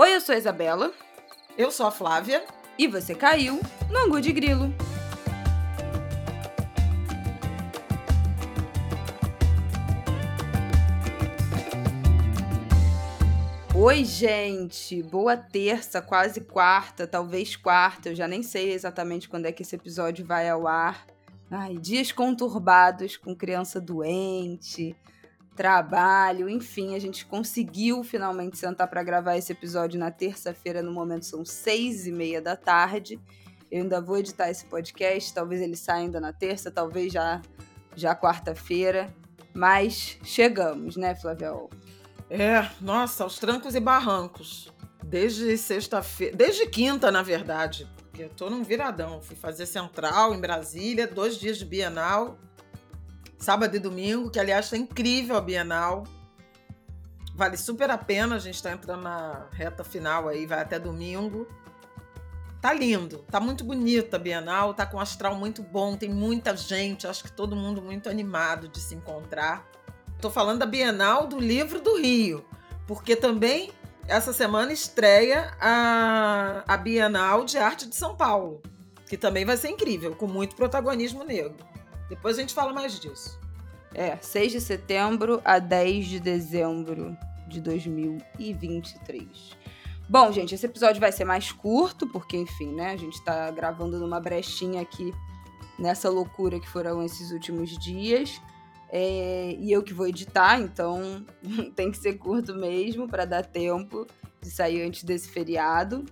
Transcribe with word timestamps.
Oi, 0.00 0.14
eu 0.14 0.20
sou 0.20 0.32
a 0.32 0.38
Isabela. 0.38 0.92
Eu 1.56 1.72
sou 1.72 1.84
a 1.84 1.90
Flávia. 1.90 2.44
E 2.78 2.86
você 2.86 3.16
caiu 3.16 3.58
no 3.90 3.98
Angu 3.98 4.20
de 4.20 4.30
Grilo. 4.30 4.72
Oi, 13.74 14.04
gente! 14.04 15.02
Boa 15.02 15.36
terça, 15.36 16.00
quase 16.00 16.42
quarta, 16.42 17.04
talvez 17.04 17.56
quarta, 17.56 18.10
eu 18.10 18.14
já 18.14 18.28
nem 18.28 18.44
sei 18.44 18.72
exatamente 18.72 19.28
quando 19.28 19.46
é 19.46 19.52
que 19.52 19.62
esse 19.62 19.74
episódio 19.74 20.24
vai 20.24 20.48
ao 20.48 20.68
ar. 20.68 21.08
Ai, 21.50 21.76
dias 21.76 22.12
conturbados 22.12 23.16
com 23.16 23.34
criança 23.34 23.80
doente, 23.80 24.94
trabalho, 25.58 26.48
enfim, 26.48 26.94
a 26.94 27.00
gente 27.00 27.26
conseguiu 27.26 28.04
finalmente 28.04 28.56
sentar 28.56 28.86
para 28.86 29.02
gravar 29.02 29.36
esse 29.36 29.50
episódio 29.50 29.98
na 29.98 30.08
terça-feira, 30.08 30.80
no 30.82 30.92
momento 30.92 31.26
são 31.26 31.44
seis 31.44 32.06
e 32.06 32.12
meia 32.12 32.40
da 32.40 32.54
tarde. 32.54 33.18
Eu 33.68 33.82
ainda 33.82 34.00
vou 34.00 34.18
editar 34.18 34.48
esse 34.48 34.66
podcast, 34.66 35.34
talvez 35.34 35.60
ele 35.60 35.74
saia 35.74 36.02
ainda 36.02 36.20
na 36.20 36.32
terça, 36.32 36.70
talvez 36.70 37.12
já, 37.12 37.42
já 37.96 38.14
quarta-feira, 38.14 39.12
mas 39.52 40.16
chegamos, 40.22 40.96
né, 40.96 41.16
Flaviol? 41.16 41.68
É, 42.30 42.64
nossa, 42.80 43.24
aos 43.24 43.36
trancos 43.36 43.74
e 43.74 43.80
barrancos. 43.80 44.72
Desde 45.02 45.58
sexta-feira, 45.58 46.36
desde 46.36 46.68
quinta, 46.68 47.10
na 47.10 47.22
verdade, 47.22 47.84
porque 47.96 48.22
eu 48.22 48.28
tô 48.28 48.48
num 48.48 48.62
viradão. 48.62 49.20
Fui 49.20 49.34
fazer 49.34 49.66
central 49.66 50.32
em 50.32 50.40
Brasília, 50.40 51.08
dois 51.08 51.36
dias 51.36 51.58
de 51.58 51.64
Bienal 51.64 52.38
sábado 53.38 53.76
e 53.76 53.78
domingo, 53.78 54.30
que 54.30 54.38
aliás 54.38 54.66
está 54.66 54.76
incrível 54.76 55.36
a 55.36 55.40
Bienal. 55.40 56.04
Vale 57.34 57.56
super 57.56 57.90
a 57.90 57.96
pena, 57.96 58.34
a 58.34 58.38
gente 58.38 58.56
está 58.56 58.72
entrando 58.72 59.02
na 59.02 59.46
reta 59.52 59.84
final 59.84 60.28
aí, 60.28 60.44
vai 60.44 60.60
até 60.60 60.78
domingo. 60.78 61.46
Tá 62.60 62.72
lindo, 62.72 63.18
tá 63.30 63.38
muito 63.38 63.62
bonita 63.62 64.16
a 64.16 64.18
Bienal, 64.18 64.74
tá 64.74 64.84
com 64.84 64.96
um 64.96 65.00
astral 65.00 65.36
muito 65.36 65.62
bom, 65.62 65.96
tem 65.96 66.08
muita 66.08 66.56
gente, 66.56 67.06
acho 67.06 67.22
que 67.22 67.30
todo 67.30 67.54
mundo 67.54 67.80
muito 67.80 68.08
animado 68.08 68.68
de 68.68 68.80
se 68.80 68.96
encontrar. 68.96 69.64
Tô 70.20 70.28
falando 70.28 70.58
da 70.58 70.66
Bienal 70.66 71.28
do 71.28 71.38
Livro 71.38 71.80
do 71.80 71.96
Rio, 71.96 72.44
porque 72.88 73.14
também 73.14 73.70
essa 74.08 74.32
semana 74.32 74.72
estreia 74.72 75.54
a, 75.60 76.64
a 76.66 76.76
Bienal 76.76 77.44
de 77.44 77.56
Arte 77.58 77.86
de 77.86 77.94
São 77.94 78.16
Paulo, 78.16 78.60
que 79.06 79.16
também 79.16 79.44
vai 79.44 79.56
ser 79.56 79.68
incrível, 79.68 80.16
com 80.16 80.26
muito 80.26 80.56
protagonismo 80.56 81.22
negro. 81.22 81.64
Depois 82.08 82.38
a 82.38 82.40
gente 82.40 82.54
fala 82.54 82.72
mais 82.72 82.98
disso. 82.98 83.38
É, 83.94 84.16
6 84.16 84.52
de 84.52 84.60
setembro 84.60 85.40
a 85.44 85.58
10 85.58 86.06
de 86.06 86.20
dezembro 86.20 87.16
de 87.46 87.60
2023. 87.60 89.56
Bom, 90.08 90.32
gente, 90.32 90.54
esse 90.54 90.64
episódio 90.64 91.00
vai 91.00 91.12
ser 91.12 91.24
mais 91.24 91.52
curto, 91.52 92.06
porque, 92.06 92.36
enfim, 92.36 92.74
né? 92.74 92.92
A 92.92 92.96
gente 92.96 93.22
tá 93.22 93.50
gravando 93.50 93.98
numa 93.98 94.18
brechinha 94.18 94.80
aqui 94.80 95.12
nessa 95.78 96.08
loucura 96.08 96.58
que 96.58 96.68
foram 96.68 97.02
esses 97.02 97.30
últimos 97.30 97.76
dias. 97.78 98.40
É, 98.90 99.54
e 99.58 99.70
eu 99.70 99.82
que 99.82 99.92
vou 99.92 100.06
editar, 100.06 100.58
então 100.58 101.24
tem 101.76 101.90
que 101.90 101.98
ser 101.98 102.14
curto 102.14 102.54
mesmo 102.54 103.06
para 103.06 103.26
dar 103.26 103.44
tempo 103.44 104.06
de 104.40 104.50
sair 104.50 104.82
antes 104.82 105.04
desse 105.04 105.28
feriado. 105.28 106.06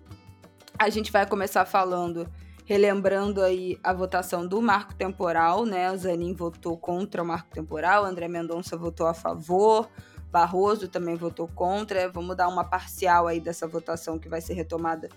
A 0.79 0.91
gente 0.91 1.11
vai 1.11 1.27
começar 1.27 1.65
falando 1.65 2.31
relembrando 2.67 3.41
aí 3.43 3.79
a 3.83 3.93
votação 3.93 4.47
do 4.47 4.61
marco 4.61 4.95
temporal, 4.95 5.65
né? 5.65 5.91
O 5.91 5.97
Zanin 5.97 6.35
votou 6.35 6.77
contra 6.77 7.23
o 7.23 7.27
marco 7.27 7.49
temporal, 7.51 8.05
André 8.05 8.29
Mendonça 8.29 8.77
votou 8.77 9.07
a 9.07 9.15
favor, 9.15 9.89
Barroso 10.31 10.89
também 10.89 11.15
votou 11.15 11.49
contra. 11.49 12.11
Vamos 12.11 12.37
dar 12.37 12.49
uma 12.49 12.65
parcial 12.65 13.29
aí 13.29 13.41
dessa 13.41 13.67
votação 13.69 14.19
que 14.19 14.29
vai 14.29 14.41
ser 14.41 14.55
retomada 14.55 15.09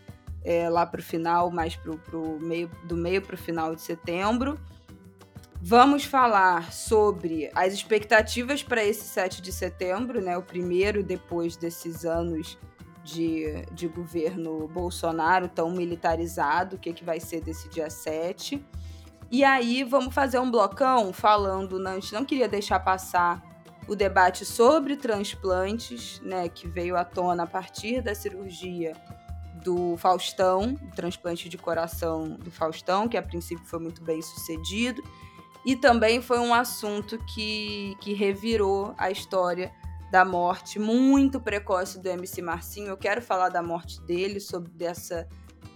é, 0.44 0.70
lá 0.70 0.86
para 0.86 1.00
o 1.00 1.04
final, 1.04 1.50
mais 1.50 1.76
pro, 1.76 1.98
pro 1.98 2.40
meio, 2.40 2.70
do 2.84 2.96
meio 2.96 3.22
para 3.22 3.34
o 3.34 3.38
final 3.38 3.76
de 3.76 3.82
setembro. 3.82 4.58
Vamos 5.62 6.06
falar 6.06 6.72
sobre 6.72 7.52
as 7.54 7.74
expectativas 7.74 8.64
para 8.64 8.86
esse 8.86 9.06
7 9.06 9.42
de 9.42 9.52
setembro, 9.52 10.22
né? 10.22 10.38
O 10.38 10.44
primeiro 10.44 11.04
depois 11.04 11.58
desses 11.58 12.06
anos 12.06 12.58
de, 13.10 13.66
de 13.72 13.88
governo 13.88 14.68
Bolsonaro 14.68 15.48
tão 15.48 15.72
militarizado, 15.72 16.76
o 16.76 16.80
que, 16.80 16.94
que 16.94 17.04
vai 17.04 17.20
ser 17.20 17.42
desse 17.42 17.68
dia 17.70 17.90
7. 17.90 18.64
E 19.32 19.44
aí 19.44 19.84
vamos 19.84 20.14
fazer 20.14 20.40
um 20.40 20.50
blocão 20.50 21.14
falando, 21.14 21.80
não, 21.80 21.92
a 21.92 21.96
gente 21.96 22.14
não 22.14 22.26
queria 22.26 22.48
deixar 22.48 22.80
passar 22.80 23.44
o 23.88 23.96
debate 23.96 24.46
sobre 24.46 24.96
transplantes, 24.96 26.20
né, 26.22 26.48
que 26.48 26.68
veio 26.68 26.96
à 26.96 27.04
tona 27.04 27.44
a 27.44 27.48
partir 27.48 28.02
da 28.02 28.14
cirurgia 28.14 28.94
do 29.64 29.98
Faustão, 29.98 30.76
transplante 30.96 31.50
de 31.50 31.58
coração 31.58 32.30
do 32.30 32.52
Faustão, 32.52 33.08
que 33.08 33.18
a 33.18 33.22
princípio 33.22 33.66
foi 33.66 33.80
muito 33.80 34.02
bem 34.04 34.22
sucedido, 34.22 35.04
e 35.66 35.76
também 35.76 36.22
foi 36.22 36.40
um 36.40 36.54
assunto 36.54 37.18
que, 37.26 37.96
que 38.00 38.14
revirou 38.14 38.94
a 38.98 39.12
história 39.12 39.72
da 40.12 40.26
morte 40.26 40.80
muito 40.80 41.40
precoce 41.40 42.00
do 42.00 42.08
MC 42.08 42.42
Marcinho. 42.42 42.88
Eu 42.88 42.98
quero 42.98 43.22
falar 43.22 43.50
da 43.50 43.62
morte 43.62 44.02
dele, 44.02 44.40
sobre 44.40 44.72
dessa, 44.72 45.28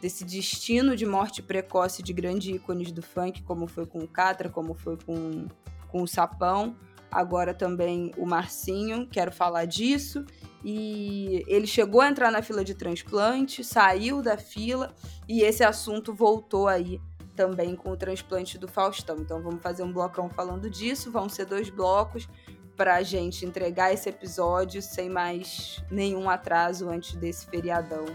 desse 0.02 0.26
destino 0.26 0.96
de 0.96 1.06
morte 1.06 1.42
precoce 1.42 2.02
de 2.02 2.14
grandes 2.14 2.56
ícones 2.56 2.92
do 2.92 3.02
funk, 3.02 3.44
como 3.44 3.68
foi 3.68 3.86
com 3.86 4.00
o 4.00 4.08
Catra, 4.08 4.50
como 4.50 4.74
foi 4.74 4.98
com, 4.98 5.48
com 5.88 6.02
o 6.02 6.08
Sapão. 6.08 6.76
Agora 7.12 7.54
também 7.54 8.12
o 8.18 8.26
Marcinho, 8.26 9.08
quero 9.08 9.32
falar 9.32 9.66
disso. 9.66 10.26
E 10.66 11.44
ele 11.46 11.68
chegou 11.68 12.02
a 12.02 12.10
entrar 12.10 12.32
na 12.32 12.42
fila 12.42 12.64
de 12.64 12.74
transplante, 12.74 13.64
saiu 13.64 14.22
da 14.22 14.38
fila 14.38 14.96
e 15.28 15.42
esse 15.42 15.64
assunto 15.64 16.14
voltou 16.14 16.68
aí 16.68 17.00
também 17.36 17.76
com 17.76 17.92
o 17.92 17.98
transplante 17.98 18.58
do 18.58 18.68
Faustão. 18.68 19.18
Então 19.20 19.42
vamos 19.42 19.62
fazer 19.62 19.84
um 19.84 19.92
blocão 19.92 20.30
falando 20.30 20.70
disso, 20.70 21.12
vão 21.12 21.28
ser 21.28 21.46
dois 21.46 21.70
blocos 21.70 22.28
para 22.76 22.96
a 22.96 23.04
gente 23.04 23.46
entregar 23.46 23.94
esse 23.94 24.10
episódio 24.10 24.82
sem 24.82 25.10
mais 25.10 25.84
nenhum 25.90 26.30
atraso 26.30 26.90
antes 26.90 27.16
desse 27.16 27.46
feriadão. 27.46 28.06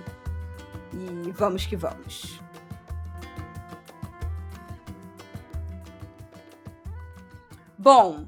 E 0.93 1.31
vamos 1.33 1.67
que 1.67 1.77
vamos. 1.77 2.41
Bom, 7.77 8.27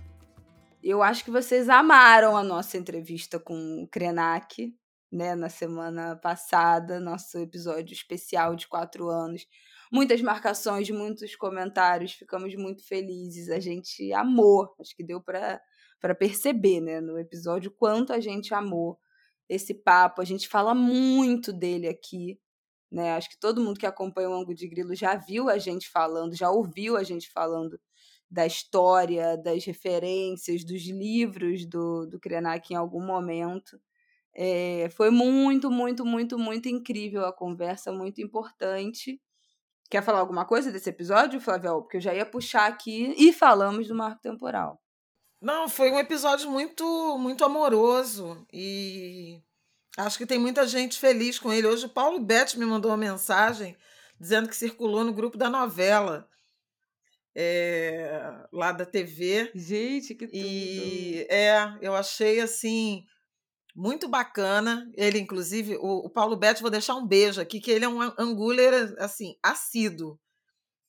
eu 0.82 1.02
acho 1.02 1.24
que 1.24 1.30
vocês 1.30 1.68
amaram 1.68 2.36
a 2.36 2.42
nossa 2.42 2.78
entrevista 2.78 3.38
com 3.38 3.82
o 3.82 3.88
Krenak, 3.88 4.72
né, 5.12 5.34
na 5.34 5.48
semana 5.48 6.16
passada, 6.16 7.00
nosso 7.00 7.36
episódio 7.38 7.92
especial 7.92 8.54
de 8.54 8.68
quatro 8.68 9.08
anos. 9.08 9.46
Muitas 9.92 10.22
marcações, 10.22 10.88
muitos 10.90 11.34
comentários, 11.34 12.12
ficamos 12.12 12.54
muito 12.54 12.86
felizes. 12.86 13.50
A 13.50 13.58
gente 13.58 14.12
amou, 14.12 14.72
acho 14.80 14.94
que 14.94 15.02
deu 15.02 15.20
para 15.20 15.60
para 16.00 16.14
perceber, 16.14 16.80
né, 16.80 17.00
no 17.00 17.18
episódio, 17.18 17.70
quanto 17.70 18.12
a 18.12 18.20
gente 18.20 18.54
amou 18.54 18.98
esse 19.48 19.74
papo. 19.74 20.22
A 20.22 20.24
gente 20.24 20.48
fala 20.48 20.74
muito 20.74 21.52
dele 21.52 21.88
aqui, 21.88 22.38
né? 22.90 23.12
Acho 23.12 23.28
que 23.28 23.38
todo 23.38 23.60
mundo 23.60 23.78
que 23.78 23.86
acompanha 23.86 24.30
o 24.30 24.34
Ango 24.34 24.54
de 24.54 24.66
Grilo 24.68 24.94
já 24.94 25.16
viu 25.16 25.48
a 25.48 25.58
gente 25.58 25.88
falando, 25.88 26.34
já 26.36 26.50
ouviu 26.50 26.96
a 26.96 27.02
gente 27.02 27.30
falando 27.30 27.78
da 28.30 28.46
história, 28.46 29.36
das 29.36 29.64
referências, 29.64 30.64
dos 30.64 30.86
livros 30.86 31.66
do, 31.66 32.06
do 32.06 32.20
Krenak 32.20 32.72
em 32.72 32.76
algum 32.76 33.04
momento. 33.04 33.80
É, 34.32 34.88
foi 34.90 35.10
muito, 35.10 35.70
muito, 35.70 36.04
muito, 36.04 36.38
muito 36.38 36.68
incrível 36.68 37.26
a 37.26 37.32
conversa, 37.32 37.92
muito 37.92 38.22
importante. 38.22 39.20
Quer 39.90 40.02
falar 40.04 40.20
alguma 40.20 40.44
coisa 40.44 40.70
desse 40.70 40.88
episódio, 40.88 41.40
Flavel? 41.40 41.82
Porque 41.82 41.96
eu 41.96 42.00
já 42.00 42.14
ia 42.14 42.24
puxar 42.24 42.66
aqui 42.68 43.12
e 43.18 43.32
falamos 43.32 43.88
do 43.88 43.94
marco 43.96 44.22
temporal. 44.22 44.80
Não, 45.40 45.68
foi 45.68 45.90
um 45.90 45.98
episódio 45.98 46.50
muito, 46.50 47.16
muito 47.18 47.44
amoroso 47.44 48.46
e 48.52 49.40
acho 49.96 50.18
que 50.18 50.26
tem 50.26 50.38
muita 50.38 50.66
gente 50.66 50.98
feliz 50.98 51.38
com 51.38 51.50
ele. 51.50 51.66
Hoje 51.66 51.86
o 51.86 51.90
Paulo 51.90 52.20
Betti 52.20 52.58
me 52.58 52.66
mandou 52.66 52.90
uma 52.90 52.96
mensagem 52.96 53.74
dizendo 54.20 54.48
que 54.48 54.56
circulou 54.56 55.02
no 55.02 55.14
grupo 55.14 55.38
da 55.38 55.48
novela 55.48 56.28
é, 57.34 58.46
lá 58.52 58.70
da 58.70 58.84
TV. 58.84 59.50
Gente, 59.54 60.14
que 60.14 60.26
tudo! 60.26 60.36
E 60.36 61.26
é, 61.30 61.56
eu 61.80 61.94
achei 61.94 62.40
assim 62.40 63.06
muito 63.74 64.08
bacana. 64.08 64.90
Ele, 64.94 65.18
inclusive, 65.18 65.76
o, 65.76 66.06
o 66.06 66.10
Paulo 66.10 66.36
Betti, 66.36 66.60
vou 66.60 66.70
deixar 66.70 66.96
um 66.96 67.06
beijo 67.06 67.40
aqui, 67.40 67.60
que 67.60 67.70
ele 67.70 67.86
é 67.86 67.88
um 67.88 68.02
anguler 68.18 68.94
assim 68.98 69.36
assíduo. 69.42 70.20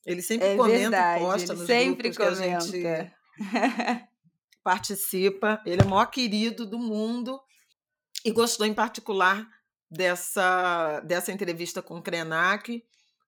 Ele 0.04 0.20
sempre 0.20 0.48
é 0.48 0.56
comenta 0.56 0.78
verdade, 0.78 1.24
posta 1.24 1.54
nos 1.54 1.66
sempre 1.66 2.10
grupos 2.10 2.36
comenta. 2.38 2.70
que 2.70 2.86
a 2.86 3.00
gente 3.00 3.14
participa, 4.62 5.60
ele 5.66 5.82
é 5.82 5.84
o 5.84 5.88
maior 5.88 6.06
querido 6.06 6.64
do 6.66 6.78
mundo 6.78 7.40
e 8.24 8.30
gostou 8.30 8.66
em 8.66 8.74
particular 8.74 9.46
dessa, 9.90 11.00
dessa 11.00 11.32
entrevista 11.32 11.82
com 11.82 11.98
o 11.98 12.02
Krenak. 12.02 12.82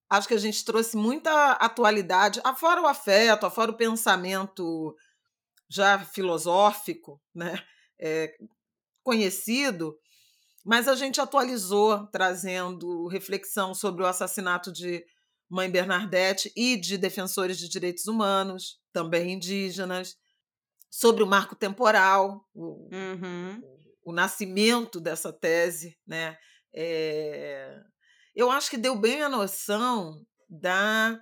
Acho 0.09 0.29
que 0.29 0.35
a 0.35 0.39
gente 0.39 0.65
trouxe 0.65 0.97
muita 0.97 1.53
atualidade, 1.53 2.41
afora 2.45 2.81
o 2.81 2.87
afeto, 2.87 3.47
afora 3.47 3.71
o 3.71 3.77
pensamento 3.77 4.95
já 5.69 5.99
filosófico, 5.99 7.21
né? 7.35 7.59
É, 7.99 8.35
conhecido, 9.03 9.99
Mas 10.65 10.89
a 10.89 10.95
gente 10.95 11.21
atualizou, 11.21 12.07
trazendo 12.07 13.07
reflexão 13.09 13.75
sobre 13.75 14.03
o 14.03 14.07
assassinato 14.07 14.73
de 14.73 15.05
Mãe 15.49 15.71
Bernadette 15.71 16.51
e 16.57 16.77
de 16.77 16.97
defensores 16.97 17.59
de 17.59 17.69
direitos 17.69 18.07
humanos, 18.07 18.81
também 18.93 19.33
indígenas, 19.33 20.17
sobre 20.97 21.25
o 21.25 21.27
marco 21.27 21.57
temporal, 21.57 22.49
o, 22.55 22.89
Uhum. 22.95 23.61
o 24.05 24.13
nascimento 24.13 25.01
dessa 25.01 25.33
tese, 25.33 25.99
né? 26.07 26.39
É, 26.73 27.81
eu 28.33 28.49
acho 28.49 28.71
que 28.71 28.77
deu 28.77 28.95
bem 28.95 29.21
a 29.21 29.29
noção 29.29 30.25
da 30.49 31.21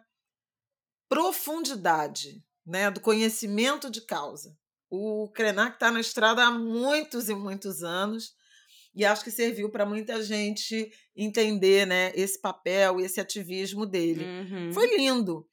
profundidade, 1.09 2.45
né? 2.67 2.91
Do 2.91 3.01
conhecimento 3.01 3.91
de 3.91 4.03
causa. 4.03 4.55
O 4.91 5.31
Krenak 5.31 5.77
está 5.77 5.91
na 5.91 6.01
estrada 6.01 6.45
há 6.45 6.51
muitos 6.51 7.31
e 7.31 7.35
muitos 7.35 7.83
anos 7.83 8.35
e 8.95 9.07
acho 9.07 9.25
que 9.25 9.31
serviu 9.31 9.71
para 9.71 9.87
muita 9.87 10.23
gente 10.23 10.93
entender, 11.17 11.87
né? 11.87 12.13
Esse 12.15 12.39
papel, 12.39 13.01
esse 13.01 13.19
ativismo 13.19 13.87
dele. 13.87 14.23
Uhum. 14.23 14.73
Foi 14.75 14.95
lindo 14.99 15.49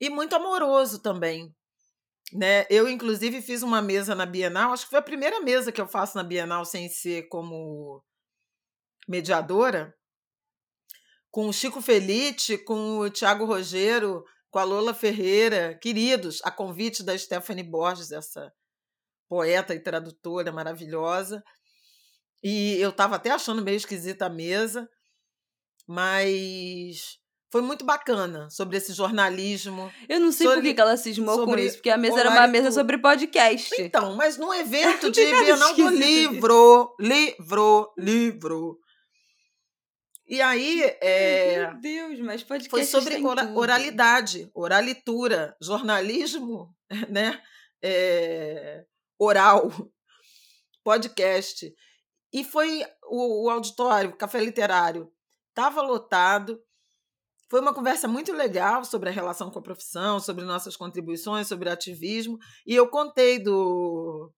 e 0.00 0.08
muito 0.08 0.36
amoroso 0.36 1.00
também. 1.00 1.52
Né? 2.34 2.66
Eu, 2.68 2.88
inclusive, 2.88 3.40
fiz 3.40 3.62
uma 3.62 3.80
mesa 3.80 4.12
na 4.12 4.26
Bienal, 4.26 4.72
acho 4.72 4.84
que 4.84 4.90
foi 4.90 4.98
a 4.98 5.02
primeira 5.02 5.40
mesa 5.40 5.70
que 5.70 5.80
eu 5.80 5.86
faço 5.86 6.16
na 6.16 6.24
Bienal 6.24 6.64
sem 6.64 6.88
ser 6.88 7.28
como 7.28 8.02
mediadora, 9.06 9.94
com 11.30 11.48
o 11.48 11.52
Chico 11.52 11.80
Felite, 11.80 12.58
com 12.58 12.98
o 12.98 13.08
Tiago 13.08 13.44
Rogero, 13.44 14.24
com 14.50 14.58
a 14.58 14.64
Lola 14.64 14.92
Ferreira, 14.92 15.78
queridos, 15.80 16.40
a 16.42 16.50
convite 16.50 17.04
da 17.04 17.16
Stephanie 17.16 17.62
Borges, 17.62 18.10
essa 18.10 18.52
poeta 19.28 19.72
e 19.72 19.80
tradutora 19.80 20.50
maravilhosa. 20.50 21.42
E 22.42 22.76
eu 22.80 22.90
estava 22.90 23.14
até 23.14 23.30
achando 23.30 23.62
meio 23.62 23.76
esquisita 23.76 24.26
a 24.26 24.30
mesa, 24.30 24.88
mas 25.86 27.18
foi 27.54 27.62
muito 27.62 27.84
bacana 27.84 28.50
sobre 28.50 28.78
esse 28.78 28.92
jornalismo. 28.92 29.88
Eu 30.08 30.18
não 30.18 30.32
sei 30.32 30.44
Sobre- 30.44 30.60
por 30.70 30.74
que 30.74 30.80
ela 30.80 30.96
cismou 30.96 31.44
com 31.44 31.56
isso, 31.56 31.76
porque 31.76 31.88
a 31.88 31.96
mesa 31.96 32.18
era 32.18 32.30
uma 32.30 32.48
mesa 32.48 32.72
sobre 32.72 32.98
podcast. 32.98 33.80
Então, 33.80 34.16
mas 34.16 34.36
num 34.36 34.52
evento 34.52 35.08
de 35.12 35.24
Bienal 35.24 35.72
do 35.72 35.88
Livro, 35.88 36.96
livro, 36.98 37.92
livro. 37.96 38.80
E 40.26 40.42
aí, 40.42 40.82
é, 41.00 41.68
Meu 41.68 41.80
Deus, 41.80 42.18
mas 42.18 42.42
podcast 42.42 42.90
foi 42.90 43.00
sobre 43.00 43.24
ora- 43.24 43.48
oralidade, 43.54 44.50
oralitura, 44.52 45.56
jornalismo, 45.62 46.74
né? 47.08 47.40
É, 47.80 48.84
oral, 49.16 49.70
podcast. 50.82 51.72
E 52.32 52.42
foi 52.42 52.84
o, 53.04 53.44
o 53.44 53.48
auditório, 53.48 54.10
o 54.10 54.16
café 54.16 54.40
literário, 54.40 55.08
estava 55.50 55.80
lotado. 55.82 56.60
Foi 57.54 57.60
uma 57.60 57.72
conversa 57.72 58.08
muito 58.08 58.32
legal 58.32 58.84
sobre 58.84 59.08
a 59.08 59.12
relação 59.12 59.48
com 59.48 59.60
a 59.60 59.62
profissão, 59.62 60.18
sobre 60.18 60.44
nossas 60.44 60.76
contribuições, 60.76 61.46
sobre 61.46 61.70
ativismo. 61.70 62.36
E 62.66 62.74
eu 62.74 62.88
contei 62.88 63.38
do, 63.38 64.32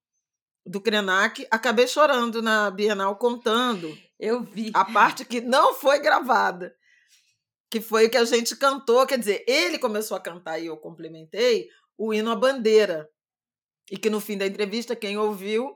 do 0.66 0.82
Krenak, 0.82 1.48
acabei 1.50 1.88
chorando 1.88 2.42
na 2.42 2.70
Bienal 2.70 3.16
contando 3.16 3.96
Eu 4.20 4.42
vi. 4.42 4.70
a 4.74 4.84
parte 4.84 5.24
que 5.24 5.40
não 5.40 5.72
foi 5.72 5.98
gravada, 5.98 6.76
que 7.70 7.80
foi 7.80 8.04
o 8.04 8.10
que 8.10 8.18
a 8.18 8.24
gente 8.26 8.54
cantou. 8.54 9.06
Quer 9.06 9.18
dizer, 9.18 9.42
ele 9.48 9.78
começou 9.78 10.14
a 10.14 10.20
cantar 10.20 10.58
e 10.58 10.66
eu 10.66 10.76
complementei 10.76 11.70
o 11.96 12.12
hino 12.12 12.30
à 12.30 12.36
bandeira. 12.36 13.08
E 13.90 13.96
que 13.96 14.10
no 14.10 14.20
fim 14.20 14.36
da 14.36 14.46
entrevista, 14.46 14.94
quem 14.94 15.16
ouviu, 15.16 15.74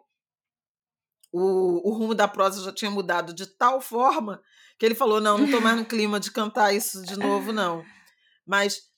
o, 1.32 1.88
o 1.88 1.92
rumo 1.92 2.14
da 2.14 2.26
prosa 2.26 2.62
já 2.62 2.72
tinha 2.72 2.90
mudado 2.90 3.32
de 3.32 3.46
tal 3.46 3.80
forma 3.80 4.40
que 4.78 4.86
ele 4.86 4.94
falou: 4.94 5.20
não, 5.20 5.36
não 5.36 5.44
estou 5.44 5.60
mais 5.60 5.76
no 5.76 5.84
clima 5.84 6.18
de 6.18 6.30
cantar 6.30 6.74
isso 6.74 7.02
de 7.02 7.16
novo, 7.18 7.52
não. 7.52 7.84
Mas 8.46 8.90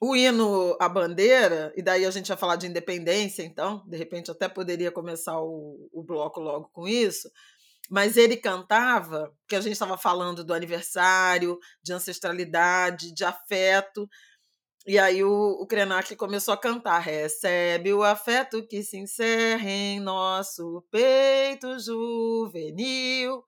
o 0.00 0.16
hino 0.16 0.76
à 0.80 0.88
bandeira, 0.88 1.72
e 1.76 1.82
daí 1.82 2.04
a 2.04 2.10
gente 2.10 2.28
ia 2.28 2.36
falar 2.36 2.56
de 2.56 2.66
independência, 2.66 3.42
então, 3.42 3.82
de 3.86 3.96
repente 3.96 4.30
até 4.30 4.48
poderia 4.48 4.90
começar 4.90 5.40
o, 5.40 5.88
o 5.92 6.02
bloco 6.02 6.40
logo 6.40 6.68
com 6.72 6.86
isso. 6.86 7.30
Mas 7.90 8.16
ele 8.16 8.36
cantava, 8.36 9.32
que 9.46 9.54
a 9.54 9.60
gente 9.60 9.74
estava 9.74 9.96
falando 9.96 10.42
do 10.42 10.54
aniversário, 10.54 11.58
de 11.82 11.92
ancestralidade, 11.92 13.14
de 13.14 13.24
afeto. 13.24 14.08
E 14.86 14.98
aí 14.98 15.24
o, 15.24 15.62
o 15.62 15.66
Krenak 15.66 16.14
começou 16.14 16.52
a 16.52 16.58
cantar: 16.58 16.98
Recebe 16.98 17.92
o 17.94 18.02
afeto 18.02 18.66
que 18.66 18.82
se 18.82 18.98
encerra 18.98 19.70
em 19.70 19.98
nosso 19.98 20.84
peito 20.90 21.78
juvenil. 21.78 23.42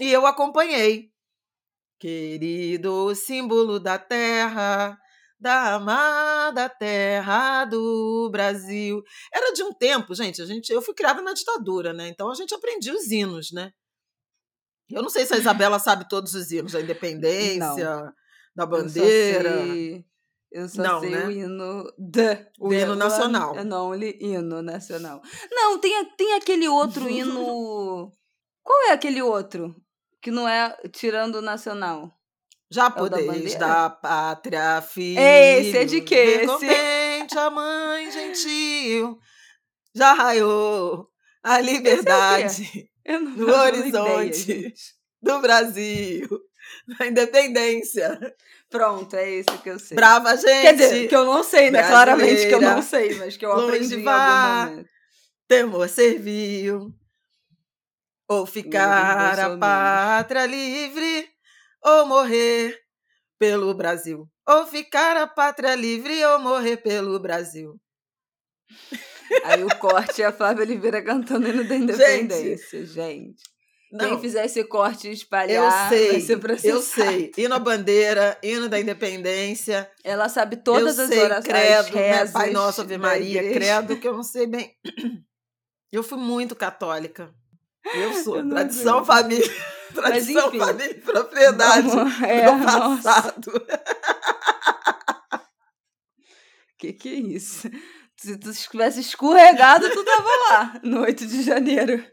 E 0.00 0.10
eu 0.10 0.26
acompanhei. 0.26 1.12
Querido 2.00 3.14
símbolo 3.14 3.78
da 3.78 3.98
terra, 3.98 4.98
da 5.38 5.74
amada 5.74 6.68
terra 6.68 7.64
do 7.64 8.28
Brasil. 8.32 9.02
Era 9.32 9.52
de 9.52 9.62
um 9.62 9.72
tempo, 9.72 10.14
gente, 10.14 10.42
a 10.42 10.46
gente, 10.46 10.72
eu 10.72 10.82
fui 10.82 10.94
criada 10.94 11.22
na 11.22 11.32
ditadura, 11.32 11.92
né? 11.92 12.08
Então 12.08 12.30
a 12.30 12.34
gente 12.34 12.54
aprendia 12.54 12.94
os 12.94 13.10
hinos, 13.10 13.52
né? 13.52 13.72
Eu 14.90 15.02
não 15.02 15.10
sei 15.10 15.24
se 15.24 15.34
a 15.34 15.38
Isabela 15.38 15.78
sabe 15.78 16.08
todos 16.08 16.34
os 16.34 16.50
hinos, 16.50 16.72
da 16.72 16.80
independência, 16.80 18.12
da 18.56 18.66
bandeira. 18.66 19.50
Eu 19.50 19.58
só 19.58 19.72
sei, 19.72 20.09
eu 20.50 20.68
só 20.68 20.82
Não, 20.82 21.00
sei 21.00 21.10
né? 21.10 21.26
o 21.26 21.30
hino 21.30 21.92
da. 21.96 22.46
O 22.58 22.72
hino 22.72 22.96
nacional. 22.96 23.56
É, 23.56 23.64
Não, 23.64 23.94
hino 23.94 24.62
nacional. 24.62 25.22
Não, 25.50 25.78
tem, 25.78 26.04
tem 26.16 26.34
aquele 26.34 26.68
outro 26.68 27.08
hino. 27.08 28.10
Qual 28.62 28.82
é 28.88 28.92
aquele 28.92 29.22
outro? 29.22 29.74
Que 30.20 30.30
não 30.30 30.48
é 30.48 30.76
tirando 30.92 31.36
o 31.36 31.42
nacional. 31.42 32.12
Já 32.70 32.88
da 32.88 32.90
podeis 32.90 33.26
bandeira? 33.26 33.58
da 33.58 33.90
pátria, 33.90 34.82
filho. 34.82 35.18
Esse 35.20 35.78
é 35.78 35.84
de 35.84 36.00
quê? 36.02 36.46
ver 36.60 37.24
Esse? 37.24 37.38
a 37.38 37.50
mãe 37.50 38.10
gentil. 38.10 39.18
Já 39.94 40.12
raiou 40.12 41.08
a 41.42 41.58
é 41.58 41.62
liberdade 41.62 42.90
Eu 43.04 43.20
não 43.20 43.30
no 43.32 43.54
horizonte 43.54 44.50
ideia, 44.52 44.72
do 45.22 45.40
Brasil, 45.40 46.28
da 46.98 47.06
independência. 47.06 48.18
Pronto, 48.70 49.16
é 49.16 49.28
esse 49.28 49.58
que 49.58 49.68
eu 49.68 49.78
sei. 49.80 49.96
Brava 49.96 50.36
gente, 50.36 50.62
Quer 50.62 50.76
dizer, 50.76 51.08
que 51.08 51.16
eu 51.16 51.24
não 51.24 51.42
sei, 51.42 51.72
né? 51.72 51.86
Claramente 51.88 52.46
que 52.46 52.54
eu 52.54 52.60
não 52.60 52.80
sei, 52.80 53.14
mas 53.16 53.36
que 53.36 53.44
eu 53.44 53.50
longe 53.50 53.66
aprendi 53.66 53.96
em 53.96 54.04
vá. 54.04 54.62
algum 54.62 54.70
momento. 54.70 54.90
temor 55.48 55.88
serviu. 55.88 56.94
Ou 58.28 58.46
ficar 58.46 59.40
a 59.40 59.58
pátria 59.58 60.46
livre, 60.46 61.28
ou 61.82 62.06
morrer 62.06 62.78
pelo 63.40 63.74
Brasil. 63.74 64.28
Ou 64.46 64.64
ficar 64.66 65.16
a 65.16 65.26
pátria 65.26 65.74
livre, 65.74 66.24
ou 66.26 66.38
morrer 66.38 66.76
pelo 66.76 67.18
Brasil. 67.18 67.74
Aí 69.44 69.64
o 69.64 69.78
corte 69.78 70.22
é 70.22 70.26
a 70.26 70.32
Flávia 70.32 70.62
Oliveira 70.62 71.02
cantando 71.02 71.48
hino 71.48 71.64
da 71.64 71.74
independência, 71.76 72.86
gente. 72.86 73.42
Quem 73.42 73.59
Não, 73.92 74.20
fizer 74.20 74.44
esse 74.44 74.62
corte 74.64 75.06
e 75.06 75.10
eu 75.10 75.14
espalhar 75.14 75.68
vai 75.68 75.88
sei, 75.88 76.20
ser 76.20 76.38
processado. 76.38 76.74
eu 76.76 76.82
sei. 76.82 77.32
Hino 77.36 77.54
à 77.54 77.58
bandeira, 77.58 78.38
hino 78.42 78.68
da 78.68 78.78
independência. 78.78 79.90
Ela 80.04 80.28
sabe 80.28 80.56
todas 80.56 80.96
eu 80.96 81.04
as 81.04 81.10
sei, 81.10 81.20
orações, 81.20 81.52
credo, 81.52 81.94
né? 81.96 82.26
Pai 82.28 82.50
Nosso, 82.50 82.82
Ave 82.82 82.96
Maria, 82.96 83.52
credo, 83.52 83.96
que 83.96 84.06
eu 84.06 84.14
não 84.14 84.22
sei 84.22 84.46
bem. 84.46 84.72
Eu 85.92 86.04
fui 86.04 86.18
muito 86.18 86.54
católica. 86.54 87.34
Eu 87.92 88.12
sou. 88.22 88.36
Eu 88.38 88.48
tradição, 88.48 89.04
família. 89.04 89.44
Tradição, 89.92 90.46
enfim. 90.48 90.58
família 90.60 90.90
e 90.92 91.00
propriedade. 91.00 91.88
Vamos- 91.88 92.14
é, 92.22 92.46
nossa, 92.46 93.02
passado. 93.02 93.50
que 96.78 96.92
que 96.92 97.08
é 97.08 97.14
isso? 97.14 97.68
Se 98.16 98.36
tu 98.36 98.52
tivesse 98.52 99.00
escorregado, 99.00 99.90
tu 99.90 100.04
tava 100.04 100.28
lá 100.50 100.80
no 100.84 101.00
8 101.00 101.26
de 101.26 101.42
janeiro. 101.42 102.04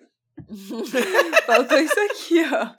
Faltou 1.45 1.77
isso 1.79 1.99
aqui, 1.99 2.43
ó. 2.53 2.73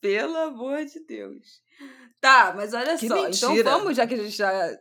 Pelo 0.00 0.36
amor 0.36 0.84
de 0.84 1.04
Deus. 1.06 1.62
Tá, 2.20 2.52
mas 2.56 2.72
olha 2.74 2.96
Que 2.96 3.08
só. 3.08 3.14
mentira. 3.14 3.52
Então 3.52 3.64
vamos, 3.64 3.96
já 3.96 4.06
que 4.06 4.14
a 4.14 4.16
gente 4.16 4.36
já, 4.36 4.76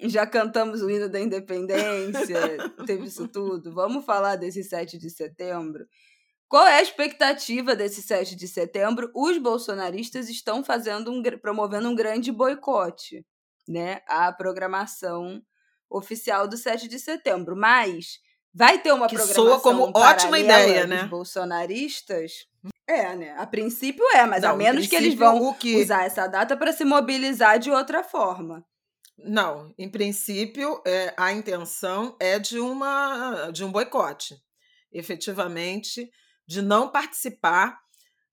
já 0.00 0.26
cantamos 0.26 0.82
o 0.82 0.90
hino 0.90 1.08
da 1.08 1.20
independência, 1.20 2.38
teve 2.86 3.06
isso 3.06 3.28
tudo, 3.28 3.72
vamos 3.72 4.04
falar 4.04 4.36
desse 4.36 4.62
7 4.62 4.98
de 4.98 5.10
setembro. 5.10 5.86
Qual 6.48 6.66
é 6.66 6.78
a 6.78 6.82
expectativa 6.82 7.74
desse 7.74 8.02
7 8.02 8.36
de 8.36 8.46
setembro? 8.46 9.10
Os 9.14 9.36
bolsonaristas 9.38 10.28
estão 10.28 10.62
fazendo 10.62 11.10
um, 11.10 11.22
promovendo 11.40 11.88
um 11.88 11.94
grande 11.94 12.30
boicote, 12.30 13.26
né? 13.68 14.00
À 14.06 14.32
programação 14.32 15.42
oficial 15.90 16.46
do 16.46 16.56
7 16.56 16.86
de 16.88 17.00
setembro. 17.00 17.56
Mas 17.56 18.20
vai 18.56 18.78
ter 18.78 18.90
uma 18.92 19.06
Que 19.06 19.16
programação 19.16 19.44
soa 19.44 19.60
como 19.60 19.92
ótima 19.94 20.38
ideia, 20.38 20.86
dos 20.86 20.88
né? 20.88 21.04
bolsonaristas? 21.04 22.46
É, 22.88 23.14
né? 23.14 23.34
A 23.36 23.46
princípio 23.46 24.02
é, 24.14 24.24
mas 24.24 24.42
a 24.42 24.48
Não, 24.48 24.54
em 24.54 24.58
menos 24.58 24.86
que 24.86 24.96
eles 24.96 25.14
princípio, 25.14 25.40
vão 25.40 25.48
o 25.48 25.54
que... 25.54 25.76
usar 25.76 26.04
essa 26.04 26.26
data 26.26 26.56
para 26.56 26.72
se 26.72 26.84
mobilizar 26.84 27.58
de 27.58 27.70
outra 27.70 28.02
forma. 28.02 28.64
Não, 29.18 29.74
em 29.78 29.90
princípio, 29.90 30.80
é, 30.86 31.12
a 31.18 31.32
intenção 31.32 32.16
é 32.18 32.38
de, 32.38 32.58
uma, 32.58 33.50
de 33.50 33.62
um 33.62 33.70
boicote. 33.70 34.36
Efetivamente, 34.90 36.10
de 36.46 36.62
não 36.62 36.88
participar 36.88 37.78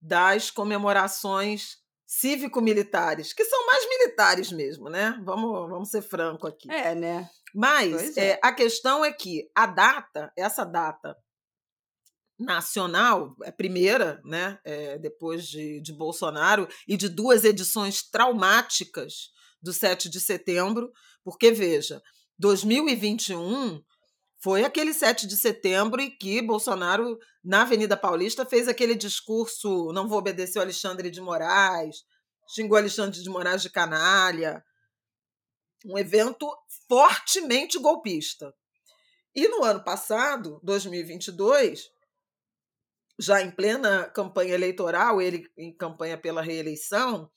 das 0.02 0.50
comemorações 0.50 1.78
cívico-militares, 2.06 3.34
que 3.34 3.46
são 3.46 3.66
mais 3.66 3.88
militares 3.88 4.52
mesmo, 4.52 4.90
né? 4.90 5.20
Vamos, 5.24 5.70
vamos 5.70 5.90
ser 5.90 6.02
franco 6.02 6.48
aqui. 6.48 6.72
É, 6.72 6.94
né? 6.94 7.30
Mas 7.54 8.18
é. 8.18 8.32
É, 8.32 8.40
a 8.42 8.52
questão 8.52 9.04
é 9.04 9.12
que 9.12 9.50
a 9.56 9.66
data, 9.66 10.32
essa 10.38 10.64
data 10.64 11.16
nacional, 12.40 13.36
é 13.44 13.52
primeira, 13.52 14.22
né? 14.26 14.60
É, 14.64 14.98
depois 14.98 15.48
de, 15.48 15.80
de 15.82 15.94
Bolsonaro, 15.94 16.68
e 16.88 16.98
de 16.98 17.08
duas 17.08 17.44
edições 17.44 18.04
traumáticas 18.04 19.32
do 19.62 19.72
7 19.72 20.10
de 20.10 20.20
setembro, 20.20 20.92
porque, 21.24 21.52
veja, 21.52 22.02
2021 22.38 23.82
foi 24.44 24.66
aquele 24.66 24.94
7 24.94 25.26
de 25.26 25.38
setembro 25.38 26.02
em 26.02 26.12
que 26.12 26.42
Bolsonaro, 26.42 27.18
na 27.42 27.62
Avenida 27.62 27.96
Paulista, 27.96 28.46
fez 28.46 28.68
aquele 28.68 28.94
discurso: 28.94 29.94
não 29.94 30.06
vou 30.06 30.20
obedecer 30.20 30.60
ao 30.60 30.66
Alexandre 30.66 31.10
de 31.10 31.22
Moraes, 31.22 32.04
xingou 32.54 32.78
Alexandre 32.78 33.24
de 33.24 33.30
Moraes 33.30 33.62
de 33.62 33.70
canalha. 33.70 34.62
Um 35.86 35.98
evento 35.98 36.46
fortemente 36.90 37.80
golpista. 37.80 38.54
E 39.34 39.48
no 39.48 39.64
ano 39.64 39.84
passado, 39.84 40.60
2022, 40.62 41.90
já 43.20 43.42
em 43.42 43.50
plena 43.50 44.10
campanha 44.10 44.54
eleitoral, 44.54 45.22
ele 45.22 45.50
em 45.58 45.74
campanha 45.74 46.18
pela 46.18 46.42
reeleição, 46.42 47.32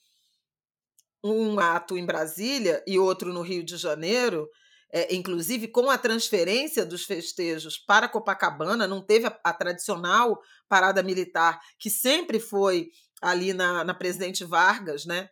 um 1.22 1.58
ato 1.60 1.96
em 1.96 2.04
Brasília 2.04 2.82
e 2.86 2.98
outro 2.98 3.32
no 3.32 3.42
Rio 3.42 3.64
de 3.64 3.76
Janeiro, 3.76 4.48
é, 4.93 5.14
inclusive 5.14 5.69
com 5.69 5.90
a 5.90 5.99
transferência 5.99 6.85
dos 6.85 7.05
festejos 7.05 7.78
para 7.78 8.09
Copacabana, 8.09 8.87
não 8.87 9.02
teve 9.02 9.26
a, 9.26 9.40
a 9.45 9.52
tradicional 9.52 10.40
parada 10.69 11.02
militar, 11.02 11.61
que 11.78 11.90
sempre 11.90 12.38
foi 12.38 12.90
ali 13.21 13.52
na, 13.52 13.85
na 13.85 13.95
Presidente 13.95 14.45
Vargas, 14.45 15.05
né? 15.05 15.28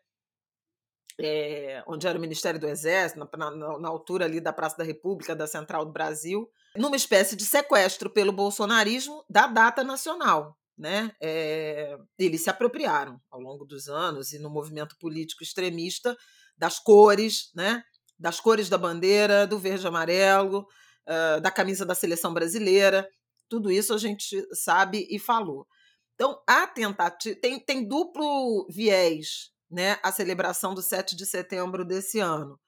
É, 1.20 1.84
onde 1.86 2.08
era 2.08 2.18
o 2.18 2.20
Ministério 2.20 2.58
do 2.58 2.66
Exército, 2.66 3.20
na, 3.20 3.50
na, 3.50 3.78
na, 3.78 3.88
altura 3.88 4.24
ali 4.24 4.40
da 4.40 4.52
Praça 4.52 4.76
da 4.76 4.82
República, 4.82 5.36
da 5.36 5.46
Central 5.46 5.84
do 5.84 5.92
Brasil, 5.92 6.50
numa 6.76 6.96
espécie 6.96 7.36
de 7.36 7.44
sequestro 7.44 8.10
pelo 8.10 8.32
bolsonarismo 8.32 9.24
da 9.30 9.46
data 9.46 9.84
nacional. 9.84 10.58
Né? 10.76 11.12
É, 11.22 11.96
eles 12.18 12.42
se 12.42 12.50
apropriaram 12.50 13.20
ao 13.30 13.38
longo 13.38 13.64
dos 13.64 13.88
anos 13.88 14.32
e 14.32 14.40
no 14.40 14.50
movimento 14.50 14.96
político 14.98 15.44
extremista 15.44 16.16
das 16.58 16.80
cores, 16.80 17.52
né? 17.54 17.84
Das 18.24 18.40
cores 18.40 18.70
da 18.70 18.78
bandeira, 18.78 19.46
do 19.46 19.58
verde 19.58 19.84
e 19.84 19.86
amarelo, 19.86 20.66
uh, 21.06 21.42
da 21.42 21.50
camisa 21.50 21.84
da 21.84 21.94
seleção 21.94 22.32
brasileira. 22.32 23.06
Tudo 23.50 23.70
isso 23.70 23.92
a 23.92 23.98
gente 23.98 24.42
sabe 24.54 25.06
e 25.10 25.18
falou. 25.18 25.68
Então, 26.14 26.42
a 26.46 26.66
tentativa 26.66 27.38
tem, 27.38 27.60
tem 27.60 27.86
duplo 27.86 28.66
viés 28.70 29.52
né, 29.70 29.98
a 30.02 30.10
celebração 30.10 30.72
do 30.72 30.80
7 30.80 31.14
de 31.14 31.26
setembro 31.26 31.84
desse 31.84 32.18
ano. 32.18 32.58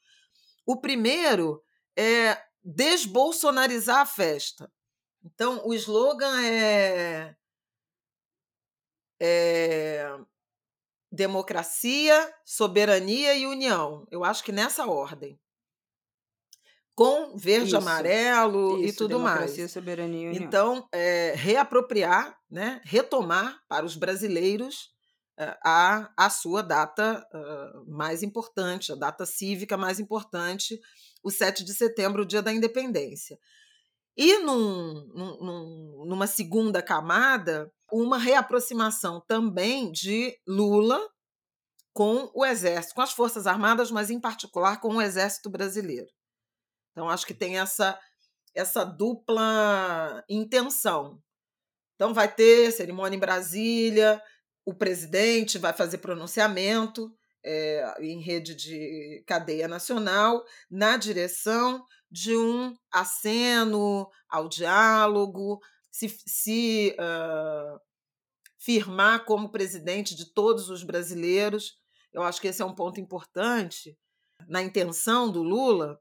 O 0.67 0.79
primeiro 0.79 1.65
é 1.97 2.39
desbolsonarizar 2.63 4.01
a 4.01 4.07
festa. 4.07 4.71
Então, 5.25 5.67
o 5.67 5.73
slogan 5.73 6.39
é, 6.43 7.35
é 9.19 10.19
democracia, 11.11 12.31
soberania 12.45 13.35
e 13.35 13.47
união. 13.47 14.07
Eu 14.11 14.23
acho 14.23 14.45
que 14.45 14.53
nessa 14.53 14.87
ordem. 14.87 15.41
Com 16.97 17.37
verde, 17.37 17.67
isso, 17.67 17.77
amarelo 17.77 18.79
isso, 18.79 18.89
e 18.89 18.93
tudo 18.95 19.19
democracia, 19.19 19.65
mais. 19.65 19.71
Soberania 19.71 20.31
união. 20.31 20.43
Então, 20.43 20.89
é, 20.91 21.35
reapropriar, 21.37 22.39
né, 22.51 22.81
retomar 22.85 23.61
para 23.69 23.85
os 23.85 23.95
brasileiros 23.95 24.91
uh, 25.39 25.55
a, 25.63 26.11
a 26.17 26.31
sua 26.31 26.63
data 26.63 27.23
uh, 27.35 27.91
mais 27.95 28.23
importante, 28.23 28.93
a 28.93 28.95
data 28.95 29.27
cívica 29.27 29.77
mais 29.77 30.01
importante, 30.01 30.81
o 31.23 31.31
7 31.31 31.65
de 31.65 31.75
setembro, 31.75 32.23
o 32.23 32.27
dia 32.27 32.41
da 32.41 32.51
independência. 32.51 33.39
E 34.17 34.39
num, 34.39 35.07
num, 35.15 36.05
numa 36.07 36.27
segunda 36.27 36.81
camada, 36.81 37.71
uma 37.93 38.17
reaproximação 38.17 39.23
também 39.29 39.93
de 39.93 40.35
Lula 40.49 40.99
com 41.93 42.31
o 42.35 42.43
Exército, 42.43 42.95
com 42.95 43.03
as 43.03 43.13
Forças 43.13 43.47
Armadas, 43.47 43.91
mas 43.91 44.09
em 44.09 44.19
particular 44.19 44.81
com 44.81 44.97
o 44.97 45.03
Exército 45.03 45.51
Brasileiro. 45.51 46.09
Então, 46.97 47.11
acho 47.11 47.27
que 47.27 47.35
tem 47.35 47.59
essa, 47.59 48.01
essa 48.55 48.83
dupla 48.83 50.25
intenção. 50.31 51.23
Então, 51.95 52.15
vai 52.15 52.35
ter 52.35 52.73
cerimônia 52.73 53.17
em 53.17 53.21
Brasília, 53.21 54.23
o 54.65 54.73
presidente 54.73 55.59
vai 55.59 55.75
fazer 55.75 55.99
pronunciamento 55.99 57.15
é, 57.45 57.95
em 58.01 58.19
rede 58.23 58.55
de 58.55 59.23
cadeia 59.27 59.69
nacional, 59.69 60.43
na 60.71 60.97
direção 60.97 61.85
de 62.11 62.35
um 62.35 62.75
aceno 62.91 64.11
ao 64.27 64.49
diálogo, 64.49 65.61
se, 65.93 66.09
se 66.27 66.97
uh, 66.99 67.79
firmar 68.59 69.27
como 69.27 69.53
presidente 69.53 70.15
de 70.15 70.33
todos 70.33 70.71
os 70.71 70.83
brasileiros. 70.83 71.79
Eu 72.11 72.23
acho 72.23 72.41
que 72.41 72.49
esse 72.49 72.63
é 72.63 72.65
um 72.65 72.75
ponto 72.75 72.99
importante 72.99 73.99
na 74.49 74.63
intenção 74.63 75.31
do 75.31 75.43
Lula. 75.43 76.01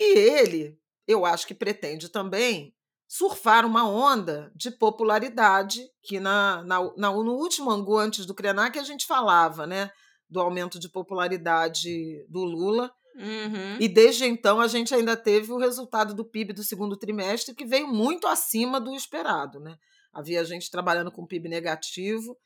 E 0.00 0.18
ele, 0.18 0.76
eu 1.06 1.26
acho 1.26 1.46
que 1.46 1.54
pretende 1.54 2.08
também 2.08 2.74
surfar 3.06 3.66
uma 3.66 3.88
onda 3.88 4.50
de 4.56 4.70
popularidade 4.70 5.84
que 6.02 6.18
na, 6.18 6.62
na, 6.64 6.80
na 6.96 7.12
no 7.12 7.34
último 7.34 7.70
angu 7.70 7.98
antes 7.98 8.24
do 8.24 8.34
Krenak 8.34 8.78
a 8.78 8.84
gente 8.84 9.06
falava, 9.06 9.66
né, 9.66 9.90
do 10.28 10.40
aumento 10.40 10.78
de 10.78 10.88
popularidade 10.88 12.24
do 12.28 12.42
Lula 12.42 12.90
Uhum. 13.20 13.76
E 13.78 13.88
desde 13.88 14.24
então 14.24 14.60
a 14.60 14.68
gente 14.68 14.94
ainda 14.94 15.16
teve 15.16 15.52
o 15.52 15.58
resultado 15.58 16.14
do 16.14 16.24
PIB 16.24 16.52
do 16.52 16.62
segundo 16.62 16.96
trimestre, 16.96 17.54
que 17.54 17.64
veio 17.64 17.88
muito 17.88 18.26
acima 18.26 18.80
do 18.80 18.94
esperado. 18.94 19.60
Né? 19.60 19.76
Havia 20.12 20.44
gente 20.44 20.70
trabalhando 20.70 21.10
com 21.10 21.26
PIB 21.26 21.48
negativo 21.48 22.36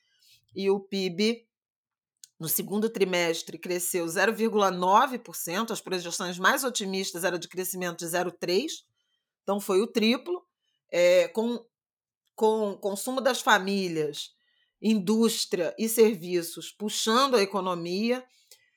e 0.54 0.70
o 0.70 0.80
PIB 0.80 1.46
no 2.38 2.48
segundo 2.48 2.88
trimestre 2.90 3.58
cresceu 3.58 4.06
0,9%, 4.06 5.70
as 5.70 5.80
projeções 5.80 6.38
mais 6.38 6.64
otimistas 6.64 7.24
eram 7.24 7.38
de 7.38 7.48
crescimento 7.48 7.98
de 7.98 8.06
0,3%, 8.06 8.68
então 9.42 9.60
foi 9.60 9.80
o 9.80 9.86
triplo, 9.86 10.44
é, 10.90 11.28
com, 11.28 11.64
com 12.34 12.76
consumo 12.76 13.20
das 13.20 13.40
famílias, 13.40 14.34
indústria 14.80 15.74
e 15.78 15.88
serviços 15.88 16.70
puxando 16.70 17.36
a 17.36 17.42
economia 17.42 18.24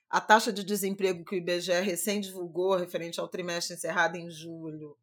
a 0.10 0.22
taxa 0.22 0.54
de 0.54 0.64
desemprego 0.64 1.26
que 1.26 1.36
o 1.36 1.38
IBGE 1.38 1.82
recém 1.82 2.22
divulgou, 2.22 2.76
referente 2.76 3.20
ao 3.20 3.28
trimestre 3.28 3.76
encerrado 3.76 4.16
em 4.16 4.30
julho, 4.30 4.98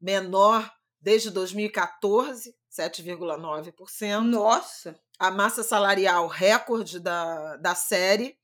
menor 0.00 0.70
desde 1.00 1.30
2014, 1.30 2.54
7,9%. 2.70 4.20
Nossa! 4.20 4.98
A 5.18 5.30
massa 5.30 5.62
salarial 5.62 6.26
recorde 6.26 7.00
da, 7.00 7.56
da 7.56 7.74
série. 7.74 8.36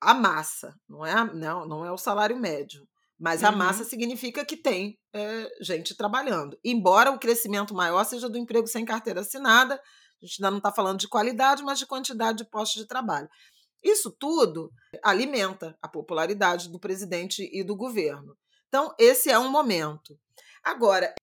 A 0.00 0.14
massa, 0.14 0.74
não 0.88 1.04
é, 1.04 1.34
não, 1.34 1.66
não 1.66 1.84
é 1.84 1.90
o 1.90 1.98
salário 1.98 2.36
médio. 2.36 2.86
Mas 3.18 3.42
uhum. 3.42 3.48
a 3.48 3.52
massa 3.52 3.84
significa 3.84 4.44
que 4.44 4.56
tem 4.56 4.98
é, 5.14 5.48
gente 5.60 5.96
trabalhando. 5.96 6.58
Embora 6.64 7.10
o 7.10 7.18
crescimento 7.18 7.74
maior 7.74 8.04
seja 8.04 8.28
do 8.28 8.38
emprego 8.38 8.66
sem 8.66 8.84
carteira 8.84 9.20
assinada, 9.20 9.74
a 9.74 10.26
gente 10.26 10.36
ainda 10.38 10.50
não 10.50 10.58
está 10.58 10.72
falando 10.72 10.98
de 10.98 11.08
qualidade, 11.08 11.62
mas 11.62 11.78
de 11.78 11.86
quantidade 11.86 12.38
de 12.38 12.50
postos 12.50 12.82
de 12.82 12.88
trabalho. 12.88 13.28
Isso 13.82 14.10
tudo 14.18 14.70
alimenta 15.02 15.76
a 15.82 15.88
popularidade 15.88 16.70
do 16.70 16.80
presidente 16.80 17.48
e 17.52 17.62
do 17.62 17.76
governo. 17.76 18.36
Então, 18.68 18.94
esse 18.98 19.30
é 19.30 19.38
um 19.38 19.50
momento. 19.50 20.18
Agora, 20.62 21.14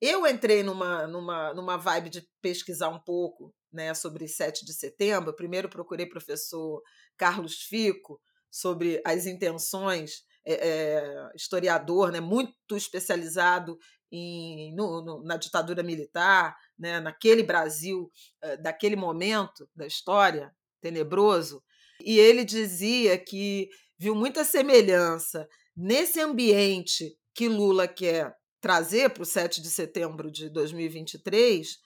eu 0.00 0.26
entrei 0.26 0.62
numa, 0.62 1.06
numa, 1.06 1.54
numa 1.54 1.76
vibe 1.76 2.10
de 2.10 2.28
pesquisar 2.40 2.88
um 2.88 3.00
pouco 3.00 3.52
né, 3.72 3.94
sobre 3.94 4.26
7 4.26 4.64
de 4.64 4.72
setembro. 4.72 5.34
Primeiro 5.34 5.68
procurei 5.68 6.06
professor 6.06 6.82
Carlos 7.16 7.62
Fico 7.62 8.20
sobre 8.50 9.00
as 9.04 9.26
intenções, 9.26 10.24
é, 10.44 10.54
é, 10.54 11.30
historiador, 11.34 12.10
né, 12.10 12.20
muito 12.20 12.76
especializado 12.76 13.78
em, 14.10 14.74
no, 14.74 15.04
no, 15.04 15.22
na 15.22 15.36
ditadura 15.36 15.82
militar, 15.82 16.56
né, 16.78 16.98
naquele 17.00 17.42
Brasil, 17.42 18.10
é, 18.42 18.56
daquele 18.56 18.96
momento 18.96 19.68
da 19.74 19.86
história 19.86 20.52
tenebroso. 20.80 21.62
E 22.02 22.18
ele 22.18 22.44
dizia 22.44 23.16
que 23.18 23.68
viu 23.98 24.14
muita 24.14 24.44
semelhança 24.44 25.46
nesse 25.76 26.20
ambiente 26.20 27.16
que 27.34 27.48
Lula 27.48 27.86
quer 27.86 28.34
trazer 28.60 29.10
para 29.10 29.22
o 29.22 29.26
7 29.26 29.62
de 29.62 29.70
setembro 29.70 30.30
de 30.30 30.48
2023 30.50 31.78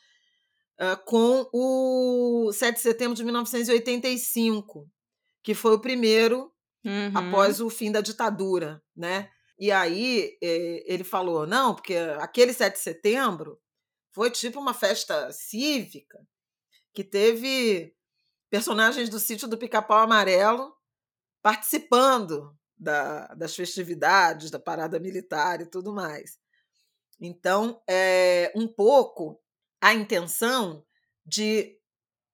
uh, 0.80 0.96
com 1.04 1.48
o 1.52 2.52
7 2.52 2.76
de 2.76 2.80
setembro 2.80 3.14
de 3.14 3.24
1985, 3.24 4.88
que 5.42 5.54
foi 5.54 5.74
o 5.74 5.80
primeiro 5.80 6.52
uhum. 6.84 7.12
após 7.14 7.60
o 7.60 7.70
fim 7.70 7.90
da 7.90 8.00
ditadura, 8.00 8.82
né? 8.96 9.30
E 9.58 9.70
aí 9.70 10.36
eh, 10.42 10.82
ele 10.86 11.04
falou, 11.04 11.46
não, 11.46 11.74
porque 11.74 11.96
aquele 12.18 12.52
7 12.52 12.74
de 12.74 12.80
setembro 12.80 13.60
Foi 14.12 14.30
tipo 14.30 14.60
uma 14.60 14.74
festa 14.74 15.30
cívica 15.32 16.18
que 16.92 17.04
teve 17.04 17.94
personagens 18.50 19.08
do 19.08 19.18
sítio 19.18 19.48
do 19.48 19.58
Pica-Pau 19.58 19.98
Amarelo 19.98 20.72
participando 21.42 22.56
da, 22.76 23.26
das 23.34 23.54
festividades, 23.54 24.50
da 24.50 24.58
parada 24.58 24.98
militar 25.00 25.60
e 25.60 25.66
tudo 25.66 25.92
mais. 25.92 26.38
Então, 27.20 27.82
é 27.88 28.52
um 28.54 28.66
pouco 28.66 29.40
a 29.84 29.92
intenção 29.92 30.82
de, 31.26 31.78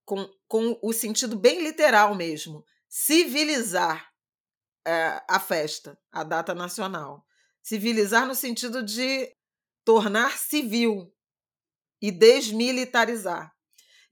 com, 0.04 0.24
com 0.46 0.78
o 0.80 0.92
sentido 0.92 1.36
bem 1.36 1.60
literal 1.64 2.14
mesmo, 2.14 2.64
civilizar 2.88 4.08
é, 4.86 5.20
a 5.28 5.40
festa, 5.40 5.98
a 6.12 6.22
data 6.22 6.54
nacional. 6.54 7.26
Civilizar 7.60 8.24
no 8.24 8.36
sentido 8.36 8.84
de 8.84 9.28
tornar 9.84 10.38
civil 10.38 11.12
e 12.00 12.12
desmilitarizar. 12.12 13.52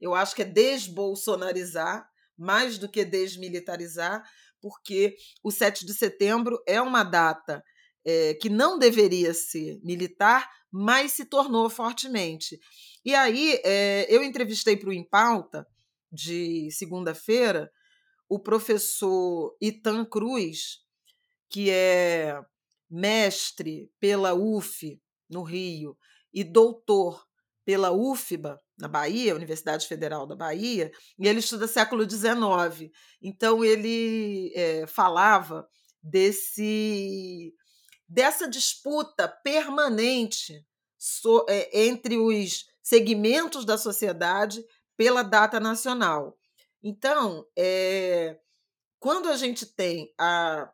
Eu 0.01 0.13
acho 0.13 0.35
que 0.35 0.41
é 0.41 0.45
desbolsonarizar 0.45 2.09
mais 2.37 2.77
do 2.77 2.89
que 2.89 3.05
desmilitarizar, 3.05 4.21
porque 4.59 5.15
o 5.41 5.49
7 5.49 5.85
de 5.85 5.93
setembro 5.93 6.61
é 6.67 6.81
uma 6.81 7.05
data 7.05 7.63
é, 8.03 8.33
que 8.33 8.49
não 8.49 8.77
deveria 8.77 9.33
ser 9.33 9.79
militar, 9.81 10.49
mas 10.69 11.13
se 11.13 11.23
tornou 11.23 11.69
fortemente. 11.69 12.59
E 13.03 13.15
aí, 13.15 13.59
é, 13.63 14.05
eu 14.09 14.23
entrevistei 14.23 14.75
para 14.75 14.89
o 14.89 14.93
Impauta, 14.93 15.65
de 16.11 16.69
segunda-feira, 16.71 17.71
o 18.27 18.39
professor 18.39 19.55
Itan 19.61 20.05
Cruz, 20.05 20.79
que 21.49 21.69
é 21.69 22.39
mestre 22.89 23.91
pela 23.99 24.33
UF, 24.33 24.99
no 25.29 25.43
Rio, 25.43 25.97
e 26.33 26.43
doutor 26.43 27.27
pela 27.63 27.91
UFBA, 27.91 28.59
na 28.77 28.87
Bahia, 28.87 29.35
Universidade 29.35 29.87
Federal 29.87 30.25
da 30.25 30.35
Bahia, 30.35 30.91
e 31.17 31.27
ele 31.27 31.39
estuda 31.39 31.67
século 31.67 32.09
XIX. 32.09 32.91
Então, 33.21 33.63
ele 33.63 34.51
é, 34.55 34.87
falava 34.87 35.67
desse 36.01 37.53
dessa 38.07 38.49
disputa 38.49 39.27
permanente 39.27 40.65
so, 40.97 41.45
é, 41.47 41.85
entre 41.87 42.17
os 42.17 42.65
segmentos 42.89 43.65
da 43.65 43.77
sociedade 43.77 44.65
pela 44.97 45.21
data 45.21 45.59
nacional. 45.59 46.35
Então, 46.81 47.45
é, 47.55 48.35
quando 48.99 49.29
a 49.29 49.37
gente 49.37 49.67
tem 49.67 50.11
a 50.19 50.71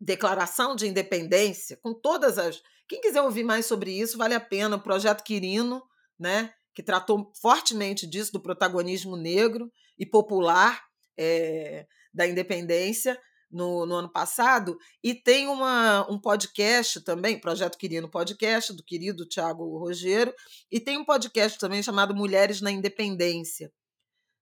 Declaração 0.00 0.74
de 0.74 0.86
Independência, 0.86 1.78
com 1.82 1.92
todas 1.92 2.38
as. 2.38 2.62
Quem 2.88 3.02
quiser 3.02 3.20
ouvir 3.20 3.44
mais 3.44 3.66
sobre 3.66 3.92
isso, 3.92 4.16
vale 4.16 4.34
a 4.34 4.40
pena. 4.40 4.76
O 4.76 4.82
Projeto 4.82 5.22
Quirino, 5.22 5.82
né, 6.18 6.54
que 6.74 6.82
tratou 6.82 7.30
fortemente 7.40 8.06
disso, 8.06 8.32
do 8.32 8.40
protagonismo 8.40 9.14
negro 9.14 9.70
e 9.98 10.06
popular 10.06 10.82
é, 11.18 11.86
da 12.14 12.26
independência 12.26 13.20
no, 13.54 13.86
no, 13.86 13.94
ano 13.94 14.08
passado. 14.10 14.76
E 15.02 15.14
tem 15.14 15.46
uma, 15.46 16.04
um 16.10 16.18
podcast 16.18 17.00
também, 17.02 17.40
Projeto 17.40 17.78
Quirino 17.78 18.10
Podcast, 18.10 18.72
do 18.72 18.82
querido 18.82 19.26
Tiago 19.26 19.78
Rogero, 19.78 20.34
e 20.70 20.80
tem 20.80 20.98
um 20.98 21.04
podcast 21.04 21.58
também 21.58 21.82
chamado 21.82 22.14
Mulheres 22.14 22.60
na 22.60 22.70
Independência, 22.70 23.72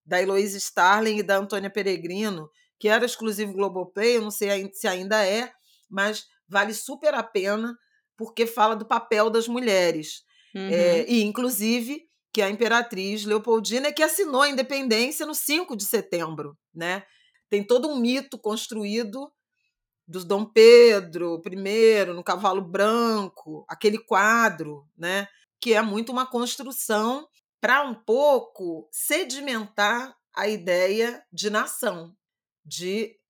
da 0.05 0.21
Heloísa 0.21 0.57
Starling 0.57 1.19
e 1.19 1.23
da 1.23 1.37
Antônia 1.37 1.71
Peregrino, 1.71 2.49
que 2.81 2.89
era 2.89 3.05
exclusivo 3.05 3.53
Globoplay, 3.53 4.17
eu 4.17 4.23
não 4.23 4.31
sei 4.31 4.69
se 4.73 4.89
ainda 4.89 5.25
é, 5.25 5.53
mas 5.89 6.25
vale 6.49 6.73
super 6.73 7.15
a 7.15 7.23
pena, 7.23 7.77
porque 8.17 8.47
fala 8.47 8.75
do 8.75 8.87
papel 8.87 9.29
das 9.31 9.47
mulheres. 9.47 10.23
Uhum. 10.55 10.69
É, 10.69 11.05
e, 11.09 11.23
inclusive, 11.23 12.03
que 12.33 12.41
a 12.41 12.51
imperatriz 12.51 13.25
Leopoldina 13.25 13.89
é 13.89 13.93
que 13.93 14.03
assinou 14.03 14.43
a 14.43 14.49
independência 14.49 15.27
no 15.27 15.35
5 15.35 15.77
de 15.77 15.85
setembro, 15.85 16.57
né? 16.75 17.05
Tem 17.53 17.63
todo 17.63 17.87
um 17.87 17.97
mito 17.97 18.39
construído 18.39 19.31
dos 20.09 20.25
Dom 20.25 20.43
Pedro 20.43 21.39
I 21.47 22.07
no 22.07 22.25
cavalo 22.25 22.63
branco, 22.63 23.63
aquele 23.69 23.99
quadro, 23.99 24.89
né? 24.97 25.29
Que 25.61 25.75
é 25.75 25.83
muito 25.83 26.11
uma 26.11 26.25
construção 26.25 27.29
para 27.61 27.83
um 27.83 27.93
pouco 27.93 28.89
sedimentar 28.91 30.17
a 30.35 30.49
ideia 30.49 31.23
de 31.31 31.51
nação, 31.51 32.17
de 32.65 33.21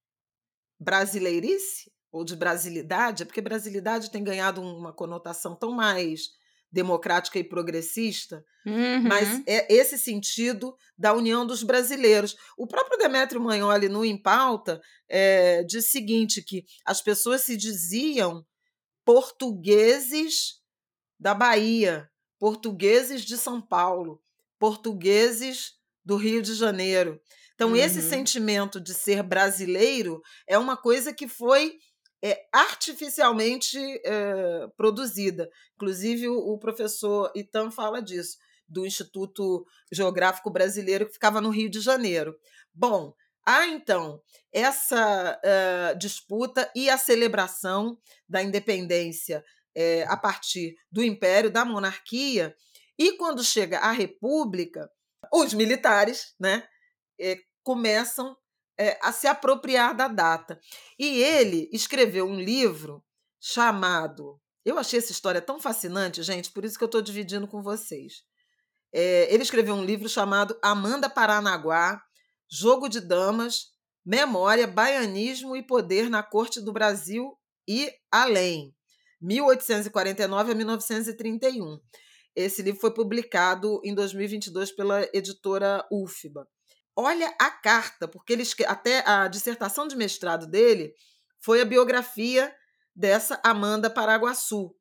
brasileirice 0.79 1.91
ou 2.13 2.25
de 2.25 2.37
brasilidade, 2.37 3.25
é 3.25 3.27
porque 3.27 3.41
brasilidade 3.41 4.09
tem 4.09 4.23
ganhado 4.23 4.63
uma 4.63 4.93
conotação 4.93 5.57
tão 5.57 5.73
mais 5.73 6.31
democrática 6.73 7.39
e 7.39 7.45
progressista, 7.45 8.43
uhum. 8.65 9.03
mas 9.03 9.43
é 9.47 9.73
esse 9.73 9.99
sentido 9.99 10.75
da 10.97 11.13
união 11.13 11.47
dos 11.47 11.63
brasileiros. 11.63 12.35
O 12.57 12.67
próprio 12.67 12.99
Demétrio 12.99 13.41
Magnoli, 13.41 13.89
no 13.89 14.05
Em 14.05 14.17
Pauta, 14.17 14.81
é, 15.09 15.63
diz 15.65 15.87
o 15.87 15.91
seguinte, 15.91 16.43
que 16.43 16.65
as 16.85 17.03
pessoas 17.03 17.43
se 17.43 17.57
diziam 17.57 18.45
portugueses 19.05 20.61
da 21.21 21.35
Bahia, 21.35 22.09
portugueses 22.39 23.23
de 23.23 23.37
São 23.37 23.61
Paulo, 23.61 24.23
portugueses 24.59 25.75
do 26.05 26.17
Rio 26.17 26.41
de 26.41 26.55
Janeiro. 26.55 27.21
Então, 27.55 27.71
uhum. 27.71 27.77
esse 27.77 28.01
sentimento 28.01 28.81
de 28.81 28.95
ser 28.95 29.23
brasileiro 29.23 30.23
é 30.49 30.59
uma 30.59 30.77
coisa 30.77 31.13
que 31.13 31.29
foi 31.29 31.79
é, 32.23 32.47
artificialmente 32.53 33.79
é, 34.05 34.69
produzida. 34.77 35.51
Inclusive, 35.75 36.29
o, 36.29 36.53
o 36.53 36.59
professor 36.59 37.33
Itan 37.35 37.71
fala 37.71 38.01
disso, 38.01 38.39
do 38.69 38.87
Instituto 38.87 39.67
Geográfico 39.91 40.51
Brasileiro, 40.51 41.07
que 41.07 41.15
ficava 41.15 41.41
no 41.41 41.51
Rio 41.51 41.69
de 41.69 41.81
Janeiro. 41.81 42.39
Bom, 42.73 43.15
há 43.45 43.67
então 43.67 44.23
essa 44.53 45.39
uh, 45.39 45.99
disputa 45.99 46.71
e 46.75 46.89
a 46.89 46.97
celebração 46.97 47.99
da 48.29 48.43
independência 48.43 49.45
é, 49.75 50.05
a 50.05 50.17
partir 50.17 50.77
do 50.91 51.03
império, 51.03 51.51
da 51.51 51.65
monarquia, 51.65 52.55
e 52.99 53.13
quando 53.17 53.43
chega 53.43 53.79
a 53.79 53.91
república, 53.91 54.91
os 55.33 55.55
militares 55.55 56.35
né, 56.39 56.67
é, 57.19 57.37
começam 57.63 58.37
é, 58.79 58.99
a 59.03 59.13
se 59.13 59.27
apropriar 59.27 59.95
da 59.95 60.09
data. 60.09 60.61
E 60.99 61.23
ele 61.23 61.69
escreveu 61.73 62.27
um 62.27 62.41
livro 62.41 63.05
chamado. 63.41 64.41
Eu 64.65 64.79
achei 64.79 64.99
essa 64.99 65.13
história 65.13 65.41
tão 65.41 65.59
fascinante, 65.59 66.23
gente, 66.23 66.53
por 66.53 66.65
isso 66.65 66.79
que 66.79 66.85
eu 66.85 66.87
estou 66.87 67.03
dividindo 67.03 67.49
com 67.49 67.63
vocês. 67.63 68.23
É, 68.93 69.33
ele 69.33 69.43
escreveu 69.43 69.75
um 69.75 69.85
livro 69.85 70.09
chamado 70.09 70.57
Amanda 70.63 71.09
Paranaguá, 71.09 72.01
Jogo 72.51 72.89
de 72.89 73.01
Damas, 73.01 73.73
Memória, 74.05 74.67
Baianismo 74.67 75.57
e 75.57 75.67
Poder 75.67 76.11
na 76.11 76.23
Corte 76.23 76.61
do 76.61 76.73
Brasil 76.73 77.37
e 77.67 77.91
Além, 78.11 78.75
1849 79.21 80.53
a 80.53 80.55
1931. 80.55 81.79
Esse 82.35 82.63
livro 82.63 82.81
foi 82.81 82.93
publicado 82.93 83.81
em 83.85 83.95
2022 83.95 84.73
pela 84.73 85.03
editora 85.15 85.87
UFBA. 85.91 86.47
Olha 86.95 87.35
a 87.39 87.51
carta, 87.51 88.07
porque 88.07 88.33
ele 88.33 88.45
até 88.67 89.03
a 89.09 89.27
dissertação 89.29 89.89
de 89.89 89.97
mestrado 89.97 90.47
dele 90.47 90.95
foi 91.41 91.61
a 91.61 91.65
biografia 91.65 92.55
dessa 92.95 93.41
Amanda 93.43 93.89
Paraguaçu, 93.89 94.75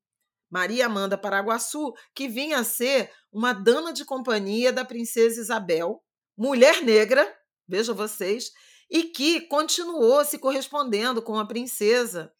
Maria 0.49 0.87
Amanda 0.87 1.17
Paraguaçu, 1.17 1.93
que 2.13 2.27
vinha 2.27 2.59
a 2.59 2.63
ser 2.63 3.09
uma 3.31 3.53
dama 3.53 3.93
de 3.93 4.03
companhia 4.03 4.73
da 4.73 4.83
princesa 4.83 5.39
Isabel, 5.39 6.03
mulher 6.37 6.81
negra, 6.83 7.33
vejam 7.65 7.95
vocês, 7.95 8.51
e 8.89 9.05
que 9.05 9.41
continuou 9.47 10.25
se 10.25 10.37
correspondendo 10.37 11.21
com 11.21 11.39
a 11.39 11.47
princesa 11.47 12.33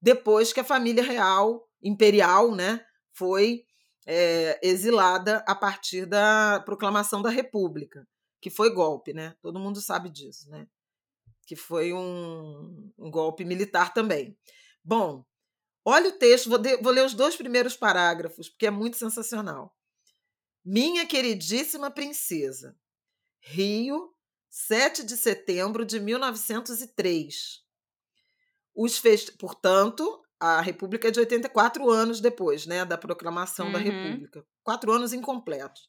depois 0.00 0.52
que 0.52 0.60
a 0.60 0.64
família 0.64 1.02
real, 1.02 1.68
imperial, 1.82 2.54
né, 2.54 2.84
foi 3.12 3.64
é, 4.06 4.60
exilada 4.62 5.42
a 5.48 5.54
partir 5.54 6.06
da 6.06 6.62
proclamação 6.64 7.20
da 7.20 7.30
República, 7.30 8.06
que 8.40 8.50
foi 8.50 8.70
golpe, 8.70 9.12
né? 9.12 9.34
Todo 9.40 9.58
mundo 9.58 9.80
sabe 9.80 10.08
disso, 10.08 10.48
né? 10.50 10.66
Que 11.46 11.56
foi 11.56 11.92
um, 11.92 12.92
um 12.98 13.10
golpe 13.10 13.44
militar 13.44 13.92
também. 13.92 14.36
Bom, 14.84 15.24
olha 15.84 16.10
o 16.10 16.18
texto, 16.18 16.48
vou, 16.48 16.58
de, 16.58 16.76
vou 16.78 16.92
ler 16.92 17.04
os 17.04 17.14
dois 17.14 17.36
primeiros 17.36 17.76
parágrafos, 17.76 18.48
porque 18.48 18.66
é 18.66 18.70
muito 18.70 18.96
sensacional. 18.96 19.76
Minha 20.64 21.06
queridíssima 21.06 21.90
princesa, 21.90 22.76
Rio, 23.40 24.12
7 24.50 25.04
de 25.04 25.16
setembro 25.16 25.84
de 25.84 26.00
1903. 26.00 27.62
Os 28.74 28.98
fest... 28.98 29.36
Portanto, 29.38 30.22
a 30.40 30.60
República 30.60 31.08
é 31.08 31.10
de 31.10 31.20
84 31.20 31.88
anos 31.90 32.20
depois 32.20 32.66
né, 32.66 32.84
da 32.84 32.98
proclamação 32.98 33.66
uhum. 33.66 33.72
da 33.72 33.78
República. 33.78 34.46
Quatro 34.62 34.92
anos 34.92 35.12
incompletos. 35.12 35.88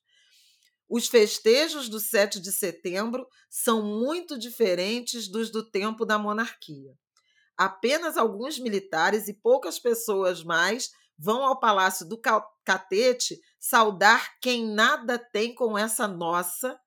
Os 0.90 1.08
festejos 1.08 1.90
do 1.90 2.00
7 2.00 2.40
de 2.40 2.52
setembro 2.52 3.28
são 3.50 3.84
muito 3.84 4.38
diferentes 4.38 5.28
dos 5.28 5.52
do 5.52 5.70
tempo 5.70 6.06
da 6.06 6.18
monarquia. 6.18 6.98
Apenas 7.58 8.16
alguns 8.16 8.58
militares 8.58 9.28
e 9.28 9.34
poucas 9.34 9.80
pessoas 9.80 10.44
mais 10.44 10.92
vão 11.18 11.44
ao 11.44 11.60
Palácio 11.60 12.08
do 12.08 12.20
Catete 12.64 13.42
saudar 13.60 14.40
quem 14.40 14.66
nada 14.66 15.18
tem 15.18 15.54
com 15.54 15.78
essa 15.78 16.08
nossa, 16.08 16.80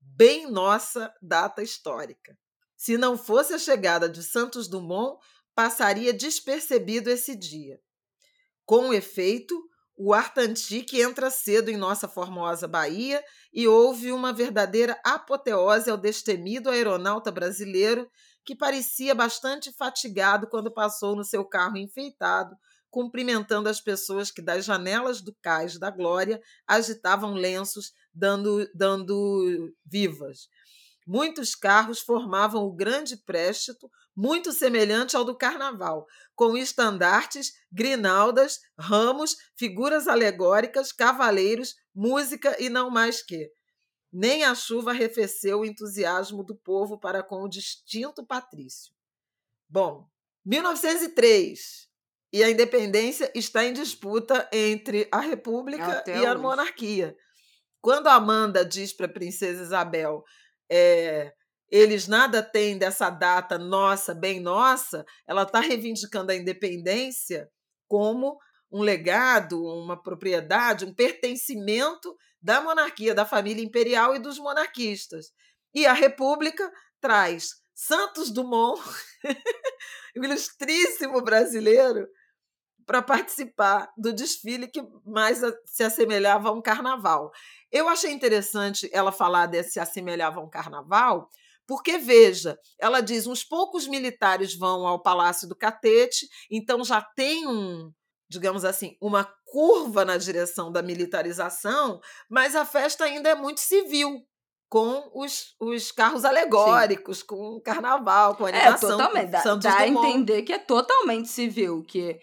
bem 0.00 0.50
nossa 0.50 1.12
data 1.20 1.62
histórica. 1.62 2.38
Se 2.76 2.96
não 2.96 3.18
fosse 3.18 3.54
a 3.54 3.58
chegada 3.58 4.08
de 4.08 4.22
Santos 4.22 4.68
Dumont, 4.68 5.18
passaria 5.54 6.12
despercebido 6.12 7.10
esse 7.10 7.34
dia. 7.34 7.80
Com 8.64 8.92
efeito, 8.92 9.67
o 10.00 10.14
Artantique 10.14 11.02
entra 11.02 11.28
cedo 11.28 11.70
em 11.70 11.76
nossa 11.76 12.06
formosa 12.06 12.68
Bahia 12.68 13.22
e 13.52 13.66
houve 13.66 14.12
uma 14.12 14.32
verdadeira 14.32 14.96
apoteose 15.04 15.90
ao 15.90 15.96
destemido 15.96 16.70
aeronauta 16.70 17.32
brasileiro 17.32 18.08
que 18.44 18.54
parecia 18.54 19.12
bastante 19.12 19.72
fatigado 19.72 20.46
quando 20.48 20.72
passou 20.72 21.16
no 21.16 21.24
seu 21.24 21.44
carro 21.44 21.76
enfeitado, 21.76 22.56
cumprimentando 22.88 23.68
as 23.68 23.80
pessoas 23.80 24.30
que 24.30 24.40
das 24.40 24.64
janelas 24.64 25.20
do 25.20 25.34
cais 25.42 25.76
da 25.78 25.90
Glória 25.90 26.40
agitavam 26.66 27.34
lenços 27.34 27.92
dando, 28.14 28.70
dando 28.72 29.74
vivas. 29.84 30.48
Muitos 31.10 31.54
carros 31.54 32.00
formavam 32.00 32.64
o 32.64 32.70
grande 32.74 33.16
préstito, 33.16 33.90
muito 34.14 34.52
semelhante 34.52 35.16
ao 35.16 35.24
do 35.24 35.34
carnaval, 35.34 36.06
com 36.34 36.54
estandartes, 36.54 37.54
grinaldas, 37.72 38.60
ramos, 38.78 39.34
figuras 39.56 40.06
alegóricas, 40.06 40.92
cavaleiros, 40.92 41.74
música 41.94 42.62
e 42.62 42.68
não 42.68 42.90
mais 42.90 43.22
que. 43.22 43.50
Nem 44.12 44.44
a 44.44 44.54
chuva 44.54 44.90
arrefeceu 44.90 45.60
o 45.60 45.64
entusiasmo 45.64 46.44
do 46.44 46.54
povo 46.54 47.00
para 47.00 47.22
com 47.22 47.42
o 47.42 47.48
distinto 47.48 48.22
patrício. 48.26 48.92
Bom, 49.66 50.06
1903 50.44 51.88
e 52.30 52.44
a 52.44 52.50
independência 52.50 53.32
está 53.34 53.64
em 53.64 53.72
disputa 53.72 54.46
entre 54.52 55.08
a 55.10 55.20
República 55.20 56.00
Até 56.00 56.18
e 56.18 56.26
a 56.26 56.36
monarquia. 56.36 57.16
Quando 57.80 58.08
Amanda 58.08 58.62
diz 58.62 58.92
para 58.92 59.06
a 59.06 59.12
princesa 59.12 59.62
Isabel 59.62 60.22
é, 60.70 61.32
eles 61.70 62.08
nada 62.08 62.42
têm 62.42 62.78
dessa 62.78 63.10
data 63.10 63.58
nossa, 63.58 64.14
bem 64.14 64.40
nossa, 64.40 65.04
ela 65.26 65.42
está 65.42 65.60
reivindicando 65.60 66.32
a 66.32 66.36
independência 66.36 67.48
como 67.86 68.38
um 68.70 68.82
legado, 68.82 69.62
uma 69.62 70.00
propriedade, 70.00 70.84
um 70.84 70.94
pertencimento 70.94 72.14
da 72.40 72.60
monarquia, 72.60 73.14
da 73.14 73.26
família 73.26 73.64
imperial 73.64 74.14
e 74.14 74.18
dos 74.18 74.38
monarquistas. 74.38 75.32
E 75.74 75.86
a 75.86 75.92
República 75.92 76.70
traz 77.00 77.50
Santos 77.74 78.30
Dumont, 78.30 78.80
o 80.16 80.24
ilustríssimo 80.24 81.22
brasileiro, 81.22 82.06
para 82.88 83.02
participar 83.02 83.92
do 83.98 84.14
desfile 84.14 84.66
que 84.66 84.82
mais 85.04 85.42
se 85.66 85.84
assemelhava 85.84 86.48
a 86.48 86.52
um 86.52 86.62
carnaval. 86.62 87.30
Eu 87.70 87.86
achei 87.86 88.10
interessante 88.10 88.88
ela 88.94 89.12
falar 89.12 89.44
desse 89.44 89.72
se 89.72 89.80
assemelhava 89.80 90.40
a 90.40 90.42
um 90.42 90.48
carnaval, 90.48 91.28
porque, 91.66 91.98
veja, 91.98 92.58
ela 92.80 93.02
diz: 93.02 93.26
uns 93.26 93.44
poucos 93.44 93.86
militares 93.86 94.54
vão 94.54 94.86
ao 94.86 95.02
Palácio 95.02 95.46
do 95.46 95.54
Catete, 95.54 96.26
então 96.50 96.82
já 96.82 97.02
tem 97.02 97.46
um, 97.46 97.92
digamos 98.26 98.64
assim, 98.64 98.96
uma 99.02 99.30
curva 99.44 100.02
na 100.02 100.16
direção 100.16 100.72
da 100.72 100.80
militarização, 100.80 102.00
mas 102.26 102.56
a 102.56 102.64
festa 102.64 103.04
ainda 103.04 103.28
é 103.28 103.34
muito 103.34 103.60
civil 103.60 104.26
com 104.70 105.10
os, 105.14 105.54
os 105.60 105.92
carros 105.92 106.24
alegóricos, 106.24 107.18
Sim. 107.18 107.26
com 107.26 107.56
o 107.56 107.60
carnaval, 107.60 108.34
com 108.34 108.46
a 108.46 108.50
é, 108.50 108.62
animação. 108.62 108.88
É, 108.88 108.92
totalmente. 108.92 109.30
Dá, 109.30 109.54
dá 109.56 109.76
a 109.76 109.88
entender 109.88 110.40
que 110.42 110.54
é 110.54 110.58
totalmente 110.58 111.28
civil, 111.28 111.82
que 111.82 112.18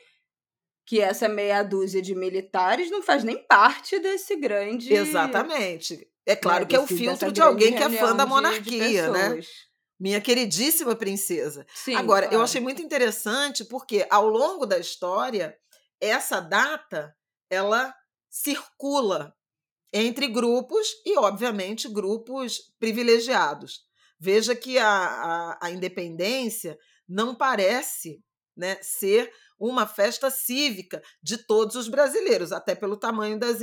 que 0.86 1.02
essa 1.02 1.28
meia 1.28 1.64
dúzia 1.64 2.02
de 2.02 2.14
militares 2.14 2.92
não 2.92 3.02
faz 3.02 3.24
nem 3.24 3.38
parte 3.48 4.00
desse 4.00 4.36
grande. 4.36 4.94
Exatamente. 4.94 6.08
É 6.26 6.36
claro 6.36 6.62
né, 6.62 6.66
que 6.68 6.76
é 6.76 6.80
o 6.80 6.88
filtro 6.88 7.32
de 7.32 7.42
alguém 7.42 7.76
que 7.76 7.84
é 7.84 7.90
fã 7.90 8.16
da 8.16 8.26
monarquia, 8.26 8.88
de, 8.88 9.02
de 9.02 9.10
né? 9.10 9.40
Minha 10.00 10.20
queridíssima 10.20 10.96
princesa. 10.96 11.66
Sim, 11.74 11.96
Agora, 11.96 12.24
claro. 12.28 12.36
eu 12.36 12.44
achei 12.44 12.60
muito 12.60 12.82
interessante 12.82 13.64
porque 13.64 14.06
ao 14.10 14.28
longo 14.28 14.66
da 14.66 14.78
história, 14.78 15.58
essa 16.02 16.40
data 16.40 17.16
ela 17.50 17.94
circula 18.30 19.34
entre 19.94 20.28
grupos 20.28 20.88
e, 21.06 21.18
obviamente, 21.18 21.88
grupos 21.88 22.60
privilegiados. 22.78 23.86
Veja 24.20 24.54
que 24.54 24.78
a, 24.78 24.88
a, 24.88 25.60
a 25.62 25.72
independência 25.72 26.78
não 27.08 27.34
parece 27.34 28.22
né, 28.58 28.78
ser 28.82 29.32
uma 29.60 29.88
festa 29.88 30.30
cívica 30.30 31.02
de 31.22 31.38
todos 31.38 31.76
os 31.76 31.88
brasileiros, 31.88 32.52
até 32.52 32.76
pelo 32.76 32.98
tamanho 32.98 33.40
das, 33.40 33.60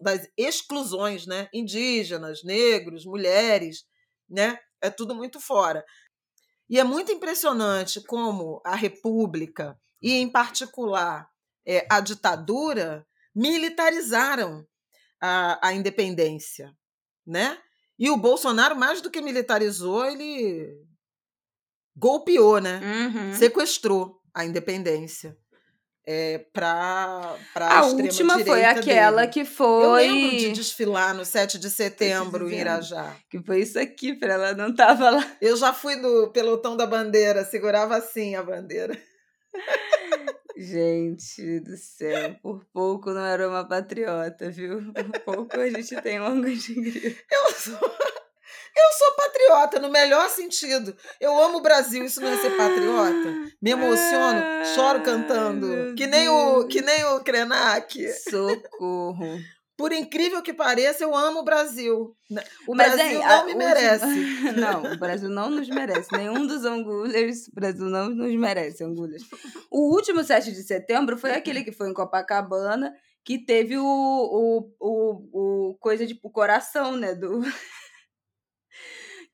das 0.00 0.28
exclusões, 0.36 1.26
né? 1.26 1.48
Indígenas, 1.52 2.42
negros, 2.42 3.04
mulheres, 3.04 3.84
né? 4.28 4.58
É 4.80 4.90
tudo 4.90 5.14
muito 5.14 5.40
fora. 5.40 5.84
E 6.68 6.80
é 6.80 6.84
muito 6.84 7.12
impressionante 7.12 8.00
como 8.02 8.60
a 8.64 8.74
República, 8.74 9.78
e 10.02 10.12
em 10.12 10.28
particular 10.28 11.28
é, 11.66 11.86
a 11.90 12.00
ditadura, 12.00 13.06
militarizaram 13.34 14.66
a, 15.20 15.68
a 15.68 15.72
independência, 15.72 16.72
né? 17.26 17.58
E 17.98 18.10
o 18.10 18.16
Bolsonaro, 18.16 18.76
mais 18.76 19.00
do 19.00 19.10
que 19.10 19.22
militarizou, 19.22 20.04
ele 20.04 20.84
golpeou, 21.96 22.60
né? 22.60 22.80
Uhum. 22.82 23.34
Sequestrou 23.34 24.20
a 24.36 24.44
independência. 24.44 25.34
É, 26.08 26.44
para 26.52 27.36
a 27.56 27.86
última 27.86 28.38
foi 28.38 28.64
aquela 28.64 29.22
dele. 29.22 29.32
que 29.32 29.44
foi. 29.44 29.84
Eu 29.84 29.92
lembro 29.94 30.36
de 30.36 30.52
desfilar 30.52 31.12
no 31.14 31.24
7 31.24 31.58
de 31.58 31.68
setembro 31.68 32.48
em 32.48 32.60
Irajá. 32.60 33.16
Que 33.28 33.42
foi 33.42 33.62
isso 33.62 33.76
aqui, 33.76 34.14
para 34.14 34.34
ela 34.34 34.52
não 34.52 34.72
tava 34.72 35.10
lá. 35.10 35.36
Eu 35.40 35.56
já 35.56 35.72
fui 35.72 35.96
no 35.96 36.30
pelotão 36.30 36.76
da 36.76 36.86
bandeira, 36.86 37.44
segurava 37.44 37.96
assim 37.96 38.36
a 38.36 38.42
bandeira. 38.42 38.96
Gente 40.56 41.60
do 41.60 41.76
céu, 41.76 42.36
por 42.40 42.64
pouco 42.72 43.10
não 43.10 43.24
era 43.24 43.48
uma 43.48 43.66
patriota, 43.66 44.48
viu? 44.50 44.92
Por 44.92 45.20
pouco 45.20 45.58
a 45.58 45.68
gente 45.68 46.00
tem 46.02 46.20
um 46.20 46.40
de. 46.40 47.16
Eu 47.32 47.52
sou. 47.52 47.78
Eu 48.76 48.92
sou 48.98 49.12
patriota, 49.16 49.80
no 49.80 49.90
melhor 49.90 50.28
sentido. 50.28 50.94
Eu 51.18 51.40
amo 51.42 51.58
o 51.58 51.62
Brasil, 51.62 52.04
isso 52.04 52.20
não 52.20 52.28
é 52.28 52.36
ser 52.36 52.50
patriota? 52.50 53.34
Me 53.62 53.70
emociono, 53.70 54.42
choro 54.74 55.00
cantando. 55.02 55.94
Que 55.94 56.06
nem, 56.06 56.28
o, 56.28 56.66
que 56.66 56.82
nem 56.82 57.02
o 57.06 57.20
Krenak. 57.20 58.12
Socorro. 58.28 59.40
Por 59.76 59.92
incrível 59.92 60.42
que 60.42 60.54
pareça, 60.54 61.04
eu 61.04 61.14
amo 61.14 61.40
o 61.40 61.44
Brasil. 61.44 62.16
O 62.66 62.74
Mas, 62.74 62.94
Brasil 62.94 63.20
não 63.20 63.46
me 63.46 63.54
merece. 63.54 64.06
Não, 64.56 64.92
o 64.92 64.98
Brasil 64.98 65.28
não 65.28 65.50
nos 65.50 65.68
merece. 65.68 66.08
Nenhum 66.12 66.46
dos 66.46 66.64
angulhas, 66.64 67.46
o 67.48 67.54
Brasil 67.54 67.84
não 67.84 68.08
nos 68.08 68.34
merece, 68.34 68.82
angulhas. 68.82 69.22
O 69.70 69.94
último 69.94 70.24
7 70.24 70.50
de 70.50 70.62
setembro 70.62 71.18
foi 71.18 71.32
aquele 71.32 71.62
que 71.62 71.72
foi 71.72 71.90
em 71.90 71.94
Copacabana, 71.94 72.94
que 73.22 73.38
teve 73.38 73.76
o, 73.76 73.84
o, 73.84 74.72
o, 74.80 75.70
o 75.70 75.74
coisa 75.78 76.06
de 76.06 76.18
o 76.22 76.30
coração, 76.30 76.96
né? 76.96 77.14
Do 77.14 77.42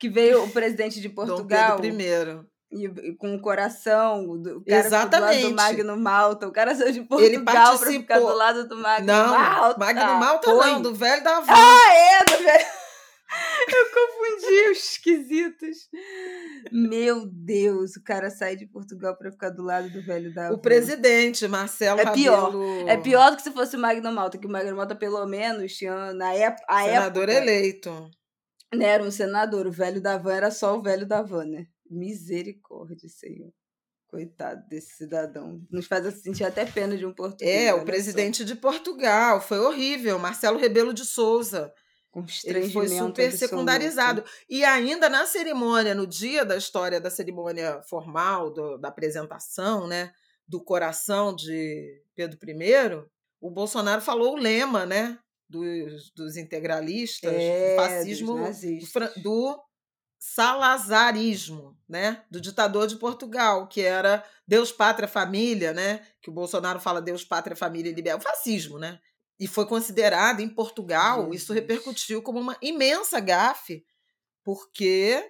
que 0.03 0.09
veio 0.09 0.43
o 0.43 0.51
presidente 0.51 1.01
de 1.01 1.09
Portugal. 1.09 1.77
Dom 1.81 1.97
Pedro 1.97 2.45
I. 2.73 2.87
E, 2.87 3.15
com 3.17 3.37
o 3.37 3.41
coração, 3.41 4.25
o 4.25 4.65
cara 4.65 4.87
Exatamente. 4.87 5.43
do, 5.43 5.51
do 5.51 5.55
Magno 5.55 5.97
Malta, 5.97 6.49
o 6.49 6.53
cara 6.53 6.75
saiu 6.75 6.91
de 6.91 7.03
Portugal 7.03 7.79
pra 7.79 7.91
ficar 7.91 8.19
do 8.19 8.35
lado 8.35 8.67
do 8.67 8.77
Magno 8.77 9.07
não, 9.07 9.29
Malta. 9.29 9.79
Magno 9.79 10.15
Malta 10.19 10.51
Foi. 10.51 10.67
não, 10.67 10.83
do 10.83 10.93
velho 10.93 11.23
da 11.23 11.37
avó. 11.37 11.53
Ah, 11.55 11.95
é, 11.95 12.25
do 12.25 12.43
velho. 12.43 12.67
Eu 13.69 13.87
confundi 13.95 14.71
os 14.73 14.79
esquisitos. 14.79 15.77
Meu 16.73 17.25
Deus, 17.27 17.95
o 17.95 18.03
cara 18.03 18.29
sai 18.29 18.57
de 18.57 18.67
Portugal 18.67 19.17
para 19.17 19.31
ficar 19.31 19.51
do 19.51 19.63
lado 19.63 19.89
do 19.89 20.03
velho 20.03 20.35
da. 20.35 20.51
O 20.51 20.59
presidente, 20.59 21.47
Marcelo 21.47 22.01
é 22.01 22.11
pior. 22.11 22.53
É 22.89 22.97
pior 22.97 23.31
do 23.31 23.37
que 23.37 23.43
se 23.43 23.53
fosse 23.53 23.77
o 23.77 23.79
Magno 23.79 24.11
Malta, 24.11 24.37
que 24.37 24.47
o 24.49 24.51
Magno 24.51 24.77
Malta, 24.77 24.97
pelo 24.97 25.25
menos, 25.27 25.75
tinha 25.75 26.13
na 26.13 26.33
época. 26.35 26.65
Senador 26.85 27.29
época, 27.29 27.45
eleito. 27.45 28.11
Né, 28.75 28.87
era 28.87 29.03
um 29.03 29.11
senador, 29.11 29.67
o 29.67 29.73
velho 29.73 30.01
da 30.01 30.17
van 30.17 30.35
era 30.35 30.51
só 30.51 30.77
o 30.77 30.83
velho 30.83 31.07
da 31.07 31.23
van, 31.23 31.45
né? 31.45 31.67
Misericórdia, 31.89 33.09
Senhor. 33.09 33.53
Coitado 34.07 34.67
desse 34.69 34.97
cidadão. 34.97 35.63
Nos 35.71 35.87
faz 35.87 36.07
sentir 36.23 36.45
até 36.45 36.65
pena 36.65 36.97
de 36.97 37.05
um 37.05 37.15
português. 37.15 37.67
É, 37.67 37.75
o 37.75 37.85
presidente 37.85 38.39
só. 38.39 38.45
de 38.45 38.55
Portugal. 38.55 39.41
Foi 39.41 39.59
horrível. 39.59 40.19
Marcelo 40.19 40.59
Rebelo 40.59 40.93
de 40.93 41.05
Souza. 41.05 41.73
Com 42.11 42.25
Ele 42.45 42.71
foi 42.71 42.89
super 42.89 43.33
secundarizado. 43.33 44.23
E 44.49 44.65
ainda 44.65 45.09
na 45.09 45.25
cerimônia, 45.25 45.95
no 45.95 46.07
dia 46.07 46.45
da 46.45 46.59
história 46.59 47.01
da 47.01 47.09
cerimônia 47.09 47.81
formal, 47.89 48.53
do, 48.53 48.77
da 48.77 48.89
apresentação, 48.89 49.87
né? 49.89 50.13
Do 50.47 50.63
coração 50.63 51.35
de 51.35 52.03
Pedro 52.15 52.39
I, 52.47 53.03
o 53.41 53.51
Bolsonaro 53.51 54.03
falou 54.03 54.35
o 54.35 54.39
lema, 54.39 54.85
né? 54.85 55.19
Dos, 55.53 56.11
dos 56.11 56.37
integralistas, 56.37 57.33
é, 57.33 57.77
do 57.77 57.83
fascismo, 57.83 58.35
do, 58.37 59.23
do 59.23 59.63
salazarismo, 60.19 61.77
né, 61.87 62.25
do 62.31 62.41
ditador 62.41 62.87
de 62.87 62.97
Portugal, 62.97 63.69
que 63.69 63.83
era 63.83 64.25
Deus, 64.49 64.73
pátria, 64.73 65.07
família, 65.07 65.73
né, 65.75 66.07
que 66.23 66.31
o 66.31 66.33
Bolsonaro 66.33 66.81
fala 66.81 67.03
Deus, 67.03 67.25
pátria, 67.25 67.55
família 67.55 67.91
e 67.91 67.95
liberdade, 67.95 68.25
o 68.25 68.29
fascismo, 68.29 68.79
né? 68.79 68.99
E 69.39 69.47
foi 69.49 69.67
considerado 69.67 70.41
em 70.41 70.49
Portugal, 70.49 71.23
Jesus. 71.23 71.43
isso 71.43 71.53
repercutiu 71.53 72.23
como 72.23 72.39
uma 72.39 72.57
imensa 72.63 73.19
gafe, 73.19 73.85
porque 74.45 75.29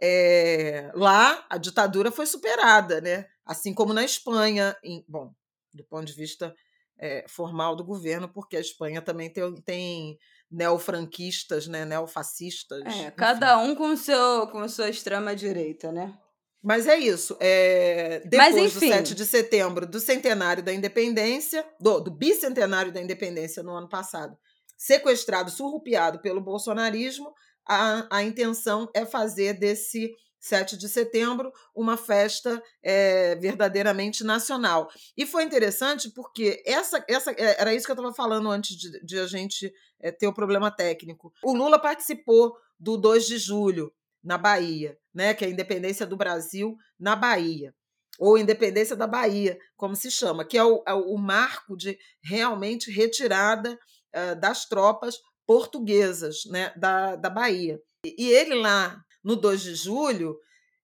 é, 0.00 0.90
lá 0.94 1.44
a 1.50 1.58
ditadura 1.58 2.10
foi 2.10 2.26
superada, 2.26 3.00
né? 3.00 3.26
Assim 3.44 3.74
como 3.74 3.92
na 3.92 4.04
Espanha, 4.04 4.74
em, 4.82 5.04
bom, 5.06 5.34
do 5.74 5.84
ponto 5.84 6.06
de 6.06 6.14
vista 6.14 6.54
é, 7.00 7.24
formal 7.26 7.74
do 7.74 7.84
governo, 7.84 8.28
porque 8.28 8.56
a 8.56 8.60
Espanha 8.60 9.00
também 9.00 9.32
tem, 9.32 9.54
tem 9.62 10.18
neofranquistas, 10.50 11.66
né, 11.66 11.84
neofascistas. 11.84 12.84
É, 12.84 12.88
enfim. 12.88 13.10
cada 13.16 13.58
um 13.58 13.74
com 13.74 13.96
seu 13.96 14.46
com 14.48 14.68
sua 14.68 14.90
extrema 14.90 15.34
direita, 15.34 15.90
né? 15.90 16.16
Mas 16.62 16.86
é 16.86 16.98
isso. 16.98 17.36
É, 17.40 18.20
depois 18.26 18.54
Mas, 18.54 18.74
do 18.74 18.80
7 18.80 19.14
de 19.14 19.24
setembro, 19.24 19.86
do 19.86 19.98
centenário 19.98 20.62
da 20.62 20.74
independência, 20.74 21.64
do, 21.80 22.00
do 22.00 22.10
bicentenário 22.10 22.92
da 22.92 23.00
independência 23.00 23.62
no 23.62 23.72
ano 23.72 23.88
passado, 23.88 24.36
sequestrado, 24.76 25.50
surrupiado 25.50 26.20
pelo 26.20 26.40
bolsonarismo, 26.40 27.32
a, 27.66 28.06
a 28.14 28.22
intenção 28.22 28.90
é 28.94 29.06
fazer 29.06 29.54
desse 29.54 30.10
7 30.40 30.76
de 30.76 30.88
setembro, 30.88 31.52
uma 31.74 31.96
festa 31.96 32.62
é, 32.82 33.34
verdadeiramente 33.36 34.24
nacional. 34.24 34.88
E 35.16 35.26
foi 35.26 35.44
interessante 35.44 36.10
porque 36.10 36.62
essa, 36.66 37.04
essa 37.08 37.30
é, 37.32 37.60
era 37.60 37.74
isso 37.74 37.86
que 37.86 37.92
eu 37.92 37.96
estava 37.96 38.14
falando 38.14 38.50
antes 38.50 38.76
de, 38.76 39.04
de 39.04 39.18
a 39.18 39.26
gente 39.26 39.72
é, 40.00 40.10
ter 40.10 40.26
o 40.26 40.34
problema 40.34 40.70
técnico. 40.70 41.32
O 41.44 41.52
Lula 41.52 41.78
participou 41.78 42.56
do 42.78 42.96
2 42.96 43.26
de 43.26 43.38
julho, 43.38 43.92
na 44.22 44.36
Bahia, 44.36 44.98
né, 45.14 45.34
que 45.34 45.44
é 45.44 45.48
a 45.48 45.50
independência 45.50 46.06
do 46.06 46.16
Brasil 46.16 46.76
na 46.98 47.16
Bahia. 47.16 47.74
Ou 48.18 48.36
independência 48.36 48.94
da 48.94 49.06
Bahia, 49.06 49.58
como 49.76 49.96
se 49.96 50.10
chama, 50.10 50.44
que 50.44 50.58
é 50.58 50.64
o, 50.64 50.82
é 50.86 50.92
o 50.92 51.16
marco 51.16 51.74
de 51.74 51.98
realmente 52.22 52.90
retirada 52.90 53.78
uh, 54.14 54.38
das 54.38 54.66
tropas 54.66 55.16
portuguesas 55.46 56.42
né, 56.46 56.72
da, 56.76 57.16
da 57.16 57.30
Bahia. 57.30 57.80
E 58.04 58.28
ele 58.28 58.54
lá 58.54 59.02
no 59.22 59.36
2 59.36 59.62
de 59.62 59.74
julho, 59.74 60.36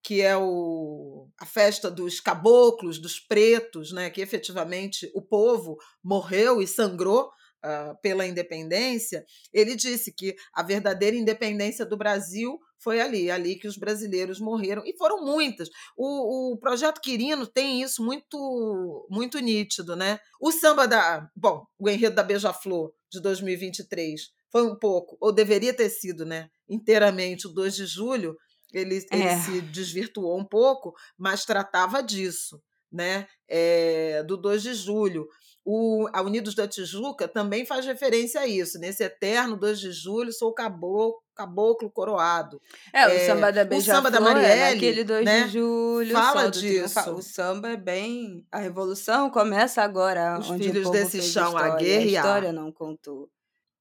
que 0.03 0.23
é 0.23 0.37
o, 0.37 1.29
a 1.41 1.45
festa 1.45 1.91
dos 1.91 2.21
caboclos, 2.21 2.99
dos 2.99 3.19
pretos, 3.19 3.93
né, 3.93 4.09
que 4.09 4.21
efetivamente 4.21 5.11
o 5.15 5.21
povo 5.21 5.77
morreu 6.03 6.63
e 6.63 6.67
sangrou 6.67 7.25
uh, 7.25 8.01
pela 8.01 8.27
independência, 8.27 9.25
ele 9.53 9.75
disse 9.75 10.13
que 10.13 10.37
a 10.55 10.63
verdadeira 10.63 11.17
independência 11.17 11.85
do 11.85 11.97
Brasil 11.97 12.59
foi 12.79 13.01
ali, 13.01 13.31
ali 13.31 13.57
que 13.57 13.67
os 13.67 13.77
brasileiros 13.77 14.39
morreram, 14.39 14.83
e 14.87 14.97
foram 14.97 15.25
muitas. 15.25 15.69
O, 15.97 16.53
o 16.53 16.59
projeto 16.59 17.01
Quirino 17.01 17.47
tem 17.47 17.83
isso 17.83 18.05
muito 18.05 19.09
muito 19.11 19.41
nítido, 19.41 19.97
né? 19.97 20.21
O 20.41 20.53
samba 20.53 20.87
da. 20.87 21.29
Bom, 21.35 21.67
o 21.79 21.89
enredo 21.89 22.15
da 22.15 22.23
Beija-Flor 22.23 22.93
de 23.11 23.21
2023 23.21 24.31
foi 24.53 24.63
um 24.63 24.77
pouco, 24.79 25.17
ou 25.21 25.33
deveria 25.33 25.75
ter 25.75 25.91
sido, 25.91 26.25
né? 26.25 26.49
Inteiramente 26.69 27.47
o 27.47 27.51
2 27.51 27.77
de 27.77 27.87
julho, 27.87 28.37
ele, 28.73 28.99
é. 29.11 29.17
ele 29.17 29.37
se 29.41 29.61
desvirtuou 29.61 30.39
um 30.39 30.45
pouco, 30.45 30.95
mas 31.17 31.45
tratava 31.45 32.03
disso, 32.03 32.61
né? 32.91 33.27
É, 33.49 34.23
do 34.25 34.37
2 34.37 34.63
de 34.63 34.75
julho. 34.75 35.29
O, 35.69 36.09
a 36.13 36.23
Unidos 36.23 36.55
da 36.55 36.69
Tijuca 36.69 37.27
também 37.27 37.67
faz 37.67 37.85
referência 37.85 38.41
a 38.41 38.47
isso. 38.47 38.79
Nesse 38.79 39.03
eterno 39.03 39.57
2 39.57 39.81
de 39.81 39.91
julho, 39.91 40.33
sou 40.33 40.55
caboclo, 40.55 41.21
caboclo 41.35 41.91
coroado. 41.91 42.63
É, 42.93 43.01
é, 43.01 43.25
o 43.25 43.27
samba 43.27 43.51
da 43.51 43.65
Beija 43.65 43.93
O 43.93 43.97
samba 43.97 44.09
da 44.09 44.21
Marielle. 44.21 44.61
É 44.61 44.69
aquele 44.69 45.03
2 45.03 45.25
né? 45.25 45.43
de 45.43 45.49
julho. 45.55 46.13
Fala 46.13 46.49
disso. 46.53 47.11
O 47.11 47.21
samba 47.21 47.71
é 47.71 47.77
bem... 47.77 48.47
A 48.53 48.59
revolução 48.59 49.29
começa 49.29 49.83
agora. 49.83 50.39
Os 50.39 50.47
filhos 50.51 50.89
desse 50.89 51.21
chão 51.21 51.59
a 51.59 51.75
guerra 51.75 52.03
A 52.03 52.07
história 52.07 52.53
não 52.53 52.71
contou. 52.71 53.29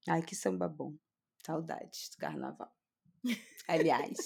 Ai, 0.08 0.22
que 0.22 0.34
samba 0.34 0.66
bom. 0.66 0.92
Saudades 1.46 2.08
do 2.10 2.16
carnaval. 2.18 2.68
Aliás. 3.68 4.16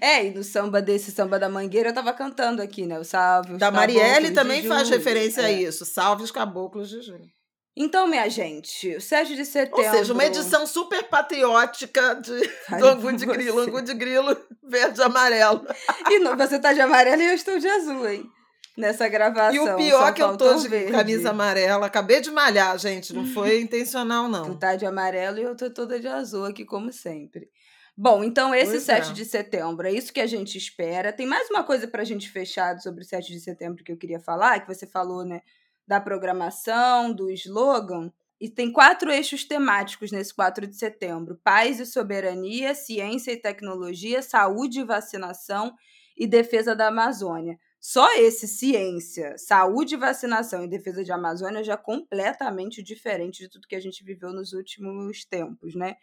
é, 0.00 0.26
e 0.26 0.30
no 0.30 0.44
samba 0.44 0.80
desse 0.80 1.10
samba 1.10 1.36
da 1.38 1.48
Mangueira 1.48 1.90
eu 1.90 1.94
tava 1.94 2.12
cantando 2.12 2.62
aqui, 2.62 2.86
né? 2.86 3.00
O 3.00 3.04
Salve. 3.04 3.54
Os 3.54 3.58
da 3.58 3.70
Marielle 3.70 4.30
também 4.30 4.62
faz 4.62 4.88
referência 4.88 5.42
é. 5.42 5.46
a 5.46 5.52
isso. 5.52 5.84
Salve 5.84 6.22
os 6.22 6.30
caboclos 6.30 6.88
de 6.88 7.02
Júlio. 7.02 7.28
Então, 7.76 8.06
minha 8.06 8.28
gente, 8.28 8.94
o 8.94 9.00
7 9.00 9.34
de 9.34 9.44
setembro. 9.44 9.82
Ou 9.82 9.90
seja, 9.90 10.12
uma 10.12 10.24
edição 10.24 10.66
super 10.66 11.04
patriótica 11.04 12.14
de, 12.16 12.38
do 12.78 12.86
Angu 12.86 13.12
de 13.12 13.24
Grilo, 13.24 13.60
Angu 13.60 13.82
de 13.82 13.94
Grilo 13.94 14.36
verde 14.62 15.00
e 15.00 15.02
amarelo. 15.02 15.66
E 16.10 16.18
não, 16.18 16.36
você 16.36 16.58
tá 16.58 16.72
de 16.72 16.80
amarelo 16.80 17.22
e 17.22 17.26
eu 17.26 17.34
estou 17.34 17.58
de 17.58 17.66
azul, 17.66 18.06
hein? 18.06 18.30
Nessa 18.76 19.06
gravação. 19.06 19.54
E 19.54 19.60
o 19.60 19.76
pior 19.76 20.08
é 20.08 20.12
que 20.12 20.22
eu 20.22 20.36
tô 20.36 20.54
de 20.54 20.68
verde. 20.68 20.92
camisa 20.92 21.30
amarela. 21.30 21.86
Acabei 21.86 22.20
de 22.20 22.30
malhar, 22.30 22.78
gente. 22.78 23.12
Não 23.12 23.26
foi 23.26 23.60
intencional, 23.62 24.28
não. 24.28 24.44
Tu 24.44 24.58
tá 24.58 24.76
de 24.76 24.86
amarelo 24.86 25.38
e 25.38 25.42
eu 25.42 25.54
tô 25.54 25.68
toda 25.70 26.00
de 26.00 26.08
azul 26.08 26.46
aqui, 26.46 26.64
como 26.64 26.90
sempre. 26.90 27.50
Bom, 27.94 28.24
então 28.24 28.54
esse 28.54 28.72
pois 28.72 28.82
7 28.84 29.10
é. 29.10 29.12
de 29.12 29.24
setembro, 29.26 29.86
é 29.86 29.92
isso 29.92 30.12
que 30.12 30.20
a 30.20 30.26
gente 30.26 30.56
espera. 30.56 31.12
Tem 31.12 31.26
mais 31.26 31.50
uma 31.50 31.62
coisa 31.62 31.86
para 31.86 32.00
a 32.00 32.04
gente 32.04 32.30
fechar 32.30 32.78
sobre 32.78 33.02
o 33.02 33.04
7 33.04 33.30
de 33.30 33.38
setembro 33.38 33.84
que 33.84 33.92
eu 33.92 33.98
queria 33.98 34.18
falar, 34.18 34.60
que 34.60 34.74
você 34.74 34.86
falou, 34.86 35.24
né, 35.24 35.42
da 35.86 36.00
programação, 36.00 37.12
do 37.12 37.30
slogan. 37.30 38.10
E 38.40 38.48
tem 38.48 38.72
quatro 38.72 39.12
eixos 39.12 39.44
temáticos 39.44 40.10
nesse 40.10 40.34
4 40.34 40.66
de 40.66 40.74
setembro: 40.74 41.38
paz 41.44 41.78
e 41.78 41.86
soberania, 41.86 42.74
ciência 42.74 43.30
e 43.30 43.36
tecnologia, 43.36 44.22
saúde 44.22 44.80
e 44.80 44.84
vacinação 44.84 45.74
e 46.16 46.26
defesa 46.26 46.74
da 46.74 46.88
Amazônia. 46.88 47.58
Só 47.84 48.14
esse 48.14 48.46
ciência, 48.46 49.36
saúde, 49.36 49.96
vacinação 49.96 50.62
e 50.62 50.68
defesa 50.68 51.02
de 51.02 51.10
Amazônia 51.10 51.64
já 51.64 51.72
é 51.72 51.76
completamente 51.76 52.80
diferente 52.80 53.40
de 53.40 53.48
tudo 53.48 53.66
que 53.66 53.74
a 53.74 53.80
gente 53.80 54.04
viveu 54.04 54.32
nos 54.32 54.52
últimos 54.52 55.24
tempos, 55.24 55.74
né? 55.74 55.96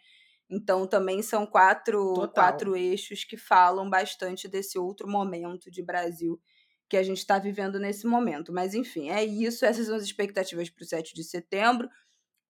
Então, 0.50 0.86
também 0.86 1.22
são 1.22 1.46
quatro, 1.46 2.28
quatro 2.34 2.76
eixos 2.76 3.24
que 3.24 3.38
falam 3.38 3.88
bastante 3.88 4.46
desse 4.46 4.78
outro 4.78 5.08
momento 5.08 5.70
de 5.70 5.82
Brasil 5.82 6.38
que 6.86 6.98
a 6.98 7.02
gente 7.02 7.18
está 7.18 7.38
vivendo 7.38 7.78
nesse 7.78 8.06
momento. 8.06 8.52
Mas, 8.52 8.74
enfim, 8.74 9.08
é 9.08 9.24
isso. 9.24 9.64
Essas 9.64 9.86
são 9.86 9.96
as 9.96 10.02
expectativas 10.02 10.68
para 10.68 10.82
o 10.82 10.86
7 10.86 11.14
de 11.14 11.24
setembro. 11.24 11.88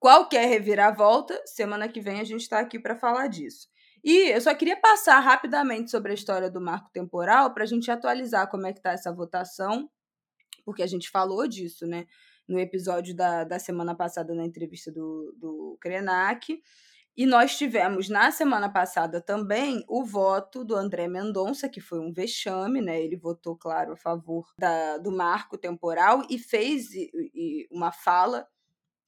Qualquer 0.00 0.48
reviravolta, 0.48 1.40
semana 1.46 1.88
que 1.88 2.00
vem 2.00 2.18
a 2.20 2.24
gente 2.24 2.40
está 2.40 2.58
aqui 2.58 2.80
para 2.80 2.96
falar 2.96 3.28
disso. 3.28 3.68
E 4.02 4.30
eu 4.30 4.40
só 4.40 4.54
queria 4.54 4.76
passar 4.76 5.18
rapidamente 5.20 5.90
sobre 5.90 6.12
a 6.12 6.14
história 6.14 6.50
do 6.50 6.60
marco 6.60 6.90
temporal 6.90 7.52
para 7.52 7.64
a 7.64 7.66
gente 7.66 7.90
atualizar 7.90 8.48
como 8.50 8.66
é 8.66 8.72
que 8.72 8.78
está 8.78 8.92
essa 8.92 9.12
votação, 9.12 9.90
porque 10.64 10.82
a 10.82 10.86
gente 10.86 11.10
falou 11.10 11.46
disso, 11.46 11.86
né? 11.86 12.06
No 12.48 12.58
episódio 12.58 13.14
da, 13.14 13.44
da 13.44 13.58
semana 13.58 13.94
passada, 13.94 14.34
na 14.34 14.44
entrevista 14.44 14.90
do, 14.90 15.34
do 15.38 15.78
Krenak. 15.80 16.60
E 17.16 17.26
nós 17.26 17.58
tivemos 17.58 18.08
na 18.08 18.30
semana 18.30 18.68
passada 18.70 19.20
também 19.20 19.84
o 19.88 20.04
voto 20.04 20.64
do 20.64 20.74
André 20.74 21.06
Mendonça, 21.06 21.68
que 21.68 21.80
foi 21.80 21.98
um 22.00 22.12
vexame, 22.12 22.80
né? 22.80 23.02
Ele 23.02 23.16
votou, 23.16 23.56
claro, 23.56 23.92
a 23.92 23.96
favor 23.96 24.46
da, 24.58 24.96
do 24.98 25.12
marco 25.12 25.58
temporal 25.58 26.22
e 26.30 26.38
fez 26.38 26.92
e, 26.94 27.10
e 27.34 27.68
uma 27.70 27.92
fala 27.92 28.46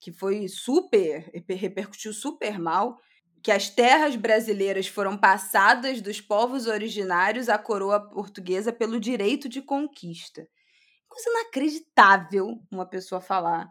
que 0.00 0.12
foi 0.12 0.48
super, 0.48 1.30
repercutiu 1.48 2.12
super 2.12 2.58
mal, 2.58 2.98
que 3.42 3.50
as 3.50 3.68
terras 3.68 4.14
brasileiras 4.14 4.86
foram 4.86 5.18
passadas 5.18 6.00
dos 6.00 6.20
povos 6.20 6.66
originários 6.66 7.48
à 7.48 7.58
coroa 7.58 8.00
portuguesa 8.00 8.72
pelo 8.72 9.00
direito 9.00 9.48
de 9.48 9.60
conquista. 9.60 10.46
Coisa 11.08 11.28
inacreditável 11.30 12.62
uma 12.70 12.86
pessoa 12.86 13.20
falar 13.20 13.70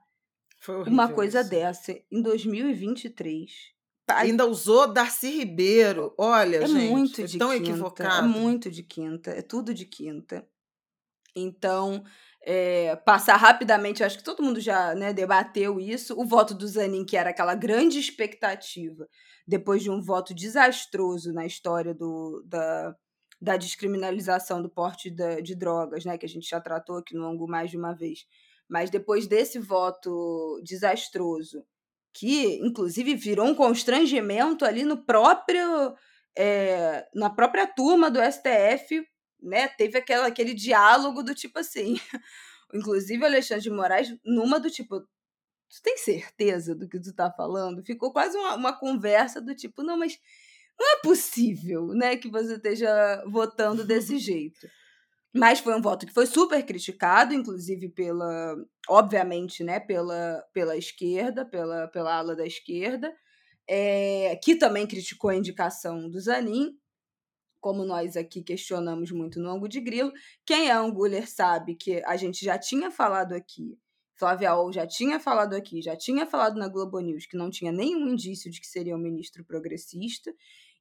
uma 0.86 1.12
coisa 1.12 1.42
isso. 1.42 1.50
dessa 1.50 1.92
em 2.12 2.22
2023. 2.22 3.50
Ainda 4.10 4.46
usou 4.46 4.92
Darcy 4.92 5.40
Ribeiro. 5.40 6.14
Olha, 6.18 6.58
é 6.58 6.68
gente, 6.68 6.90
muito 6.90 7.24
de 7.24 7.38
tão 7.38 7.52
quinta, 7.52 7.70
equivocado. 7.70 8.26
É 8.26 8.28
muito 8.28 8.70
de 8.70 8.84
quinta, 8.84 9.32
é 9.32 9.42
tudo 9.42 9.74
de 9.74 9.86
quinta. 9.86 10.46
Então, 11.36 12.04
é, 12.44 12.96
passar 12.96 13.36
rapidamente, 13.38 14.04
acho 14.04 14.18
que 14.18 14.24
todo 14.24 14.44
mundo 14.44 14.60
já 14.60 14.96
né, 14.96 15.14
debateu 15.14 15.80
isso. 15.80 16.20
O 16.20 16.26
voto 16.26 16.54
do 16.54 16.68
Zanin, 16.68 17.06
que 17.06 17.16
era 17.16 17.30
aquela 17.30 17.54
grande 17.54 18.00
expectativa, 18.00 19.08
depois 19.48 19.84
de 19.84 19.92
um 19.92 20.02
voto 20.02 20.34
desastroso 20.34 21.32
na 21.34 21.46
história 21.46 21.94
do, 21.94 22.44
da, 22.48 22.96
da 23.40 23.58
descriminalização 23.58 24.62
do 24.62 24.70
porte 24.70 25.10
de, 25.10 25.42
de 25.42 25.56
drogas, 25.56 26.04
né, 26.04 26.18
que 26.18 26.26
a 26.26 26.30
gente 26.30 26.50
já 26.50 26.60
tratou 26.60 26.98
aqui 26.98 27.16
no 27.16 27.26
Angu 27.26 27.48
mais 27.48 27.70
de 27.70 27.78
uma 27.78 27.94
vez. 27.94 28.26
Mas 28.68 28.90
depois 28.90 29.28
desse 29.28 29.60
voto 29.60 30.60
desastroso, 30.64 31.64
que 32.14 32.60
inclusive 32.66 33.16
virou 33.16 33.48
um 33.48 33.56
constrangimento 33.56 34.66
ali 34.66 34.84
no 34.84 35.06
próprio 35.06 35.96
é, 36.38 37.06
na 37.14 37.30
própria 37.30 37.68
turma 37.68 38.10
do 38.10 38.20
STF, 38.20 39.06
né? 39.42 39.68
Teve 39.70 39.98
aquela, 39.98 40.28
aquele 40.28 40.54
diálogo 40.54 41.24
do 41.24 41.34
tipo 41.36 41.60
assim. 41.60 41.96
inclusive 42.74 43.24
o 43.24 43.26
Alexandre 43.26 43.64
de 43.64 43.70
Moraes, 43.70 44.16
numa 44.26 44.60
do 44.60 44.70
tipo, 44.70 45.02
tu 45.02 45.82
tem 45.84 45.98
certeza 45.98 46.76
do 46.76 46.88
que 46.88 47.00
tu 47.00 47.14
tá 47.14 47.32
falando? 47.32 47.84
Ficou 47.84 48.12
quase 48.12 48.38
uma, 48.38 48.56
uma 48.56 48.78
conversa 48.78 49.42
do 49.42 49.56
tipo, 49.56 49.84
não, 49.84 49.98
mas 49.98 50.18
Não 50.80 50.94
é 50.94 51.02
possível, 51.02 51.88
né, 51.90 52.18
que 52.18 52.30
você 52.30 52.56
esteja 52.56 53.24
votando 53.28 53.86
desse 53.86 54.18
jeito. 54.20 54.68
Mas 55.34 55.60
foi 55.60 55.76
um 55.76 55.82
voto 55.82 56.06
que 56.06 56.14
foi 56.14 56.26
super 56.26 56.64
criticado, 56.66 57.34
inclusive 57.34 57.90
pela, 57.90 58.56
obviamente, 58.90 59.64
né, 59.64 59.80
pela, 59.80 60.44
pela 60.54 60.76
esquerda, 60.78 61.46
pela, 61.46 61.88
pela 61.88 62.16
ala 62.18 62.36
da 62.36 62.46
esquerda, 62.46 63.14
é, 63.68 64.38
que 64.44 64.56
também 64.56 64.88
criticou 64.88 65.30
a 65.30 65.36
indicação 65.36 66.10
do 66.10 66.20
Zanin, 66.20 66.78
como 67.62 67.86
nós 67.86 68.18
aqui 68.18 68.44
questionamos 68.44 69.12
muito 69.12 69.40
no 69.40 69.50
ângulo 69.50 69.70
de 69.70 69.80
grilo. 69.80 70.12
Quem 70.46 70.68
é 70.70 70.74
Anguler 70.74 71.30
sabe 71.30 71.76
que 71.76 72.04
a 72.06 72.18
gente 72.18 72.44
já 72.44 72.58
tinha 72.58 72.92
falado 72.92 73.34
aqui, 73.34 73.78
Flávia 74.16 74.56
Ol 74.56 74.74
já 74.74 74.86
tinha 74.86 75.20
falado 75.20 75.56
aqui, 75.56 75.82
já 75.82 75.96
tinha 75.96 76.26
falado 76.26 76.60
na 76.60 76.68
Globo 76.68 77.00
News 77.00 77.26
que 77.26 77.38
não 77.38 77.50
tinha 77.50 77.72
nenhum 77.72 78.08
indício 78.10 78.52
de 78.52 78.60
que 78.60 78.68
seria 78.68 78.96
um 78.96 79.00
ministro 79.00 79.46
progressista. 79.46 80.34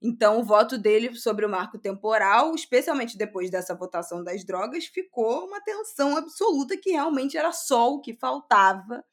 Então, 0.03 0.41
o 0.41 0.45
voto 0.45 0.79
dele 0.79 1.15
sobre 1.15 1.45
o 1.45 1.49
marco 1.49 1.79
temporal, 1.79 2.55
especialmente 2.55 3.19
depois 3.19 3.51
dessa 3.51 3.75
votação 3.75 4.25
das 4.25 4.45
drogas, 4.45 4.87
ficou 4.87 5.47
uma 5.47 5.61
tensão 5.63 6.17
absoluta 6.17 6.77
que 6.77 6.91
realmente 6.91 7.37
era 7.37 7.53
só 7.53 7.93
o 7.93 8.01
que 8.01 8.15
faltava. 8.15 9.05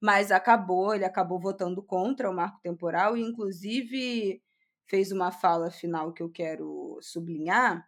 Mas 0.00 0.30
acabou, 0.30 0.94
ele 0.94 1.04
acabou 1.04 1.40
votando 1.40 1.82
contra 1.82 2.30
o 2.30 2.34
marco 2.34 2.60
temporal 2.62 3.16
e, 3.16 3.20
inclusive, 3.22 4.40
fez 4.88 5.12
uma 5.12 5.30
fala 5.30 5.70
final 5.70 6.12
que 6.12 6.22
eu 6.22 6.30
quero 6.30 6.98
sublinhar. 7.00 7.86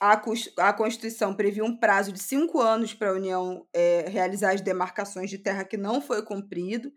A, 0.00 0.20
a 0.58 0.72
Constituição 0.72 1.34
previa 1.34 1.64
um 1.64 1.76
prazo 1.76 2.12
de 2.12 2.20
cinco 2.20 2.60
anos 2.60 2.94
para 2.94 3.10
a 3.10 3.14
União 3.14 3.66
é, 3.72 4.08
realizar 4.08 4.52
as 4.52 4.60
demarcações 4.60 5.28
de 5.30 5.38
terra 5.38 5.64
que 5.64 5.76
não 5.76 6.00
foi 6.00 6.22
cumprido. 6.22 6.92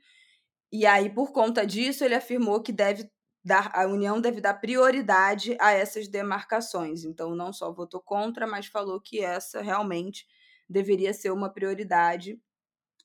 E 0.71 0.85
aí, 0.85 1.09
por 1.09 1.31
conta 1.31 1.65
disso, 1.65 2.03
ele 2.03 2.15
afirmou 2.15 2.61
que 2.61 2.71
deve 2.71 3.09
dar, 3.43 3.71
a 3.73 3.87
União 3.87 4.21
deve 4.21 4.39
dar 4.39 4.53
prioridade 4.55 5.57
a 5.59 5.71
essas 5.71 6.07
demarcações. 6.07 7.03
Então, 7.03 7.35
não 7.35 7.51
só 7.51 7.71
votou 7.73 8.01
contra, 8.01 8.45
mas 8.45 8.67
falou 8.67 9.01
que 9.01 9.19
essa 9.19 9.61
realmente 9.61 10.27
deveria 10.69 11.13
ser 11.13 11.31
uma 11.31 11.51
prioridade 11.51 12.39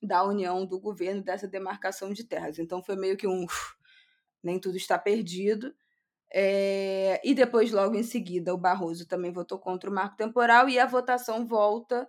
da 0.02 0.22
União, 0.24 0.66
do 0.66 0.78
governo, 0.78 1.22
dessa 1.22 1.48
demarcação 1.48 2.12
de 2.12 2.22
terras. 2.24 2.58
Então, 2.58 2.82
foi 2.82 2.96
meio 2.96 3.16
que 3.16 3.26
um. 3.26 3.46
Nem 4.42 4.58
tudo 4.58 4.76
está 4.76 4.98
perdido. 4.98 5.74
É, 6.32 7.20
e 7.24 7.34
depois, 7.34 7.70
logo 7.70 7.94
em 7.96 8.02
seguida, 8.02 8.52
o 8.52 8.58
Barroso 8.58 9.06
também 9.06 9.32
votou 9.32 9.58
contra 9.58 9.88
o 9.88 9.92
marco 9.92 10.16
temporal 10.16 10.68
e 10.68 10.78
a 10.78 10.86
votação 10.86 11.46
volta 11.46 12.06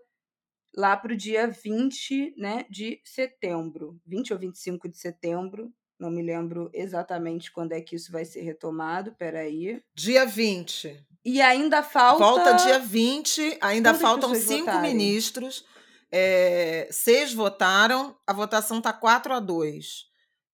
lá 0.76 0.96
para 0.98 1.14
o 1.14 1.18
dia 1.18 1.48
20 1.48 2.36
né, 2.38 2.66
de 2.70 3.02
setembro. 3.04 4.00
20 4.06 4.34
ou 4.34 4.40
25 4.40 4.90
de 4.90 4.98
setembro, 4.98 5.72
não 6.00 6.12
me 6.12 6.22
lembro 6.22 6.70
exatamente 6.74 7.52
quando 7.52 7.74
é 7.74 7.82
que 7.82 7.96
isso 7.96 8.12
vai 8.12 8.24
ser 8.26 8.42
retomado. 8.42 9.16
Peraí. 9.18 9.82
Dia 9.96 10.26
20. 10.26 11.06
E 11.26 11.42
ainda 11.42 11.82
falta. 11.84 12.24
Volta 12.24 12.54
dia 12.54 12.80
20, 12.80 13.58
ainda 13.60 13.90
Quantas 13.90 14.02
faltam 14.02 14.36
cinco 14.36 14.66
votarem? 14.66 14.94
ministros. 14.94 15.66
É, 16.12 16.88
seis 16.90 17.34
votaram, 17.34 18.16
a 18.26 18.32
votação 18.32 18.78
está 18.78 18.94
4 18.94 19.34
a 19.34 19.40
2. 19.40 20.06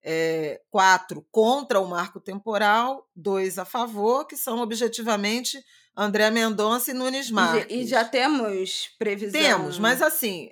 É, 0.06 0.62
quatro 0.70 1.26
contra 1.32 1.80
o 1.80 1.88
marco 1.88 2.20
temporal, 2.20 3.08
dois 3.16 3.58
a 3.58 3.64
favor, 3.64 4.26
que 4.28 4.36
são 4.36 4.60
objetivamente 4.60 5.64
André 5.96 6.30
Mendonça 6.30 6.92
e 6.92 6.94
Nunes 6.94 7.32
Marques. 7.32 7.68
E, 7.70 7.88
já 7.88 8.04
temos 8.04 8.90
previsão. 9.00 9.40
Temos, 9.40 9.80
mas 9.80 10.02
assim, 10.02 10.50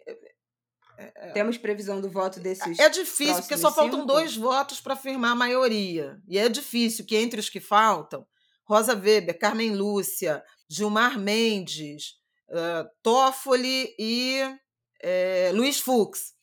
é, 1.02 1.12
é. 1.16 1.32
Temos 1.32 1.58
previsão 1.58 2.00
do 2.00 2.10
voto 2.10 2.40
desses. 2.40 2.78
É 2.78 2.90
difícil, 2.90 3.38
porque 3.38 3.58
só 3.58 3.74
faltam 3.74 4.06
dois 4.06 4.36
votos 4.36 4.80
para 4.80 4.96
firmar 4.96 5.32
a 5.32 5.36
maioria. 5.36 6.20
E 6.28 6.38
é 6.38 6.48
difícil 6.48 7.06
que 7.06 7.16
entre 7.18 7.40
os 7.40 7.50
que 7.50 7.60
faltam, 7.60 8.26
Rosa 8.66 8.94
Weber, 8.94 9.38
Carmen 9.38 9.76
Lúcia, 9.76 10.44
Gilmar 10.70 11.20
Mendes, 11.20 12.14
uh, 12.50 12.88
Toffoli 13.02 13.96
e 13.98 14.42
uh, 14.44 15.56
Luiz 15.56 15.80
Fux. 15.80 16.34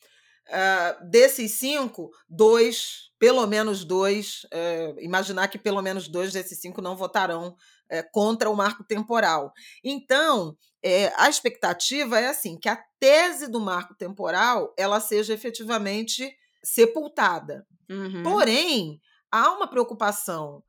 Uh, 0.48 1.10
desses 1.10 1.58
cinco, 1.58 2.10
dois, 2.26 3.10
pelo 3.18 3.46
menos 3.46 3.84
dois, 3.84 4.46
uh, 4.46 4.98
imaginar 4.98 5.48
que 5.48 5.58
pelo 5.58 5.82
menos 5.82 6.08
dois 6.08 6.32
desses 6.32 6.58
cinco 6.58 6.80
não 6.80 6.96
votarão 6.96 7.48
uh, 7.48 8.10
contra 8.12 8.48
o 8.48 8.56
marco 8.56 8.82
temporal. 8.82 9.52
Então, 9.84 10.56
é, 10.82 11.12
a 11.16 11.28
expectativa 11.28 12.18
é 12.18 12.28
assim 12.28 12.56
que 12.58 12.68
a 12.68 12.82
tese 12.98 13.46
do 13.46 13.60
marco 13.60 13.94
temporal 13.94 14.72
ela 14.78 15.00
seja 15.00 15.34
efetivamente 15.34 16.34
sepultada. 16.64 17.66
Uhum. 17.90 18.22
Porém, 18.22 19.00
há 19.30 19.52
uma 19.52 19.68
preocupação 19.68 20.62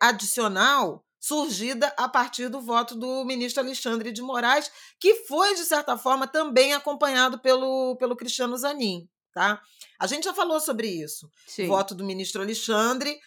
adicional 0.00 1.04
surgida 1.20 1.92
a 1.96 2.08
partir 2.08 2.48
do 2.48 2.60
voto 2.60 2.96
do 2.96 3.24
ministro 3.24 3.62
Alexandre 3.62 4.10
de 4.10 4.22
Moraes, 4.22 4.70
que 4.98 5.14
foi, 5.26 5.54
de 5.54 5.64
certa 5.64 5.96
forma, 5.96 6.26
também 6.26 6.72
acompanhado 6.72 7.38
pelo, 7.38 7.94
pelo 7.96 8.16
Cristiano 8.16 8.56
Zanin. 8.56 9.06
Tá? 9.32 9.60
A 9.98 10.06
gente 10.06 10.24
já 10.24 10.34
falou 10.34 10.60
sobre 10.60 10.88
isso. 10.88 11.30
Sim. 11.46 11.64
O 11.64 11.68
voto 11.68 11.94
do 11.94 12.04
ministro 12.04 12.42
Alexandre, 12.42 13.18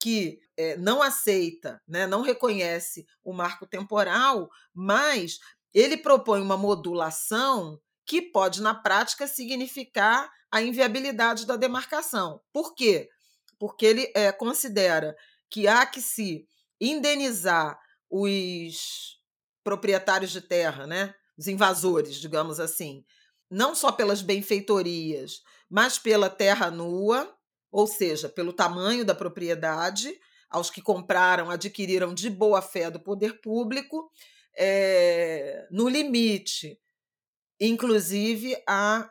que 0.00 0.40
é, 0.56 0.76
não 0.76 1.02
aceita, 1.02 1.80
né, 1.86 2.06
não 2.06 2.22
reconhece 2.22 3.06
o 3.22 3.32
marco 3.32 3.66
temporal, 3.66 4.48
mas 4.74 5.38
ele 5.72 5.96
propõe 5.96 6.40
uma 6.40 6.56
modulação 6.56 7.80
que 8.04 8.20
pode, 8.20 8.60
na 8.60 8.74
prática, 8.74 9.28
significar 9.28 10.30
a 10.50 10.60
inviabilidade 10.60 11.46
da 11.46 11.56
demarcação. 11.56 12.40
Por 12.52 12.74
quê? 12.74 13.08
Porque 13.58 13.86
ele 13.86 14.12
é, 14.14 14.32
considera 14.32 15.16
que 15.48 15.68
há 15.68 15.86
que 15.86 16.00
se 16.00 16.46
indenizar 16.80 17.78
os 18.10 19.20
proprietários 19.62 20.32
de 20.32 20.40
terra, 20.40 20.86
né? 20.86 21.14
os 21.36 21.46
invasores, 21.46 22.16
digamos 22.16 22.60
assim, 22.60 23.04
não 23.52 23.74
só 23.74 23.92
pelas 23.92 24.22
benfeitorias, 24.22 25.42
mas 25.68 25.98
pela 25.98 26.30
terra 26.30 26.70
nua, 26.70 27.30
ou 27.70 27.86
seja, 27.86 28.28
pelo 28.28 28.52
tamanho 28.52 29.04
da 29.04 29.14
propriedade, 29.14 30.10
aos 30.48 30.70
que 30.70 30.80
compraram, 30.80 31.50
adquiriram 31.50 32.14
de 32.14 32.30
boa 32.30 32.62
fé 32.62 32.90
do 32.90 32.98
poder 32.98 33.42
público, 33.42 34.10
é, 34.56 35.66
no 35.70 35.86
limite, 35.86 36.78
inclusive 37.60 38.56
a, 38.66 39.10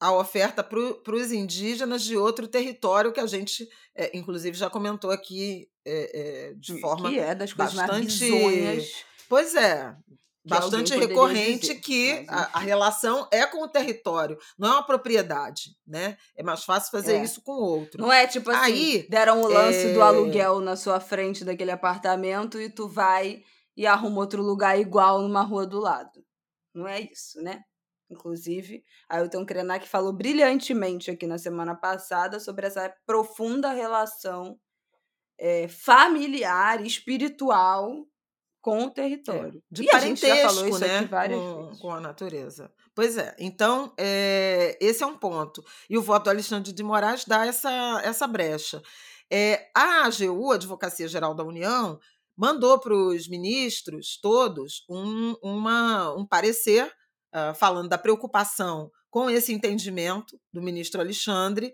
a 0.00 0.12
oferta 0.12 0.64
para 0.64 1.14
os 1.14 1.30
indígenas 1.30 2.02
de 2.02 2.16
outro 2.16 2.48
território 2.48 3.12
que 3.12 3.20
a 3.20 3.26
gente, 3.26 3.68
é, 3.94 4.16
inclusive, 4.16 4.56
já 4.56 4.68
comentou 4.68 5.12
aqui 5.12 5.68
é, 5.84 6.54
de 6.56 6.80
forma 6.80 7.08
que 7.08 7.18
é 7.20 7.34
das 7.36 7.52
bastante. 7.52 8.18
Pois 9.28 9.54
é, 9.54 9.96
bastante 10.46 10.94
recorrente 10.94 11.68
dizer, 11.68 11.80
que 11.80 12.24
a, 12.28 12.58
a, 12.58 12.60
relação 12.60 13.28
é 13.32 13.44
com 13.46 13.62
o 13.62 13.68
território, 13.68 14.38
não 14.56 14.68
é 14.68 14.72
uma 14.72 14.86
propriedade, 14.86 15.76
né? 15.86 16.16
É 16.36 16.42
mais 16.42 16.64
fácil 16.64 16.90
fazer 16.90 17.16
é. 17.16 17.22
isso 17.22 17.42
com 17.42 17.52
outro. 17.52 18.00
Não 18.00 18.12
é 18.12 18.26
tipo 18.26 18.50
assim, 18.50 18.72
Aí, 18.72 19.06
deram 19.08 19.42
o 19.42 19.48
lance 19.48 19.88
é... 19.88 19.92
do 19.92 20.02
aluguel 20.02 20.60
na 20.60 20.76
sua 20.76 21.00
frente 21.00 21.44
daquele 21.44 21.70
apartamento 21.70 22.60
e 22.60 22.70
tu 22.70 22.88
vai 22.88 23.42
e 23.76 23.86
arruma 23.86 24.20
outro 24.20 24.42
lugar 24.42 24.78
igual 24.78 25.20
numa 25.20 25.42
rua 25.42 25.66
do 25.66 25.80
lado. 25.80 26.24
Não 26.72 26.86
é 26.86 27.00
isso, 27.00 27.40
né? 27.42 27.62
Inclusive, 28.08 28.84
Ailton 29.08 29.44
Krenak 29.44 29.88
falou 29.88 30.12
brilhantemente 30.12 31.10
aqui 31.10 31.26
na 31.26 31.38
semana 31.38 31.74
passada 31.74 32.38
sobre 32.38 32.66
essa 32.66 32.94
profunda 33.04 33.72
relação 33.72 34.58
é, 35.38 35.66
familiar, 35.66 36.84
espiritual 36.84 38.06
com 38.66 38.82
o 38.82 38.90
território. 38.90 39.62
É, 39.70 39.74
de 39.74 39.84
e 39.84 39.86
parentesco, 39.86 40.26
a 40.26 40.28
gente 40.28 40.42
já 40.42 40.48
falou 40.48 40.68
isso 40.68 40.80
né? 40.80 40.98
aqui 40.98 41.06
várias 41.06 41.40
com, 41.40 41.62
vezes. 41.62 41.78
com 41.78 41.90
a 41.92 42.00
natureza. 42.00 42.72
Pois 42.96 43.16
é. 43.16 43.36
Então, 43.38 43.94
é, 43.96 44.76
esse 44.80 45.04
é 45.04 45.06
um 45.06 45.16
ponto. 45.16 45.64
E 45.88 45.96
o 45.96 46.02
voto 46.02 46.24
do 46.24 46.30
Alexandre 46.30 46.72
de 46.72 46.82
Moraes 46.82 47.24
dá 47.24 47.46
essa, 47.46 48.00
essa 48.02 48.26
brecha. 48.26 48.82
É, 49.32 49.70
a 49.72 50.06
AGU, 50.06 50.50
Advocacia 50.50 51.06
Geral 51.06 51.32
da 51.32 51.44
União, 51.44 52.00
mandou 52.36 52.80
para 52.80 52.92
os 52.92 53.28
ministros 53.28 54.18
todos 54.20 54.84
um, 54.90 55.36
uma, 55.40 56.12
um 56.16 56.26
parecer 56.26 56.92
uh, 57.32 57.54
falando 57.54 57.88
da 57.88 57.96
preocupação 57.96 58.90
com 59.08 59.30
esse 59.30 59.52
entendimento 59.52 60.36
do 60.52 60.60
ministro 60.60 61.00
Alexandre, 61.00 61.72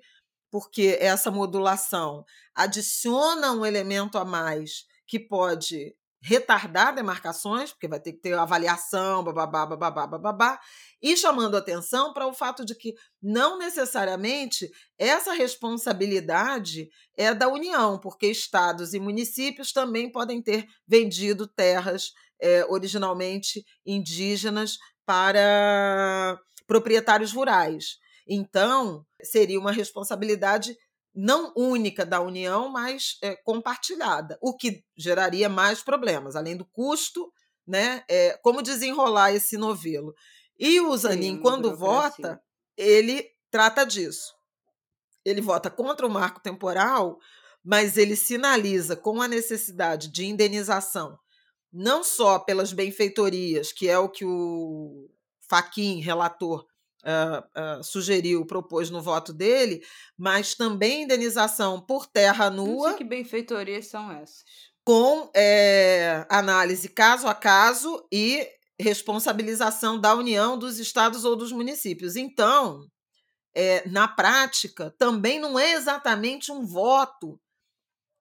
porque 0.50 0.98
essa 1.00 1.30
modulação 1.30 2.22
adiciona 2.54 3.50
um 3.52 3.64
elemento 3.64 4.18
a 4.18 4.26
mais 4.26 4.84
que 5.06 5.18
pode 5.18 5.94
retardar 6.22 6.94
demarcações, 6.94 7.72
porque 7.72 7.88
vai 7.88 7.98
ter 7.98 8.12
que 8.12 8.20
ter 8.20 8.34
avaliação, 8.34 9.24
bababá, 9.24 9.66
bababá, 9.66 10.06
bababá, 10.06 10.60
e 11.02 11.16
chamando 11.16 11.56
atenção 11.56 12.12
para 12.12 12.28
o 12.28 12.32
fato 12.32 12.64
de 12.64 12.76
que 12.76 12.94
não 13.20 13.58
necessariamente 13.58 14.70
essa 14.96 15.32
responsabilidade 15.32 16.88
é 17.16 17.34
da 17.34 17.48
União, 17.48 17.98
porque 17.98 18.28
estados 18.28 18.94
e 18.94 19.00
municípios 19.00 19.72
também 19.72 20.10
podem 20.10 20.40
ter 20.40 20.64
vendido 20.86 21.46
terras 21.46 22.12
é, 22.40 22.64
originalmente 22.66 23.64
indígenas 23.84 24.78
para 25.04 26.38
proprietários 26.68 27.32
rurais. 27.32 27.98
Então, 28.28 29.04
seria 29.20 29.58
uma 29.58 29.72
responsabilidade 29.72 30.76
não 31.14 31.52
única 31.56 32.06
da 32.06 32.20
União, 32.20 32.68
mas 32.68 33.18
é, 33.22 33.36
compartilhada, 33.36 34.38
o 34.40 34.56
que 34.56 34.82
geraria 34.96 35.48
mais 35.48 35.82
problemas, 35.82 36.36
além 36.36 36.56
do 36.56 36.64
custo, 36.64 37.32
né? 37.66 38.04
É, 38.08 38.38
como 38.42 38.62
desenrolar 38.62 39.32
esse 39.32 39.56
novelo. 39.56 40.14
E 40.58 40.80
o 40.80 40.96
Zanin, 40.96 41.36
Sim, 41.36 41.40
quando 41.40 41.76
vota, 41.76 42.40
ele 42.76 43.28
trata 43.50 43.84
disso. 43.84 44.34
Ele 45.24 45.40
vota 45.40 45.70
contra 45.70 46.06
o 46.06 46.10
marco 46.10 46.40
temporal, 46.40 47.18
mas 47.64 47.96
ele 47.96 48.16
sinaliza 48.16 48.96
com 48.96 49.22
a 49.22 49.28
necessidade 49.28 50.08
de 50.08 50.24
indenização, 50.24 51.18
não 51.72 52.02
só 52.02 52.38
pelas 52.38 52.72
benfeitorias, 52.72 53.72
que 53.72 53.88
é 53.88 53.98
o 53.98 54.08
que 54.08 54.24
o 54.24 55.08
Faquin, 55.48 56.00
relator, 56.00 56.66
uh, 57.04 57.78
uh, 57.80 57.84
sugeriu, 57.84 58.46
propôs 58.46 58.90
no 58.90 59.02
voto 59.02 59.32
dele, 59.32 59.82
mas 60.16 60.54
também 60.54 61.02
indenização 61.02 61.80
por 61.80 62.06
terra 62.06 62.50
nua. 62.50 62.66
Não 62.66 62.88
sei 62.88 62.98
que 62.98 63.04
benfeitorias 63.04 63.86
são 63.86 64.10
essas. 64.10 64.44
Com 64.84 65.30
é, 65.34 66.26
análise 66.28 66.88
caso 66.88 67.28
a 67.28 67.34
caso 67.34 68.04
e 68.12 68.48
responsabilização 68.80 70.00
da 70.00 70.14
União, 70.14 70.58
dos 70.58 70.78
estados 70.78 71.24
ou 71.24 71.36
dos 71.36 71.52
municípios. 71.52 72.16
Então, 72.16 72.84
é, 73.54 73.88
na 73.88 74.08
prática, 74.08 74.92
também 74.98 75.38
não 75.38 75.58
é 75.58 75.74
exatamente 75.74 76.50
um 76.50 76.66
voto 76.66 77.38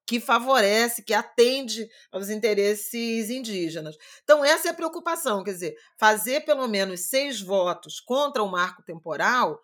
que 0.05 0.19
favorece, 0.19 1.03
que 1.03 1.13
atende 1.13 1.87
aos 2.11 2.29
interesses 2.29 3.29
indígenas. 3.29 3.95
Então, 4.23 4.43
essa 4.43 4.67
é 4.67 4.71
a 4.71 4.75
preocupação, 4.75 5.43
quer 5.43 5.53
dizer, 5.53 5.75
fazer 5.97 6.41
pelo 6.41 6.67
menos 6.67 7.09
seis 7.09 7.41
votos 7.41 7.99
contra 7.99 8.43
o 8.43 8.51
marco 8.51 8.83
temporal 8.83 9.61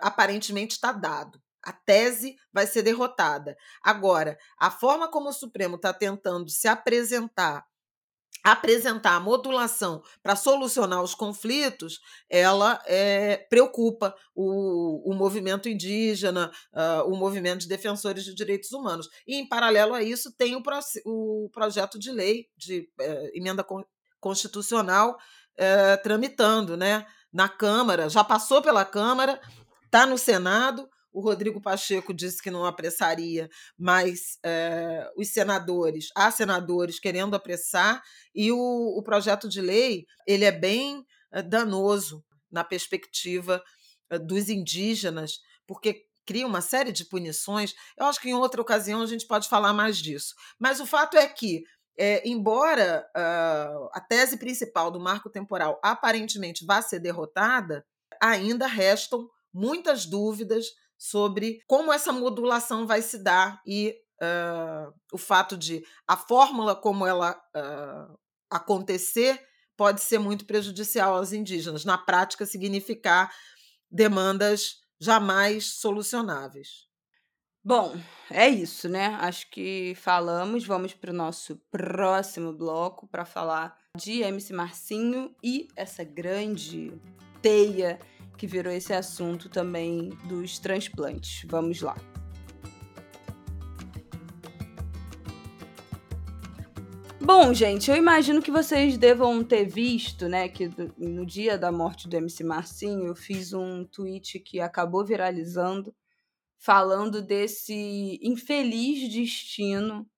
aparentemente 0.00 0.72
está 0.72 0.92
dado. 0.92 1.40
A 1.62 1.72
tese 1.72 2.36
vai 2.52 2.66
ser 2.66 2.82
derrotada. 2.82 3.56
Agora, 3.82 4.38
a 4.58 4.70
forma 4.70 5.08
como 5.08 5.28
o 5.28 5.32
Supremo 5.32 5.76
está 5.76 5.92
tentando 5.92 6.48
se 6.48 6.66
apresentar 6.66 7.64
apresentar 8.42 9.16
a 9.16 9.20
modulação 9.20 10.02
para 10.22 10.36
solucionar 10.36 11.02
os 11.02 11.14
conflitos, 11.14 12.00
ela 12.28 12.82
é, 12.86 13.36
preocupa 13.48 14.14
o, 14.34 15.10
o 15.10 15.14
movimento 15.14 15.68
indígena, 15.68 16.50
uh, 16.72 17.10
o 17.10 17.16
movimento 17.16 17.60
de 17.60 17.68
defensores 17.68 18.24
de 18.24 18.34
direitos 18.34 18.72
humanos. 18.72 19.08
E, 19.26 19.36
em 19.36 19.48
paralelo 19.48 19.94
a 19.94 20.02
isso, 20.02 20.34
tem 20.36 20.56
o, 20.56 20.62
pro, 20.62 20.78
o 21.04 21.50
projeto 21.52 21.98
de 21.98 22.10
lei 22.10 22.46
de 22.56 22.88
uh, 23.00 23.30
emenda 23.34 23.64
constitucional 24.18 25.16
uh, 25.58 26.02
tramitando 26.02 26.76
né, 26.76 27.06
na 27.32 27.48
Câmara, 27.48 28.08
já 28.08 28.24
passou 28.24 28.62
pela 28.62 28.84
Câmara, 28.84 29.40
está 29.84 30.06
no 30.06 30.16
Senado 30.16 30.88
o 31.12 31.20
Rodrigo 31.20 31.60
Pacheco 31.60 32.14
disse 32.14 32.42
que 32.42 32.50
não 32.50 32.64
apressaria, 32.64 33.48
mas 33.76 34.38
é, 34.44 35.10
os 35.16 35.28
senadores, 35.28 36.08
há 36.14 36.30
senadores 36.30 37.00
querendo 37.00 37.34
apressar, 37.34 38.02
e 38.34 38.52
o, 38.52 38.58
o 38.96 39.02
projeto 39.02 39.48
de 39.48 39.60
lei 39.60 40.06
ele 40.26 40.44
é 40.44 40.52
bem 40.52 41.04
é, 41.32 41.42
danoso 41.42 42.24
na 42.50 42.64
perspectiva 42.64 43.62
é, 44.08 44.18
dos 44.18 44.48
indígenas, 44.48 45.40
porque 45.66 46.06
cria 46.26 46.46
uma 46.46 46.60
série 46.60 46.92
de 46.92 47.04
punições. 47.04 47.74
Eu 47.98 48.06
acho 48.06 48.20
que 48.20 48.28
em 48.28 48.34
outra 48.34 48.60
ocasião 48.60 49.02
a 49.02 49.06
gente 49.06 49.26
pode 49.26 49.48
falar 49.48 49.72
mais 49.72 49.98
disso. 49.98 50.34
Mas 50.58 50.78
o 50.78 50.86
fato 50.86 51.16
é 51.16 51.26
que, 51.26 51.64
é, 51.98 52.26
embora 52.28 53.04
uh, 53.16 53.90
a 53.92 54.00
tese 54.00 54.36
principal 54.36 54.90
do 54.90 55.00
marco 55.00 55.28
temporal 55.28 55.80
aparentemente 55.82 56.64
vá 56.64 56.80
ser 56.80 57.00
derrotada, 57.00 57.84
ainda 58.20 58.66
restam 58.66 59.28
muitas 59.52 60.06
dúvidas 60.06 60.66
sobre 61.00 61.62
como 61.66 61.90
essa 61.90 62.12
modulação 62.12 62.86
vai 62.86 63.00
se 63.00 63.16
dar 63.16 63.62
e 63.66 63.96
uh, 64.20 64.92
o 65.10 65.16
fato 65.16 65.56
de 65.56 65.82
a 66.06 66.14
fórmula 66.14 66.76
como 66.76 67.06
ela 67.06 67.40
uh, 67.56 68.18
acontecer 68.50 69.42
pode 69.78 70.02
ser 70.02 70.18
muito 70.18 70.44
prejudicial 70.44 71.16
aos 71.16 71.32
indígenas. 71.32 71.86
Na 71.86 71.96
prática, 71.96 72.44
significar 72.44 73.32
demandas 73.90 74.76
jamais 75.00 75.72
solucionáveis. 75.80 76.86
Bom, 77.64 77.96
é 78.30 78.46
isso, 78.46 78.86
né? 78.86 79.16
Acho 79.22 79.50
que 79.50 79.94
falamos. 79.96 80.66
Vamos 80.66 80.92
para 80.92 81.12
o 81.12 81.16
nosso 81.16 81.56
próximo 81.70 82.52
bloco 82.52 83.08
para 83.08 83.24
falar 83.24 83.74
de 83.96 84.20
MC 84.20 84.52
Marcinho 84.52 85.34
e 85.42 85.66
essa 85.74 86.04
grande 86.04 86.92
teia 87.40 87.98
que 88.40 88.46
virou 88.46 88.72
esse 88.72 88.94
assunto 88.94 89.50
também 89.50 90.08
dos 90.24 90.58
transplantes. 90.58 91.42
Vamos 91.46 91.82
lá. 91.82 91.94
Bom, 97.20 97.52
gente, 97.52 97.90
eu 97.90 97.96
imagino 97.98 98.40
que 98.40 98.50
vocês 98.50 98.96
devam 98.96 99.44
ter 99.44 99.66
visto, 99.66 100.26
né, 100.26 100.48
que 100.48 100.70
no 100.96 101.26
dia 101.26 101.58
da 101.58 101.70
morte 101.70 102.08
do 102.08 102.16
MC 102.16 102.42
Marcinho, 102.42 103.08
eu 103.08 103.14
fiz 103.14 103.52
um 103.52 103.84
tweet 103.84 104.40
que 104.40 104.58
acabou 104.58 105.04
viralizando, 105.04 105.94
falando 106.56 107.20
desse 107.20 108.18
infeliz 108.22 109.06
destino 109.12 110.08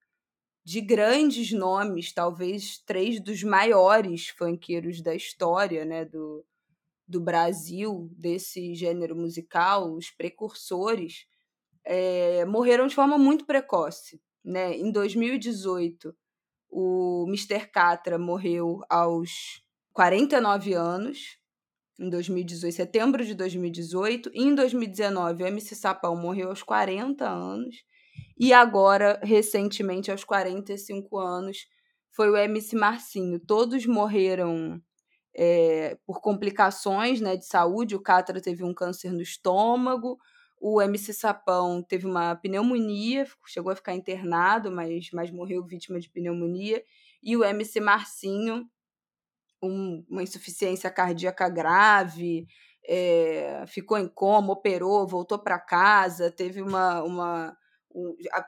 de 0.65 0.81
grandes 0.81 1.51
nomes, 1.51 2.13
talvez 2.13 2.79
três 2.87 3.19
dos 3.21 3.43
maiores 3.43 4.29
funkeiros 4.29 5.03
da 5.03 5.13
história, 5.13 5.85
né, 5.85 6.05
do, 6.05 6.47
do 7.13 7.21
Brasil, 7.21 8.11
desse 8.17 8.75
gênero 8.75 9.15
musical, 9.15 9.93
os 9.93 10.11
precursores, 10.11 11.27
é, 11.85 12.45
morreram 12.47 12.87
de 12.87 12.95
forma 12.95 13.19
muito 13.19 13.45
precoce. 13.45 14.21
Né? 14.43 14.79
Em 14.79 14.91
2018, 14.91 16.17
o 16.71 17.27
Mr. 17.29 17.67
Catra 17.71 18.19
morreu 18.19 18.81
aos 18.89 19.63
49 19.93 20.73
anos, 20.73 21.39
em 22.01 22.09
2018, 22.09 22.75
setembro 22.75 23.27
de 23.27 23.35
2018. 23.35 24.31
E 24.33 24.43
em 24.43 24.55
2019, 24.55 25.45
o 25.45 25.47
MC 25.47 25.75
Sapão 25.75 26.17
morreu 26.17 26.49
aos 26.49 26.63
40 26.63 27.29
anos. 27.29 27.85
E 28.39 28.55
agora, 28.55 29.21
recentemente, 29.23 30.11
aos 30.11 30.25
45 30.25 31.19
anos, 31.19 31.67
foi 32.11 32.31
o 32.31 32.37
MC 32.37 32.75
Marcinho. 32.75 33.39
Todos 33.39 33.85
morreram 33.85 34.81
é, 35.35 35.97
por 36.07 36.21
complicações 36.21 37.21
né, 37.21 37.37
de 37.37 37.47
saúde. 37.47 37.97
O 37.97 38.01
Catra 38.01 38.41
teve 38.41 38.65
um 38.65 38.75
câncer 38.75 39.13
no 39.13 39.23
estômago, 39.23 40.19
o 40.61 40.81
MC 40.81 41.13
Sapão 41.13 41.83
teve 41.83 42.07
uma 42.07 42.37
pneumonia, 42.37 43.27
chegou 43.47 43.73
a 43.73 43.77
ficar 43.77 43.95
internado, 43.95 44.71
mas, 44.71 45.11
mas 45.13 45.31
morreu 45.31 45.65
vítima 45.65 45.99
de 45.99 46.09
pneumonia. 46.09 46.83
E 47.21 47.37
o 47.37 47.45
MC 47.45 47.81
Marcinho, 47.81 48.65
um, 49.61 50.05
uma 50.09 50.23
insuficiência 50.23 50.89
cardíaca 50.89 51.49
grave, 51.49 52.47
é, 52.87 53.65
ficou 53.67 53.99
em 53.99 54.09
coma, 54.09 54.53
operou, 54.53 55.07
voltou 55.07 55.39
para 55.39 55.59
casa, 55.59 56.31
teve 56.31 56.63
uma, 56.63 57.03
uma 57.03 57.57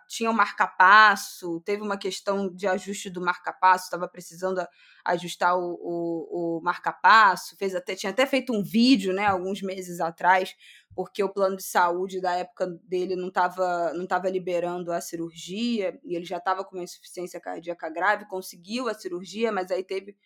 tinha 0.08 0.30
um 0.30 0.34
marca-passo, 0.34 1.60
teve 1.60 1.82
uma 1.82 1.96
questão 1.96 2.52
de 2.52 2.66
ajuste 2.66 3.10
do 3.10 3.20
marca-passo, 3.20 3.84
estava 3.84 4.08
precisando 4.08 4.64
ajustar 5.04 5.56
o, 5.58 5.74
o, 5.80 6.58
o 6.58 6.60
marca-passo, 6.62 7.56
fez 7.56 7.74
até 7.74 7.94
tinha 7.94 8.10
até 8.10 8.26
feito 8.26 8.52
um 8.52 8.62
vídeo, 8.62 9.12
né, 9.12 9.26
alguns 9.26 9.62
meses 9.62 10.00
atrás, 10.00 10.54
porque 10.94 11.22
o 11.22 11.32
plano 11.32 11.56
de 11.56 11.62
saúde 11.62 12.20
da 12.20 12.32
época 12.34 12.66
dele 12.84 13.16
não 13.16 13.28
estava 13.28 13.92
não 13.94 14.06
tava 14.06 14.30
liberando 14.30 14.92
a 14.92 15.00
cirurgia 15.00 15.98
e 16.04 16.14
ele 16.14 16.24
já 16.24 16.38
estava 16.38 16.64
com 16.64 16.76
uma 16.76 16.84
insuficiência 16.84 17.40
cardíaca 17.40 17.88
grave, 17.90 18.26
conseguiu 18.26 18.88
a 18.88 18.94
cirurgia, 18.94 19.52
mas 19.52 19.70
aí 19.70 19.84
teve 19.84 20.16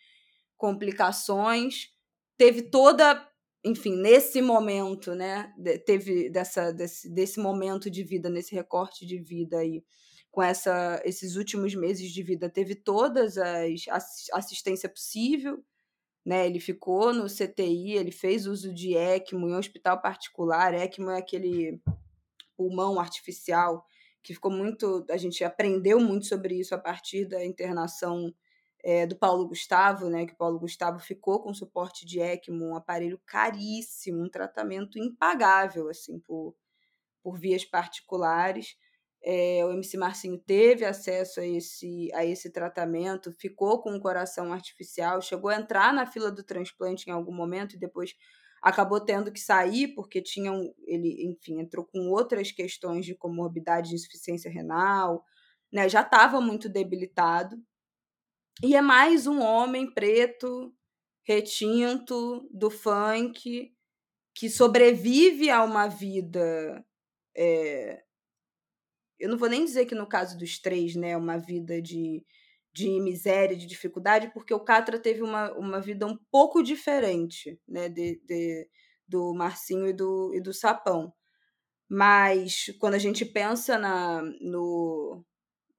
complicações, 0.57 1.89
teve 2.37 2.61
toda 2.63 3.25
enfim, 3.63 3.95
nesse 3.95 4.41
momento, 4.41 5.13
né, 5.13 5.53
teve 5.85 6.29
dessa, 6.29 6.71
desse, 6.71 7.09
desse 7.09 7.39
momento 7.39 7.89
de 7.89 8.03
vida, 8.03 8.29
nesse 8.29 8.55
recorte 8.55 9.05
de 9.05 9.19
vida 9.19 9.57
aí, 9.57 9.83
com 10.31 10.41
essa, 10.41 11.01
esses 11.03 11.35
últimos 11.35 11.75
meses 11.75 12.11
de 12.11 12.23
vida, 12.23 12.49
teve 12.49 12.75
todas 12.75 13.37
as 13.37 14.29
assistência 14.31 14.87
possível, 14.87 15.63
né, 16.25 16.45
ele 16.45 16.59
ficou 16.59 17.13
no 17.13 17.25
CTI, 17.25 17.93
ele 17.93 18.11
fez 18.11 18.45
uso 18.45 18.73
de 18.73 18.95
ECMO 18.95 19.49
em 19.49 19.55
hospital 19.55 20.01
particular, 20.01 20.73
ECMO 20.73 21.09
é 21.09 21.17
aquele 21.17 21.81
pulmão 22.55 22.99
artificial 22.99 23.85
que 24.21 24.33
ficou 24.33 24.51
muito, 24.51 25.05
a 25.09 25.17
gente 25.17 25.43
aprendeu 25.43 25.99
muito 25.99 26.27
sobre 26.27 26.59
isso 26.59 26.75
a 26.75 26.77
partir 26.77 27.25
da 27.25 27.43
internação 27.43 28.33
é, 28.83 29.05
do 29.05 29.15
Paulo 29.15 29.47
Gustavo, 29.47 30.09
né, 30.09 30.25
que 30.25 30.33
o 30.33 30.37
Paulo 30.37 30.59
Gustavo 30.59 30.99
ficou 30.99 31.41
com 31.41 31.53
suporte 31.53 32.05
de 32.05 32.19
ECMO, 32.19 32.69
um 32.69 32.75
aparelho 32.75 33.19
caríssimo, 33.25 34.23
um 34.23 34.29
tratamento 34.29 34.97
impagável, 34.97 35.89
assim, 35.89 36.19
por, 36.19 36.55
por 37.23 37.37
vias 37.37 37.65
particulares. 37.65 38.77
É, 39.21 39.65
o 39.65 39.71
MC 39.73 39.97
Marcinho 39.97 40.37
teve 40.39 40.85
acesso 40.85 41.41
a 41.41 41.45
esse, 41.45 42.09
a 42.13 42.25
esse 42.25 42.49
tratamento, 42.51 43.33
ficou 43.33 43.81
com 43.81 43.93
o 43.95 44.01
coração 44.01 44.53
artificial, 44.53 45.21
chegou 45.21 45.49
a 45.49 45.55
entrar 45.57 45.93
na 45.93 46.05
fila 46.05 46.31
do 46.31 46.43
transplante 46.43 47.09
em 47.09 47.13
algum 47.13 47.33
momento 47.33 47.75
e 47.75 47.79
depois 47.79 48.15
acabou 48.61 48.99
tendo 48.99 49.31
que 49.31 49.39
sair 49.39 49.89
porque 49.89 50.21
tinham 50.21 50.73
ele, 50.85 51.25
enfim, 51.31 51.59
entrou 51.59 51.85
com 51.85 52.09
outras 52.09 52.51
questões 52.51 53.05
de 53.05 53.15
comorbidade 53.15 53.89
de 53.89 53.95
insuficiência 53.95 54.49
renal, 54.51 55.23
né? 55.71 55.87
Já 55.89 56.01
estava 56.01 56.41
muito 56.41 56.69
debilitado. 56.69 57.57
E 58.61 58.75
é 58.75 58.81
mais 58.81 59.25
um 59.25 59.41
homem 59.41 59.89
preto, 59.91 60.73
retinto 61.23 62.47
do 62.51 62.69
funk 62.69 63.71
que 64.35 64.49
sobrevive 64.49 65.49
a 65.49 65.63
uma 65.63 65.87
vida 65.87 66.85
é, 67.35 68.03
eu 69.19 69.29
não 69.29 69.37
vou 69.37 69.49
nem 69.49 69.65
dizer 69.65 69.85
que 69.85 69.93
no 69.93 70.07
caso 70.07 70.37
dos 70.37 70.59
três, 70.59 70.95
né, 70.95 71.15
uma 71.17 71.37
vida 71.37 71.81
de, 71.81 72.25
de 72.73 72.99
miséria, 73.01 73.55
de 73.55 73.65
dificuldade, 73.65 74.31
porque 74.33 74.53
o 74.53 74.59
Catra 74.63 74.97
teve 74.97 75.21
uma, 75.21 75.51
uma 75.53 75.81
vida 75.81 76.07
um 76.07 76.17
pouco 76.31 76.63
diferente, 76.63 77.59
né, 77.67 77.89
de, 77.89 78.21
de 78.25 78.67
do 79.07 79.33
Marcinho 79.33 79.87
e 79.87 79.93
do, 79.93 80.31
e 80.35 80.39
do 80.41 80.53
Sapão. 80.53 81.11
Mas 81.89 82.67
quando 82.79 82.93
a 82.93 82.99
gente 82.99 83.25
pensa 83.25 83.77
na, 83.77 84.21
no, 84.41 85.25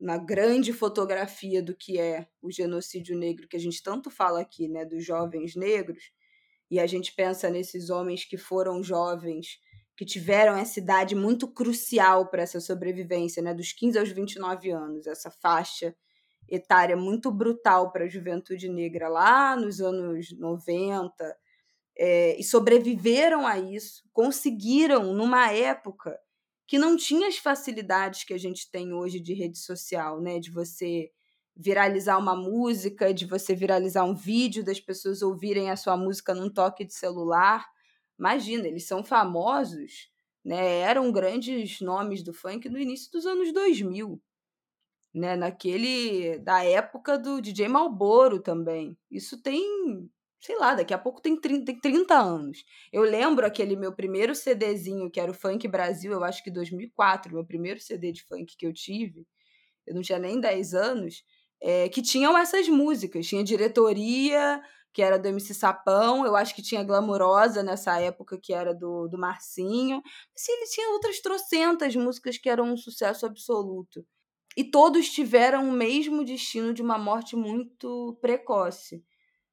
na 0.00 0.16
grande 0.16 0.72
fotografia 0.72 1.62
do 1.62 1.76
que 1.76 2.00
é 2.00 2.26
o 2.40 2.50
genocídio 2.50 3.16
negro, 3.16 3.46
que 3.46 3.56
a 3.56 3.60
gente 3.60 3.82
tanto 3.82 4.10
fala 4.10 4.40
aqui, 4.40 4.66
né, 4.66 4.84
dos 4.84 5.04
jovens 5.04 5.54
negros, 5.54 6.10
e 6.70 6.80
a 6.80 6.86
gente 6.86 7.12
pensa 7.14 7.50
nesses 7.50 7.90
homens 7.90 8.24
que 8.24 8.38
foram 8.38 8.82
jovens 8.82 9.58
que 9.96 10.06
tiveram 10.06 10.56
essa 10.56 10.80
idade 10.80 11.14
muito 11.14 11.46
crucial 11.46 12.30
para 12.30 12.42
essa 12.42 12.58
sobrevivência, 12.58 13.42
né, 13.42 13.52
dos 13.52 13.72
15 13.72 13.98
aos 13.98 14.10
29 14.10 14.70
anos, 14.70 15.06
essa 15.06 15.30
faixa 15.30 15.94
etária 16.48 16.96
muito 16.96 17.30
brutal 17.30 17.92
para 17.92 18.06
a 18.06 18.08
juventude 18.08 18.68
negra 18.68 19.08
lá 19.08 19.54
nos 19.54 19.80
anos 19.80 20.32
90, 20.38 21.36
é, 21.98 22.40
e 22.40 22.42
sobreviveram 22.42 23.46
a 23.46 23.58
isso, 23.58 24.02
conseguiram 24.12 25.12
numa 25.12 25.52
época 25.52 26.18
que 26.70 26.78
não 26.78 26.96
tinha 26.96 27.26
as 27.26 27.36
facilidades 27.36 28.22
que 28.22 28.32
a 28.32 28.38
gente 28.38 28.70
tem 28.70 28.94
hoje 28.94 29.18
de 29.18 29.34
rede 29.34 29.58
social, 29.58 30.20
né, 30.20 30.38
de 30.38 30.52
você 30.52 31.10
viralizar 31.56 32.16
uma 32.16 32.36
música, 32.36 33.12
de 33.12 33.26
você 33.26 33.56
viralizar 33.56 34.04
um 34.04 34.14
vídeo, 34.14 34.64
das 34.64 34.78
pessoas 34.78 35.20
ouvirem 35.20 35.68
a 35.68 35.74
sua 35.74 35.96
música 35.96 36.32
num 36.32 36.48
toque 36.48 36.84
de 36.84 36.94
celular. 36.94 37.66
Imagina, 38.16 38.68
eles 38.68 38.86
são 38.86 39.02
famosos, 39.02 40.12
né? 40.44 40.78
Eram 40.78 41.10
grandes 41.10 41.80
nomes 41.80 42.22
do 42.22 42.32
funk 42.32 42.68
no 42.68 42.78
início 42.78 43.10
dos 43.10 43.26
anos 43.26 43.52
2000, 43.52 44.22
né? 45.12 45.34
Naquele 45.34 46.38
da 46.38 46.62
época 46.62 47.18
do 47.18 47.40
DJ 47.42 47.66
Malboro 47.66 48.40
também. 48.40 48.96
Isso 49.10 49.42
tem, 49.42 50.08
sei 50.40 50.58
lá, 50.58 50.74
daqui 50.74 50.94
a 50.94 50.98
pouco 50.98 51.20
tem 51.20 51.38
30, 51.38 51.66
tem 51.66 51.78
30 51.78 52.18
anos. 52.18 52.64
Eu 52.92 53.02
lembro 53.02 53.46
aquele 53.46 53.76
meu 53.76 53.92
primeiro 53.94 54.34
CDzinho, 54.34 55.10
que 55.10 55.20
era 55.20 55.30
o 55.30 55.34
Funk 55.34 55.68
Brasil, 55.68 56.12
eu 56.12 56.24
acho 56.24 56.42
que 56.42 56.50
2004, 56.50 57.32
meu 57.34 57.44
primeiro 57.44 57.78
CD 57.78 58.10
de 58.10 58.24
funk 58.24 58.56
que 58.56 58.66
eu 58.66 58.72
tive. 58.72 59.26
Eu 59.86 59.94
não 59.94 60.02
tinha 60.02 60.18
nem 60.18 60.40
10 60.40 60.74
anos. 60.74 61.22
É, 61.62 61.88
que 61.90 62.00
tinham 62.00 62.38
essas 62.38 62.68
músicas, 62.68 63.26
tinha 63.26 63.44
diretoria, 63.44 64.62
que 64.94 65.02
era 65.02 65.18
do 65.18 65.28
MC 65.28 65.52
Sapão, 65.52 66.24
eu 66.24 66.34
acho 66.34 66.54
que 66.54 66.62
tinha 66.62 66.82
Glamurosa 66.82 67.62
nessa 67.62 68.00
época, 68.00 68.38
que 68.42 68.52
era 68.54 68.74
do, 68.74 69.08
do 69.08 69.18
Marcinho. 69.18 70.02
Assim, 70.34 70.52
ele 70.52 70.66
tinha 70.66 70.90
outras 70.92 71.20
trocentas 71.20 71.94
músicas 71.94 72.38
que 72.38 72.48
eram 72.48 72.72
um 72.72 72.76
sucesso 72.76 73.26
absoluto. 73.26 74.04
E 74.56 74.64
todos 74.64 75.10
tiveram 75.10 75.68
o 75.68 75.72
mesmo 75.72 76.24
destino 76.24 76.74
de 76.74 76.82
uma 76.82 76.98
morte 76.98 77.36
muito 77.36 78.18
precoce. 78.20 79.04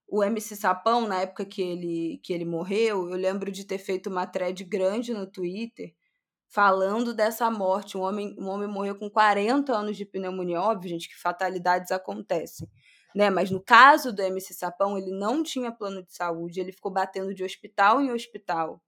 O 0.07 0.23
MC 0.23 0.55
Sapão, 0.55 1.07
na 1.07 1.21
época 1.21 1.45
que 1.45 1.61
ele, 1.61 2.19
que 2.23 2.33
ele 2.33 2.45
morreu, 2.45 3.09
eu 3.09 3.17
lembro 3.17 3.51
de 3.51 3.65
ter 3.65 3.77
feito 3.77 4.09
uma 4.09 4.25
thread 4.25 4.63
grande 4.63 5.13
no 5.13 5.27
Twitter 5.27 5.93
falando 6.47 7.13
dessa 7.13 7.51
morte. 7.51 7.97
Um 7.97 8.01
homem, 8.01 8.35
um 8.39 8.47
homem 8.47 8.69
morreu 8.69 8.95
com 8.97 9.09
40 9.09 9.73
anos 9.75 9.97
de 9.97 10.05
pneumonia. 10.05 10.61
Óbvio, 10.61 10.89
gente, 10.89 11.09
que 11.09 11.19
fatalidades 11.19 11.91
acontecem 11.91 12.69
né? 13.17 13.31
Mas 13.31 13.49
no 13.49 13.59
caso 13.59 14.13
do 14.13 14.21
MC 14.21 14.53
Sapão, 14.53 14.95
ele 14.95 15.11
não 15.11 15.41
tinha 15.41 15.71
plano 15.71 16.03
de 16.03 16.13
saúde, 16.13 16.59
ele 16.59 16.71
ficou 16.71 16.91
batendo 16.91 17.33
de 17.33 17.43
hospital 17.43 17.99
em 17.99 18.11
hospital 18.11 18.79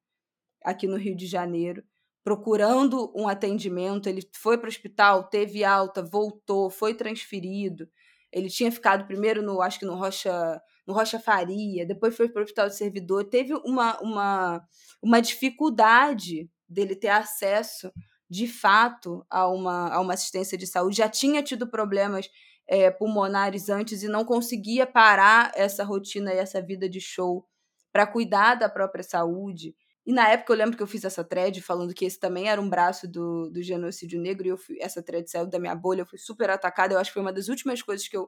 aqui 0.64 0.88
no 0.88 0.98
Rio 0.98 1.16
de 1.16 1.26
Janeiro, 1.26 1.84
procurando 2.24 3.12
um 3.16 3.28
atendimento. 3.28 4.08
Ele 4.08 4.22
foi 4.36 4.56
para 4.58 4.68
o 4.68 4.70
hospital, 4.70 5.24
teve 5.30 5.64
alta, 5.64 6.04
voltou, 6.04 6.70
foi 6.70 6.94
transferido. 6.94 7.90
Ele 8.32 8.50
tinha 8.50 8.72
ficado 8.72 9.08
primeiro 9.08 9.42
no, 9.42 9.64
acho 9.64 9.80
que 9.80 9.86
no 9.86 9.96
Rocha, 9.96 10.62
no 10.90 10.96
Rocha 10.96 11.20
Faria, 11.20 11.86
depois 11.86 12.18
foi 12.18 12.28
para 12.28 12.40
o 12.40 12.44
Hospital 12.44 12.68
do 12.68 12.74
Servidor. 12.74 13.24
Teve 13.26 13.54
uma, 13.64 14.00
uma, 14.00 14.68
uma 15.00 15.22
dificuldade 15.22 16.50
dele 16.68 16.96
ter 16.96 17.10
acesso 17.10 17.92
de 18.28 18.48
fato 18.48 19.24
a 19.30 19.48
uma, 19.48 19.94
a 19.94 20.02
uma 20.02 20.16
assistência 20.16 20.58
de 20.58 20.66
saúde. 20.66 20.98
Já 20.98 21.08
tinha 21.08 21.44
tido 21.44 21.70
problemas 21.70 22.28
é, 22.68 22.90
pulmonares 22.90 23.70
antes 23.70 24.02
e 24.02 24.08
não 24.08 24.26
conseguia 24.26 24.88
parar 24.88 25.52
essa 25.56 25.84
rotina 25.84 26.34
e 26.34 26.38
essa 26.38 26.60
vida 26.60 26.90
de 26.90 27.00
show 27.00 27.46
para 27.94 28.08
cuidar 28.08 28.56
da 28.56 28.68
própria 28.68 29.04
saúde. 29.04 29.76
E 30.08 30.12
na 30.12 30.28
época 30.28 30.54
eu 30.54 30.58
lembro 30.58 30.76
que 30.76 30.82
eu 30.82 30.88
fiz 30.88 31.04
essa 31.04 31.24
thread 31.24 31.62
falando 31.62 31.94
que 31.94 32.06
esse 32.06 32.20
também 32.20 32.50
era 32.50 32.60
um 32.60 32.68
braço 32.68 33.08
do, 33.08 33.48
do 33.52 33.62
genocídio 33.62 34.20
negro, 34.20 34.48
e 34.48 34.50
eu 34.50 34.58
fui, 34.58 34.78
essa 34.82 35.04
thread 35.04 35.30
saiu 35.30 35.46
da 35.46 35.60
minha 35.60 35.76
bolha, 35.76 36.02
eu 36.02 36.06
fui 36.08 36.18
super 36.18 36.50
atacada. 36.50 36.96
Eu 36.96 37.00
acho 37.00 37.12
que 37.12 37.14
foi 37.14 37.22
uma 37.22 37.34
das 37.34 37.48
últimas 37.48 37.84
coisas 37.84 38.08
que 38.08 38.18
eu 38.18 38.28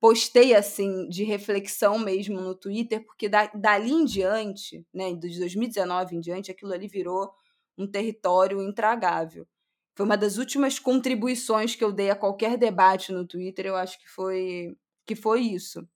postei 0.00 0.54
assim 0.54 1.08
de 1.08 1.24
reflexão 1.24 1.98
mesmo 1.98 2.40
no 2.40 2.54
Twitter, 2.54 3.04
porque 3.04 3.28
da, 3.28 3.46
dali 3.46 3.90
em 3.90 4.04
diante, 4.04 4.86
né, 4.92 5.12
de 5.14 5.38
2019 5.38 6.16
em 6.16 6.20
diante, 6.20 6.50
aquilo 6.50 6.72
ali 6.72 6.86
virou 6.86 7.32
um 7.78 7.86
território 7.86 8.62
intragável. 8.62 9.46
Foi 9.94 10.04
uma 10.04 10.16
das 10.16 10.36
últimas 10.36 10.78
contribuições 10.78 11.74
que 11.74 11.82
eu 11.82 11.90
dei 11.90 12.10
a 12.10 12.16
qualquer 12.16 12.58
debate 12.58 13.12
no 13.12 13.26
Twitter, 13.26 13.66
eu 13.66 13.76
acho 13.76 13.98
que 13.98 14.08
foi, 14.08 14.76
que 15.06 15.16
foi 15.16 15.40
isso. 15.40 15.88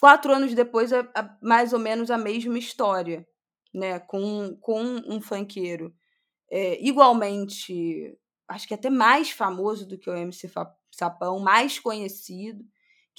Quatro 0.00 0.32
anos 0.32 0.54
depois, 0.54 0.90
é, 0.92 1.02
mais 1.42 1.74
ou 1.74 1.78
menos 1.78 2.10
a 2.10 2.16
mesma 2.16 2.58
história, 2.58 3.26
né? 3.74 3.98
Com, 4.00 4.56
com 4.58 4.82
um 4.82 5.20
funkeiro. 5.20 5.94
É, 6.50 6.82
igualmente, 6.82 8.16
acho 8.48 8.66
que 8.66 8.74
até 8.74 8.88
mais 8.88 9.30
famoso 9.30 9.86
do 9.86 9.98
que 9.98 10.08
o 10.08 10.16
MC 10.16 10.50
Sapão, 10.90 11.38
mais 11.38 11.78
conhecido, 11.78 12.64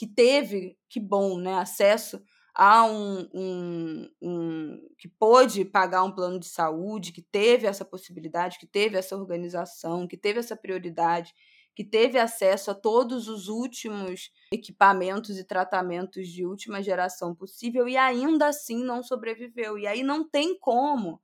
que 0.01 0.07
teve, 0.07 0.75
que 0.89 0.99
bom, 0.99 1.37
né? 1.37 1.53
Acesso 1.59 2.19
a 2.55 2.87
um, 2.87 3.29
um, 3.31 4.09
um, 4.19 4.87
que 4.97 5.07
pôde 5.07 5.63
pagar 5.63 6.01
um 6.03 6.11
plano 6.11 6.39
de 6.39 6.47
saúde, 6.47 7.11
que 7.11 7.21
teve 7.21 7.67
essa 7.67 7.85
possibilidade, 7.85 8.57
que 8.57 8.65
teve 8.65 8.97
essa 8.97 9.15
organização, 9.15 10.07
que 10.07 10.17
teve 10.17 10.39
essa 10.39 10.55
prioridade, 10.55 11.35
que 11.75 11.83
teve 11.83 12.17
acesso 12.17 12.71
a 12.71 12.73
todos 12.73 13.27
os 13.27 13.47
últimos 13.47 14.31
equipamentos 14.51 15.37
e 15.37 15.43
tratamentos 15.43 16.27
de 16.27 16.47
última 16.47 16.81
geração 16.81 17.35
possível 17.35 17.87
e 17.87 17.95
ainda 17.95 18.47
assim 18.47 18.83
não 18.83 19.03
sobreviveu. 19.03 19.77
E 19.77 19.85
aí 19.85 20.01
não 20.01 20.27
tem 20.27 20.57
como 20.57 21.21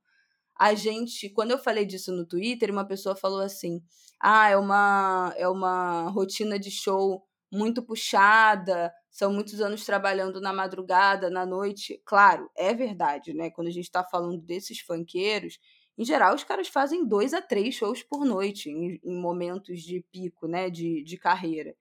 a 0.56 0.72
gente, 0.72 1.28
quando 1.30 1.50
eu 1.50 1.58
falei 1.58 1.84
disso 1.84 2.12
no 2.12 2.24
Twitter, 2.24 2.70
uma 2.70 2.86
pessoa 2.86 3.16
falou 3.16 3.40
assim: 3.40 3.82
"Ah, 4.20 4.48
é 4.48 4.56
uma 4.56 5.34
é 5.36 5.48
uma 5.48 6.08
rotina 6.10 6.60
de 6.60 6.70
show 6.70 7.27
muito 7.50 7.82
puxada, 7.82 8.92
são 9.10 9.32
muitos 9.32 9.60
anos 9.60 9.84
trabalhando 9.84 10.40
na 10.40 10.52
madrugada, 10.52 11.30
na 11.30 11.46
noite. 11.46 12.00
Claro, 12.04 12.50
é 12.56 12.74
verdade, 12.74 13.32
né? 13.34 13.50
Quando 13.50 13.68
a 13.68 13.72
gente 13.72 13.84
está 13.84 14.04
falando 14.04 14.38
desses 14.38 14.80
funkeiros, 14.80 15.58
em 15.96 16.04
geral, 16.04 16.34
os 16.34 16.44
caras 16.44 16.68
fazem 16.68 17.06
dois 17.06 17.34
a 17.34 17.42
três 17.42 17.74
shows 17.74 18.02
por 18.02 18.24
noite, 18.24 18.70
em, 18.70 19.00
em 19.02 19.20
momentos 19.20 19.80
de 19.80 20.04
pico, 20.12 20.46
né? 20.46 20.70
De, 20.70 21.02
de 21.02 21.16
carreira. 21.16 21.74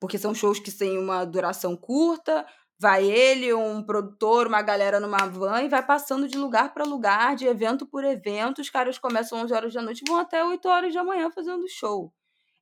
Porque 0.00 0.18
são 0.18 0.34
shows 0.34 0.58
que 0.58 0.72
têm 0.72 0.98
uma 0.98 1.24
duração 1.24 1.76
curta, 1.76 2.46
vai 2.80 3.04
ele, 3.04 3.52
um 3.52 3.82
produtor, 3.82 4.46
uma 4.46 4.62
galera 4.62 4.98
numa 4.98 5.26
van 5.26 5.62
e 5.62 5.68
vai 5.68 5.84
passando 5.84 6.26
de 6.26 6.38
lugar 6.38 6.72
para 6.72 6.82
lugar, 6.84 7.36
de 7.36 7.46
evento 7.46 7.86
por 7.86 8.02
evento. 8.02 8.62
Os 8.62 8.70
caras 8.70 8.98
começam 8.98 9.38
11 9.42 9.52
horas 9.52 9.74
da 9.74 9.82
noite 9.82 10.02
e 10.02 10.10
vão 10.10 10.18
até 10.18 10.42
8 10.42 10.66
horas 10.66 10.94
da 10.94 11.04
manhã 11.04 11.30
fazendo 11.30 11.68
show. 11.68 12.12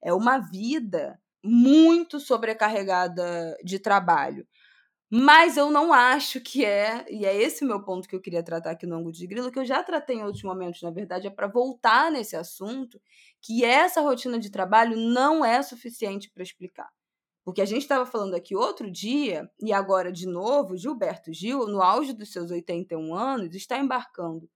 É 0.02 0.12
uma 0.12 0.38
vida 0.38 1.18
muito 1.42 2.20
sobrecarregada 2.20 3.56
de 3.64 3.78
trabalho. 3.78 4.46
Mas 5.10 5.56
eu 5.56 5.70
não 5.70 5.92
acho 5.92 6.38
que 6.40 6.64
é, 6.64 7.06
e 7.10 7.24
é 7.24 7.34
esse 7.34 7.64
meu 7.64 7.82
ponto 7.82 8.06
que 8.06 8.14
eu 8.14 8.20
queria 8.20 8.42
tratar 8.42 8.72
aqui 8.72 8.86
no 8.86 8.96
ângulo 8.96 9.12
de 9.12 9.26
grilo, 9.26 9.50
que 9.50 9.58
eu 9.58 9.64
já 9.64 9.82
tratei 9.82 10.16
em 10.16 10.24
outros 10.24 10.42
momentos, 10.42 10.82
na 10.82 10.90
verdade, 10.90 11.26
é 11.26 11.30
para 11.30 11.46
voltar 11.46 12.10
nesse 12.12 12.36
assunto, 12.36 13.00
que 13.40 13.64
essa 13.64 14.02
rotina 14.02 14.38
de 14.38 14.50
trabalho 14.50 14.96
não 14.98 15.42
é 15.42 15.62
suficiente 15.62 16.30
para 16.30 16.42
explicar. 16.42 16.90
Porque 17.42 17.62
a 17.62 17.64
gente 17.64 17.82
estava 17.82 18.04
falando 18.04 18.34
aqui 18.34 18.54
outro 18.54 18.90
dia, 18.90 19.50
e 19.58 19.72
agora 19.72 20.12
de 20.12 20.26
novo, 20.26 20.76
Gilberto 20.76 21.32
Gil, 21.32 21.66
no 21.66 21.80
auge 21.82 22.12
dos 22.12 22.30
seus 22.30 22.50
81 22.50 23.14
anos, 23.14 23.54
está 23.54 23.78
embarcando, 23.78 24.50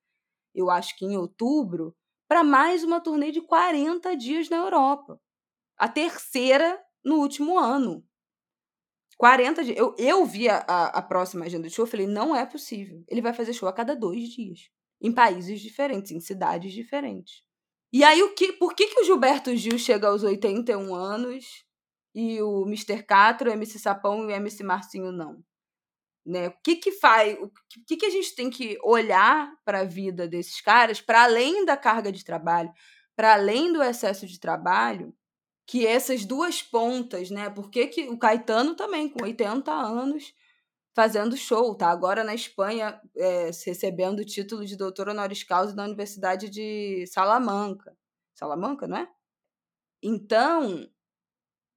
eu 0.54 0.70
acho 0.70 0.96
que 0.98 1.06
em 1.06 1.16
outubro, 1.16 1.96
para 2.28 2.44
mais 2.44 2.84
uma 2.84 3.00
turnê 3.00 3.30
de 3.30 3.40
40 3.40 4.14
dias 4.16 4.50
na 4.50 4.58
Europa 4.58 5.18
a 5.82 5.88
terceira 5.88 6.80
no 7.04 7.16
último 7.16 7.58
ano. 7.58 8.06
40 9.18 9.64
dias. 9.64 9.76
Eu, 9.76 9.96
eu 9.98 10.24
vi 10.24 10.48
a, 10.48 10.58
a, 10.58 11.02
próxima 11.02 11.44
agenda 11.44 11.66
de 11.66 11.74
show, 11.74 11.84
falei, 11.84 12.06
não 12.06 12.36
é 12.36 12.46
possível. 12.46 13.02
Ele 13.08 13.20
vai 13.20 13.32
fazer 13.32 13.52
show 13.52 13.68
a 13.68 13.72
cada 13.72 13.96
dois 13.96 14.28
dias. 14.28 14.70
Em 15.00 15.10
países 15.10 15.60
diferentes, 15.60 16.12
em 16.12 16.20
cidades 16.20 16.72
diferentes. 16.72 17.42
E 17.92 18.04
aí, 18.04 18.22
o 18.22 18.32
que, 18.32 18.52
por 18.52 18.76
que, 18.76 18.86
que 18.86 19.00
o 19.00 19.04
Gilberto 19.04 19.56
Gil 19.56 19.76
chega 19.76 20.06
aos 20.06 20.22
81 20.22 20.94
anos 20.94 21.64
e 22.14 22.40
o 22.40 22.64
Mr. 22.64 23.02
Catra, 23.02 23.50
o 23.50 23.52
MC 23.52 23.80
Sapão 23.80 24.22
e 24.22 24.26
o 24.26 24.30
MC 24.30 24.62
Marcinho 24.62 25.10
não? 25.10 25.42
Né? 26.24 26.46
O 26.46 26.54
que 26.62 26.76
que 26.76 26.92
faz, 26.92 27.36
o 27.40 27.50
que 27.88 27.96
que 27.96 28.06
a 28.06 28.10
gente 28.10 28.36
tem 28.36 28.48
que 28.48 28.78
olhar 28.84 29.52
para 29.64 29.80
a 29.80 29.84
vida 29.84 30.28
desses 30.28 30.60
caras, 30.60 31.00
para 31.00 31.24
além 31.24 31.64
da 31.64 31.76
carga 31.76 32.12
de 32.12 32.24
trabalho, 32.24 32.72
para 33.16 33.34
além 33.34 33.72
do 33.72 33.82
excesso 33.82 34.28
de 34.28 34.38
trabalho, 34.38 35.12
que 35.66 35.86
essas 35.86 36.24
duas 36.24 36.62
pontas, 36.62 37.30
né? 37.30 37.48
Porque 37.50 37.86
que 37.86 38.08
o 38.08 38.18
Caetano 38.18 38.74
também 38.74 39.08
com 39.08 39.24
80 39.24 39.72
anos 39.72 40.34
fazendo 40.94 41.36
show, 41.36 41.74
tá 41.74 41.88
agora 41.88 42.22
na 42.22 42.34
Espanha 42.34 43.00
é, 43.16 43.46
recebendo 43.64 44.20
o 44.20 44.24
título 44.24 44.64
de 44.64 44.76
doutor 44.76 45.08
honoris 45.08 45.42
causa 45.42 45.74
da 45.74 45.84
Universidade 45.84 46.50
de 46.50 47.06
Salamanca. 47.06 47.96
Salamanca, 48.34 48.86
não 48.86 48.98
é? 48.98 49.08
Então, 50.02 50.86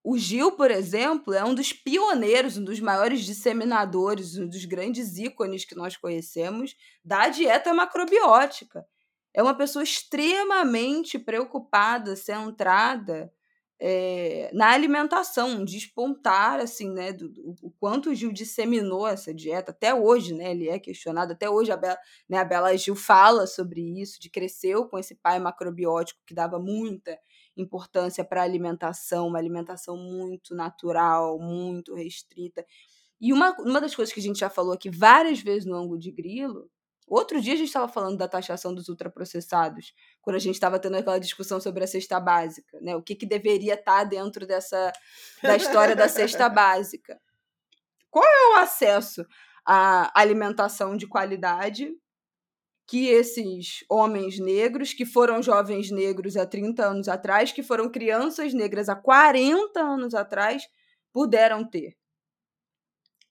o 0.03 0.17
Gil, 0.17 0.51
por 0.53 0.69
exemplo, 0.69 1.33
é 1.33 1.43
um 1.43 1.55
dos 1.55 1.71
pioneiros, 1.71 2.57
um 2.57 2.63
dos 2.63 2.79
maiores 2.79 3.21
disseminadores, 3.23 4.37
um 4.37 4.47
dos 4.47 4.65
grandes 4.65 5.17
ícones 5.17 5.63
que 5.63 5.75
nós 5.75 5.95
conhecemos 5.95 6.75
da 7.03 7.29
dieta 7.29 7.73
macrobiótica. 7.73 8.85
É 9.33 9.41
uma 9.41 9.55
pessoa 9.55 9.83
extremamente 9.83 11.17
preocupada, 11.19 12.15
centrada 12.15 13.31
é, 13.79 14.49
na 14.53 14.71
alimentação, 14.71 15.65
despontar, 15.65 16.59
assim, 16.59 16.89
né, 16.91 17.11
do, 17.11 17.29
do, 17.29 17.55
o 17.61 17.71
quanto 17.71 18.09
o 18.09 18.15
Gil 18.15 18.31
disseminou 18.31 19.07
essa 19.07 19.33
dieta, 19.33 19.71
até 19.71 19.93
hoje, 19.93 20.33
né, 20.33 20.51
ele 20.51 20.69
é 20.69 20.79
questionado, 20.79 21.33
até 21.33 21.49
hoje 21.49 21.71
a 21.71 21.77
Bela, 21.77 21.97
né, 22.29 22.37
a 22.37 22.45
Bela 22.45 22.75
Gil 22.77 22.95
fala 22.95 23.45
sobre 23.45 23.81
isso, 24.01 24.19
de 24.19 24.29
cresceu 24.29 24.87
com 24.87 24.97
esse 24.97 25.15
pai 25.15 25.39
macrobiótico 25.39 26.21
que 26.25 26.33
dava 26.33 26.57
muita 26.57 27.17
importância 27.57 28.23
para 28.23 28.41
a 28.41 28.45
alimentação, 28.45 29.27
uma 29.27 29.39
alimentação 29.39 29.97
muito 29.97 30.55
natural, 30.55 31.39
muito 31.39 31.93
restrita. 31.95 32.65
E 33.19 33.31
uma, 33.31 33.51
uma 33.59 33.79
das 33.81 33.95
coisas 33.95 34.13
que 34.13 34.19
a 34.19 34.23
gente 34.23 34.39
já 34.39 34.49
falou 34.49 34.73
aqui 34.73 34.89
várias 34.89 35.39
vezes 35.39 35.65
no 35.65 35.75
ângulo 35.75 35.97
de 35.97 36.11
grilo, 36.11 36.69
outro 37.07 37.39
dia 37.41 37.53
a 37.53 37.57
gente 37.57 37.67
estava 37.67 37.87
falando 37.87 38.17
da 38.17 38.27
taxação 38.27 38.73
dos 38.73 38.89
ultraprocessados, 38.89 39.93
quando 40.21 40.35
a 40.35 40.39
gente 40.39 40.55
estava 40.55 40.79
tendo 40.79 40.97
aquela 40.97 41.19
discussão 41.19 41.59
sobre 41.59 41.83
a 41.83 41.87
cesta 41.87 42.19
básica, 42.19 42.79
né? 42.81 42.95
O 42.95 43.01
que, 43.01 43.15
que 43.15 43.25
deveria 43.25 43.75
estar 43.75 43.99
tá 43.99 44.03
dentro 44.03 44.45
dessa 44.47 44.91
da 45.41 45.55
história 45.55 45.95
da 45.95 46.07
cesta 46.07 46.47
básica? 46.49 47.19
Qual 48.09 48.25
é 48.25 48.55
o 48.55 48.61
acesso 48.61 49.25
à 49.65 50.11
alimentação 50.19 50.95
de 50.95 51.07
qualidade 51.07 51.91
que 52.87 53.07
esses 53.07 53.83
homens 53.89 54.39
negros, 54.39 54.93
que 54.93 55.05
foram 55.05 55.41
jovens 55.41 55.89
negros 55.89 56.37
há 56.37 56.45
30 56.45 56.85
anos 56.85 57.07
atrás, 57.07 57.51
que 57.51 57.63
foram 57.63 57.89
crianças 57.89 58.53
negras 58.53 58.89
há 58.89 58.95
40 58.95 59.79
anos 59.79 60.13
atrás, 60.13 60.67
puderam 61.11 61.67
ter. 61.67 61.97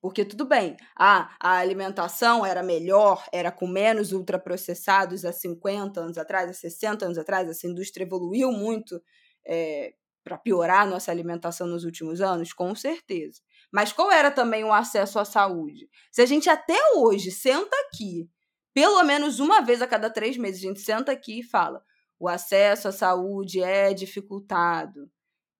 Porque 0.04 0.22
tudo 0.22 0.44
bem, 0.44 0.76
ah, 0.94 1.34
a 1.40 1.56
alimentação 1.56 2.44
era 2.44 2.62
melhor, 2.62 3.24
era 3.32 3.50
com 3.50 3.66
menos 3.66 4.12
ultraprocessados 4.12 5.24
há 5.24 5.32
50 5.32 5.98
anos 5.98 6.18
atrás, 6.18 6.50
há 6.50 6.52
60 6.52 7.06
anos 7.06 7.16
atrás, 7.16 7.48
essa 7.48 7.66
indústria 7.66 8.04
evoluiu 8.04 8.52
muito 8.52 9.02
é, 9.46 9.94
para 10.22 10.36
piorar 10.36 10.82
a 10.82 10.86
nossa 10.86 11.10
alimentação 11.10 11.66
nos 11.66 11.84
últimos 11.84 12.20
anos, 12.20 12.52
com 12.52 12.74
certeza. 12.74 13.40
Mas 13.72 13.94
qual 13.94 14.12
era 14.12 14.30
também 14.30 14.62
o 14.62 14.74
acesso 14.74 15.18
à 15.18 15.24
saúde? 15.24 15.88
Se 16.12 16.20
a 16.20 16.26
gente 16.26 16.50
até 16.50 16.76
hoje 16.96 17.30
senta 17.30 17.74
aqui 17.86 18.28
pelo 18.74 19.02
menos 19.04 19.40
uma 19.40 19.62
vez 19.62 19.80
a 19.80 19.86
cada 19.86 20.10
três 20.10 20.36
meses, 20.36 20.62
a 20.62 20.68
gente 20.68 20.80
senta 20.80 21.12
aqui 21.12 21.40
e 21.40 21.42
fala: 21.42 21.82
o 22.20 22.28
acesso 22.28 22.88
à 22.88 22.92
saúde 22.92 23.62
é 23.62 23.94
dificultado. 23.94 25.10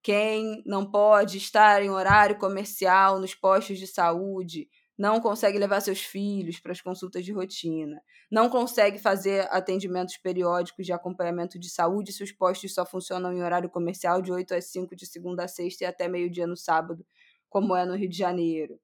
Quem 0.05 0.63
não 0.67 0.85
pode 0.85 1.39
estar 1.39 1.83
em 1.83 1.89
horário 1.89 2.37
comercial 2.37 3.19
nos 3.19 3.35
postos 3.35 3.79
de 3.79 3.87
saúde 3.87 4.69
não 4.99 5.19
consegue 5.19 5.59
levar 5.59 5.81
seus 5.81 6.03
filhos 6.03 6.61
para 6.61 6.73
as 6.73 6.83
consultas 6.83 7.25
de 7.25 7.33
rotina, 7.33 8.03
não 8.31 8.51
consegue 8.51 8.99
fazer 8.99 9.49
atendimentos 9.51 10.19
periódicos 10.19 10.85
de 10.85 10.93
acompanhamento 10.93 11.59
de 11.59 11.71
saúde 11.71 12.13
se 12.13 12.23
os 12.23 12.31
postos 12.31 12.75
só 12.75 12.85
funcionam 12.85 13.33
em 13.33 13.43
horário 13.43 13.71
comercial 13.71 14.21
de 14.21 14.31
8 14.31 14.55
às 14.55 14.67
5 14.67 14.95
de 14.95 15.07
segunda 15.07 15.45
a 15.45 15.49
sexta 15.49 15.85
e 15.85 15.87
até 15.87 16.07
meio-dia 16.07 16.47
no 16.47 16.55
sábado, 16.55 17.03
como 17.49 17.75
é 17.75 17.87
no 17.87 17.97
Rio 17.97 18.11
de 18.11 18.19
Janeiro. 18.19 18.79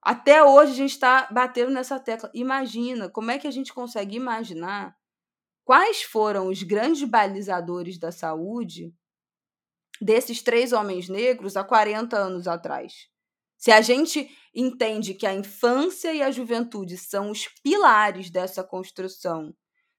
Até 0.00 0.44
hoje 0.44 0.70
a 0.70 0.76
gente 0.76 0.92
está 0.92 1.28
batendo 1.32 1.72
nessa 1.72 1.98
tecla. 1.98 2.30
Imagina, 2.32 3.10
como 3.10 3.32
é 3.32 3.40
que 3.40 3.48
a 3.48 3.50
gente 3.50 3.74
consegue 3.74 4.14
imaginar 4.14 4.94
quais 5.64 6.02
foram 6.02 6.46
os 6.46 6.62
grandes 6.62 7.02
balizadores 7.02 7.98
da 7.98 8.12
saúde 8.12 8.94
desses 10.00 10.42
três 10.42 10.72
homens 10.72 11.08
negros 11.08 11.56
há 11.56 11.64
40 11.64 12.16
anos 12.16 12.46
atrás? 12.48 13.08
Se 13.56 13.70
a 13.70 13.80
gente 13.80 14.28
entende 14.54 15.14
que 15.14 15.26
a 15.26 15.34
infância 15.34 16.12
e 16.12 16.22
a 16.22 16.30
juventude 16.30 16.98
são 16.98 17.30
os 17.30 17.48
pilares 17.62 18.30
dessa 18.30 18.62
construção, 18.62 19.54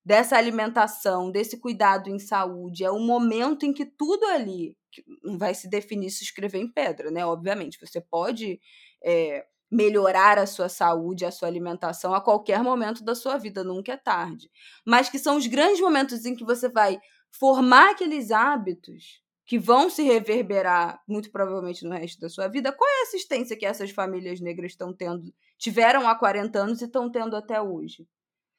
dessa 0.05 0.37
alimentação, 0.37 1.31
desse 1.31 1.59
cuidado 1.59 2.09
em 2.09 2.19
saúde, 2.19 2.83
é 2.83 2.91
o 2.91 2.99
momento 2.99 3.65
em 3.65 3.73
que 3.73 3.85
tudo 3.85 4.23
ali 4.25 4.77
não 5.23 5.37
vai 5.37 5.55
se 5.55 5.67
definir 5.67 6.11
se 6.11 6.23
escrever 6.23 6.59
em 6.59 6.71
pedra, 6.71 7.09
né? 7.09 7.25
Obviamente, 7.25 7.79
você 7.81 7.99
pode 7.99 8.59
é, 9.03 9.43
melhorar 9.71 10.37
a 10.37 10.45
sua 10.45 10.69
saúde, 10.69 11.25
a 11.25 11.31
sua 11.31 11.47
alimentação 11.47 12.13
a 12.13 12.21
qualquer 12.21 12.61
momento 12.61 13.03
da 13.03 13.15
sua 13.15 13.37
vida, 13.37 13.63
nunca 13.63 13.93
é 13.93 13.97
tarde. 13.97 14.49
Mas 14.85 15.09
que 15.09 15.17
são 15.17 15.37
os 15.37 15.47
grandes 15.47 15.81
momentos 15.81 16.23
em 16.25 16.35
que 16.35 16.45
você 16.45 16.69
vai 16.69 16.99
formar 17.31 17.91
aqueles 17.91 18.31
hábitos 18.31 19.24
que 19.45 19.59
vão 19.59 19.89
se 19.89 20.01
reverberar 20.03 21.01
muito 21.07 21.29
provavelmente 21.31 21.85
no 21.85 21.93
resto 21.93 22.19
da 22.19 22.29
sua 22.29 22.47
vida. 22.47 22.71
Qual 22.71 22.89
é 22.89 23.01
a 23.01 23.03
assistência 23.03 23.55
que 23.55 23.65
essas 23.65 23.91
famílias 23.91 24.39
negras 24.39 24.71
estão 24.71 24.91
tendo, 24.91 25.33
tiveram 25.57 26.07
há 26.07 26.15
40 26.15 26.57
anos 26.57 26.81
e 26.81 26.85
estão 26.85 27.11
tendo 27.11 27.35
até 27.35 27.61
hoje? 27.61 28.07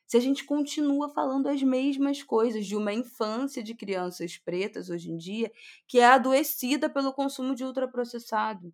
Se 0.07 0.17
a 0.17 0.21
gente 0.21 0.45
continua 0.45 1.09
falando 1.09 1.49
as 1.49 1.61
mesmas 1.63 2.23
coisas 2.23 2.65
de 2.65 2.77
uma 2.77 2.93
infância 2.93 3.61
de 3.61 3.75
crianças 3.75 4.39
pretas 4.39 4.89
hoje 4.89 5.11
em 5.11 5.17
dia, 5.17 5.51
que 5.89 5.99
é 5.99 6.07
adoecida 6.07 6.89
pelo 6.89 7.13
consumo 7.13 7.57
de 7.57 7.65
ultraprocessado 7.65 8.73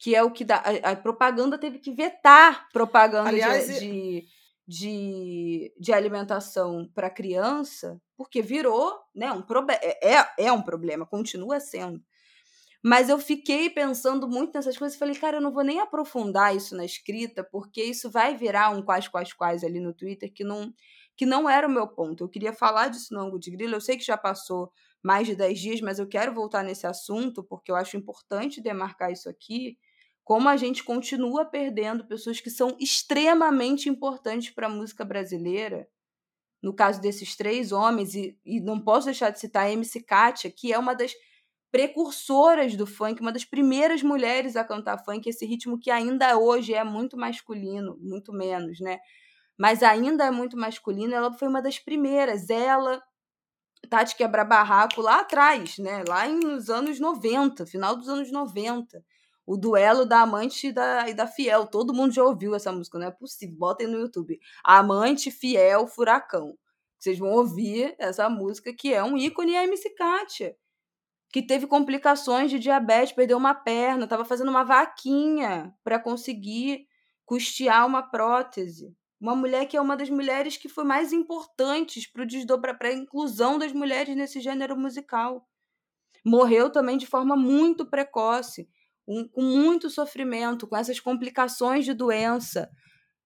que 0.00 0.16
é 0.16 0.22
o 0.22 0.30
que 0.30 0.44
dá. 0.44 0.56
A, 0.56 0.92
a 0.92 0.96
propaganda 0.96 1.58
teve 1.58 1.78
que 1.78 1.92
vetar 1.92 2.68
propaganda 2.72 3.28
Aliás, 3.28 3.66
de, 3.66 3.80
de, 3.80 4.26
de, 4.70 5.74
de, 5.80 5.92
alimentação 5.92 6.88
para 6.94 7.10
criança, 7.10 8.00
porque 8.16 8.40
virou 8.40 8.96
né, 9.12 9.32
um 9.32 9.42
problema. 9.42 9.80
É, 9.82 10.14
é, 10.14 10.32
é 10.38 10.52
um 10.52 10.62
problema, 10.62 11.04
continua 11.04 11.58
sendo. 11.58 12.00
Mas 12.82 13.08
eu 13.08 13.18
fiquei 13.18 13.68
pensando 13.68 14.28
muito 14.28 14.54
nessas 14.54 14.78
coisas 14.78 14.94
e 14.94 14.98
falei, 14.98 15.16
cara, 15.16 15.38
eu 15.38 15.40
não 15.40 15.52
vou 15.52 15.64
nem 15.64 15.80
aprofundar 15.80 16.54
isso 16.54 16.76
na 16.76 16.84
escrita, 16.84 17.42
porque 17.42 17.82
isso 17.82 18.08
vai 18.12 18.36
virar 18.36 18.70
um 18.70 18.80
quais, 18.80 19.08
quais, 19.08 19.32
quais 19.32 19.64
ali 19.64 19.80
no 19.80 19.92
Twitter 19.92 20.32
que 20.32 20.44
não, 20.44 20.72
que 21.16 21.26
não 21.26 21.50
era 21.50 21.66
o 21.66 21.70
meu 21.70 21.88
ponto. 21.88 22.22
Eu 22.22 22.28
queria 22.28 22.52
falar 22.52 22.88
disso 22.88 23.12
no 23.12 23.22
ângulo 23.22 23.40
de 23.40 23.50
grilo. 23.50 23.74
Eu 23.74 23.80
sei 23.80 23.96
que 23.96 24.04
já 24.04 24.16
passou 24.16 24.70
mais 25.02 25.26
de 25.26 25.34
10 25.34 25.58
dias, 25.58 25.80
mas 25.80 25.98
eu 25.98 26.06
quero 26.06 26.32
voltar 26.32 26.62
nesse 26.62 26.86
assunto, 26.86 27.42
porque 27.42 27.72
eu 27.72 27.76
acho 27.76 27.96
importante 27.96 28.62
demarcar 28.62 29.10
isso 29.10 29.28
aqui 29.28 29.76
como 30.30 30.48
a 30.48 30.56
gente 30.56 30.84
continua 30.84 31.44
perdendo 31.44 32.06
pessoas 32.06 32.40
que 32.40 32.50
são 32.50 32.76
extremamente 32.78 33.88
importantes 33.88 34.48
para 34.50 34.68
a 34.68 34.70
música 34.70 35.04
brasileira. 35.04 35.88
No 36.62 36.72
caso 36.72 37.00
desses 37.00 37.34
três 37.34 37.72
homens, 37.72 38.14
e, 38.14 38.38
e 38.44 38.60
não 38.60 38.78
posso 38.80 39.06
deixar 39.06 39.30
de 39.30 39.40
citar 39.40 39.66
a 39.66 39.72
MC 39.72 40.00
Katia, 40.04 40.48
que 40.48 40.72
é 40.72 40.78
uma 40.78 40.94
das 40.94 41.12
precursoras 41.72 42.76
do 42.76 42.86
funk, 42.86 43.20
uma 43.20 43.32
das 43.32 43.44
primeiras 43.44 44.04
mulheres 44.04 44.54
a 44.54 44.62
cantar 44.62 45.04
funk, 45.04 45.28
esse 45.28 45.44
ritmo 45.44 45.80
que 45.80 45.90
ainda 45.90 46.38
hoje 46.38 46.74
é 46.74 46.84
muito 46.84 47.16
masculino, 47.16 47.98
muito 48.00 48.32
menos, 48.32 48.78
né? 48.78 49.00
Mas 49.58 49.82
ainda 49.82 50.26
é 50.26 50.30
muito 50.30 50.56
masculino, 50.56 51.12
ela 51.12 51.32
foi 51.32 51.48
uma 51.48 51.60
das 51.60 51.80
primeiras. 51.80 52.48
Ela, 52.48 53.02
Tati 53.88 54.14
Quebra 54.14 54.44
Barraco, 54.44 55.00
lá 55.00 55.22
atrás, 55.22 55.76
né? 55.78 56.04
Lá 56.06 56.28
nos 56.28 56.70
anos 56.70 57.00
90, 57.00 57.66
final 57.66 57.96
dos 57.96 58.08
anos 58.08 58.30
90 58.30 59.04
o 59.50 59.56
duelo 59.56 60.06
da 60.06 60.20
amante 60.20 60.68
e 60.68 60.72
da, 60.72 61.08
e 61.08 61.12
da 61.12 61.26
fiel. 61.26 61.66
Todo 61.66 61.92
mundo 61.92 62.14
já 62.14 62.22
ouviu 62.22 62.54
essa 62.54 62.70
música, 62.70 63.00
não 63.00 63.08
é 63.08 63.10
possível. 63.10 63.56
Botem 63.56 63.88
no 63.88 63.98
YouTube. 63.98 64.38
Amante, 64.62 65.28
fiel, 65.28 65.88
furacão. 65.88 66.56
Vocês 66.96 67.18
vão 67.18 67.32
ouvir 67.32 67.96
essa 67.98 68.30
música 68.30 68.72
que 68.72 68.94
é 68.94 69.02
um 69.02 69.16
ícone 69.16 69.56
a 69.56 69.64
MC 69.64 69.90
Katia. 69.90 70.56
Que 71.32 71.42
teve 71.42 71.66
complicações 71.66 72.48
de 72.48 72.60
diabetes, 72.60 73.12
perdeu 73.12 73.36
uma 73.36 73.52
perna, 73.52 74.04
estava 74.04 74.24
fazendo 74.24 74.50
uma 74.50 74.62
vaquinha 74.62 75.74
para 75.82 75.98
conseguir 75.98 76.86
custear 77.26 77.84
uma 77.88 78.04
prótese. 78.04 78.94
Uma 79.20 79.34
mulher 79.34 79.66
que 79.66 79.76
é 79.76 79.80
uma 79.80 79.96
das 79.96 80.08
mulheres 80.08 80.56
que 80.56 80.68
foi 80.68 80.84
mais 80.84 81.12
importantes 81.12 82.06
para 82.06 82.24
desdobra 82.24 82.72
para 82.72 82.90
a 82.90 82.94
inclusão 82.94 83.58
das 83.58 83.72
mulheres 83.72 84.14
nesse 84.14 84.40
gênero 84.40 84.76
musical. 84.76 85.44
Morreu 86.24 86.70
também 86.70 86.96
de 86.96 87.06
forma 87.06 87.34
muito 87.34 87.84
precoce 87.84 88.68
com, 89.10 89.26
com 89.28 89.42
muito 89.42 89.90
sofrimento, 89.90 90.68
com 90.68 90.76
essas 90.76 91.00
complicações 91.00 91.84
de 91.84 91.92
doença. 91.92 92.70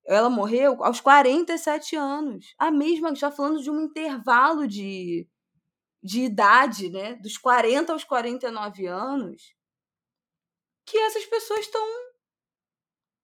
Ela 0.06 0.30
morreu 0.30 0.82
aos 0.82 0.98
47 0.98 1.94
anos. 1.94 2.54
A 2.58 2.70
mesma, 2.70 3.14
já 3.14 3.30
falando 3.30 3.62
de 3.62 3.70
um 3.70 3.82
intervalo 3.82 4.66
de, 4.66 5.28
de 6.02 6.22
idade, 6.22 6.88
né? 6.88 7.16
Dos 7.16 7.36
40 7.36 7.92
aos 7.92 8.02
49 8.02 8.86
anos, 8.86 9.54
que 10.86 10.96
essas 10.96 11.26
pessoas 11.26 11.60
estão 11.60 11.84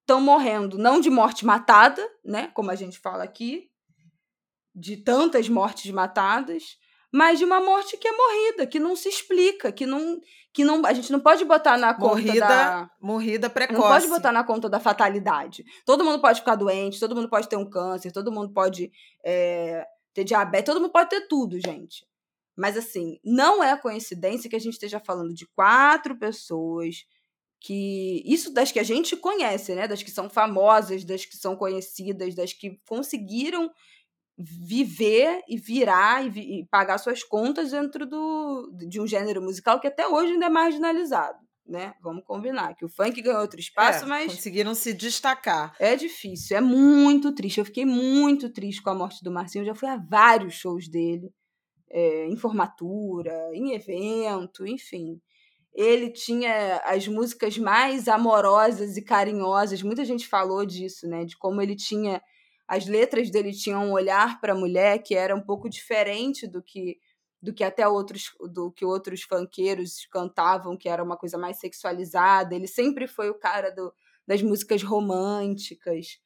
estão 0.02 0.20
morrendo, 0.20 0.76
não 0.76 1.00
de 1.00 1.08
morte 1.08 1.46
matada, 1.46 2.06
né? 2.22 2.48
Como 2.48 2.70
a 2.70 2.74
gente 2.74 2.98
fala 2.98 3.24
aqui, 3.24 3.70
de 4.74 4.98
tantas 4.98 5.48
mortes 5.48 5.90
matadas, 5.92 6.76
mas 7.12 7.38
de 7.38 7.44
uma 7.44 7.60
morte 7.60 7.96
que 7.96 8.06
é 8.06 8.12
morrida, 8.12 8.66
que 8.66 8.78
não 8.78 8.94
se 8.94 9.08
explica, 9.08 9.72
que 9.72 9.84
não, 9.84 10.20
que 10.52 10.64
não 10.64 10.84
a 10.86 10.92
gente 10.92 11.10
não 11.10 11.20
pode 11.20 11.44
botar 11.44 11.76
na 11.76 11.92
conta 11.92 12.16
morrida, 12.16 12.46
da 12.46 12.90
morrida 13.00 13.50
precoce. 13.50 13.80
Não 13.80 13.88
pode 13.88 14.06
botar 14.08 14.32
na 14.32 14.44
conta 14.44 14.68
da 14.68 14.78
fatalidade. 14.78 15.64
Todo 15.84 16.04
mundo 16.04 16.20
pode 16.20 16.40
ficar 16.40 16.54
doente, 16.54 17.00
todo 17.00 17.14
mundo 17.14 17.28
pode 17.28 17.48
ter 17.48 17.56
um 17.56 17.68
câncer, 17.68 18.12
todo 18.12 18.32
mundo 18.32 18.52
pode 18.52 18.90
é, 19.24 19.84
ter 20.14 20.24
diabetes, 20.24 20.66
todo 20.66 20.80
mundo 20.80 20.92
pode 20.92 21.10
ter 21.10 21.26
tudo, 21.26 21.58
gente. 21.58 22.06
Mas 22.56 22.76
assim, 22.76 23.18
não 23.24 23.62
é 23.62 23.76
coincidência 23.76 24.48
que 24.48 24.56
a 24.56 24.60
gente 24.60 24.74
esteja 24.74 25.00
falando 25.00 25.34
de 25.34 25.46
quatro 25.54 26.16
pessoas 26.16 27.06
que 27.60 28.22
isso 28.24 28.52
das 28.52 28.72
que 28.72 28.78
a 28.78 28.82
gente 28.82 29.14
conhece, 29.16 29.74
né, 29.74 29.86
das 29.86 30.02
que 30.02 30.10
são 30.10 30.30
famosas, 30.30 31.04
das 31.04 31.26
que 31.26 31.36
são 31.36 31.54
conhecidas, 31.54 32.34
das 32.34 32.54
que 32.54 32.80
conseguiram 32.88 33.70
viver 34.42 35.42
e 35.48 35.58
virar 35.58 36.24
e, 36.24 36.30
vi 36.30 36.60
e, 36.60 36.66
pagar 36.66 36.98
suas 36.98 37.22
contas 37.22 37.72
dentro 37.72 38.06
do, 38.06 38.72
de 38.88 39.00
um 39.00 39.06
gênero 39.06 39.42
musical 39.42 39.78
que 39.78 39.86
até 39.86 40.08
hoje 40.08 40.32
ainda 40.32 40.46
é 40.46 40.50
marginalizado, 40.50 41.38
né? 41.66 41.94
Vamos 42.02 42.24
combinar 42.24 42.74
que 42.74 42.84
o 42.84 42.88
funk 42.88 43.20
ganhou 43.20 43.40
outro 43.40 43.60
espaço, 43.60 44.04
é, 44.04 44.08
mas 44.08 44.34
conseguiram 44.34 44.74
se 44.74 44.94
destacar. 44.94 45.74
É 45.78 45.94
difícil, 45.94 46.56
é 46.56 46.60
muito 46.60 47.32
triste. 47.32 47.58
Eu 47.58 47.64
fiquei 47.64 47.84
muito 47.84 48.50
triste 48.50 48.82
com 48.82 48.90
a 48.90 48.94
morte 48.94 49.22
do 49.22 49.30
Marcinho. 49.30 49.62
Eu 49.62 49.66
já 49.66 49.74
fui 49.74 49.88
a 49.88 49.96
vários 49.96 50.54
shows 50.54 50.88
dele, 50.88 51.30
é, 51.90 52.26
em 52.26 52.36
formatura, 52.36 53.50
em 53.52 53.74
evento, 53.74 54.66
enfim. 54.66 55.20
Ele 55.74 56.10
tinha 56.10 56.80
as 56.84 57.06
músicas 57.06 57.56
mais 57.58 58.08
amorosas 58.08 58.96
e 58.96 59.02
carinhosas. 59.02 59.82
Muita 59.82 60.04
gente 60.04 60.26
falou 60.26 60.64
disso, 60.64 61.06
né? 61.06 61.24
De 61.24 61.36
como 61.36 61.60
ele 61.60 61.76
tinha 61.76 62.20
as 62.70 62.86
letras 62.86 63.28
dele 63.32 63.52
tinham 63.52 63.86
um 63.86 63.92
olhar 63.92 64.40
para 64.40 64.52
a 64.52 64.56
mulher 64.56 65.02
que 65.02 65.16
era 65.16 65.34
um 65.34 65.40
pouco 65.40 65.68
diferente 65.68 66.46
do 66.46 66.62
que 66.62 67.00
do 67.42 67.52
que 67.52 67.64
até 67.64 67.88
outros 67.88 68.30
do 68.52 68.70
que 68.70 68.84
outros 68.84 69.22
funkeiros 69.22 70.06
cantavam, 70.06 70.76
que 70.76 70.88
era 70.88 71.02
uma 71.02 71.16
coisa 71.16 71.36
mais 71.36 71.58
sexualizada. 71.58 72.54
Ele 72.54 72.68
sempre 72.68 73.08
foi 73.08 73.28
o 73.28 73.34
cara 73.34 73.70
do, 73.70 73.92
das 74.24 74.40
músicas 74.40 74.84
românticas. 74.84 76.20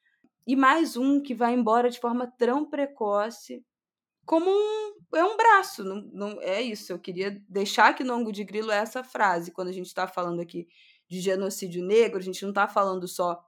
E 0.47 0.55
mais 0.55 0.99
um 0.99 1.22
que 1.22 1.34
vai 1.34 1.55
embora 1.55 1.88
de 1.88 1.99
forma 1.99 2.30
tão 2.36 2.68
precoce, 2.68 3.64
como 4.26 4.51
um 4.51 5.16
é 5.16 5.24
um 5.24 5.36
braço, 5.38 5.82
não, 5.82 6.03
não 6.12 6.42
é 6.42 6.61
isso. 6.61 6.92
Eu 6.92 6.99
queria 6.99 7.42
deixar 7.49 7.88
aqui 7.88 8.05
no 8.05 8.12
ângulo 8.12 8.32
de 8.32 8.45
grilo 8.45 8.70
essa 8.70 9.03
frase 9.03 9.51
quando 9.51 9.68
a 9.68 9.72
gente 9.72 9.86
está 9.86 10.07
falando 10.07 10.40
aqui 10.40 10.68
de 11.09 11.20
genocídio 11.20 11.82
negro, 11.82 12.18
a 12.18 12.22
gente 12.22 12.42
não 12.42 12.51
está 12.51 12.68
falando 12.68 13.09
só 13.09 13.42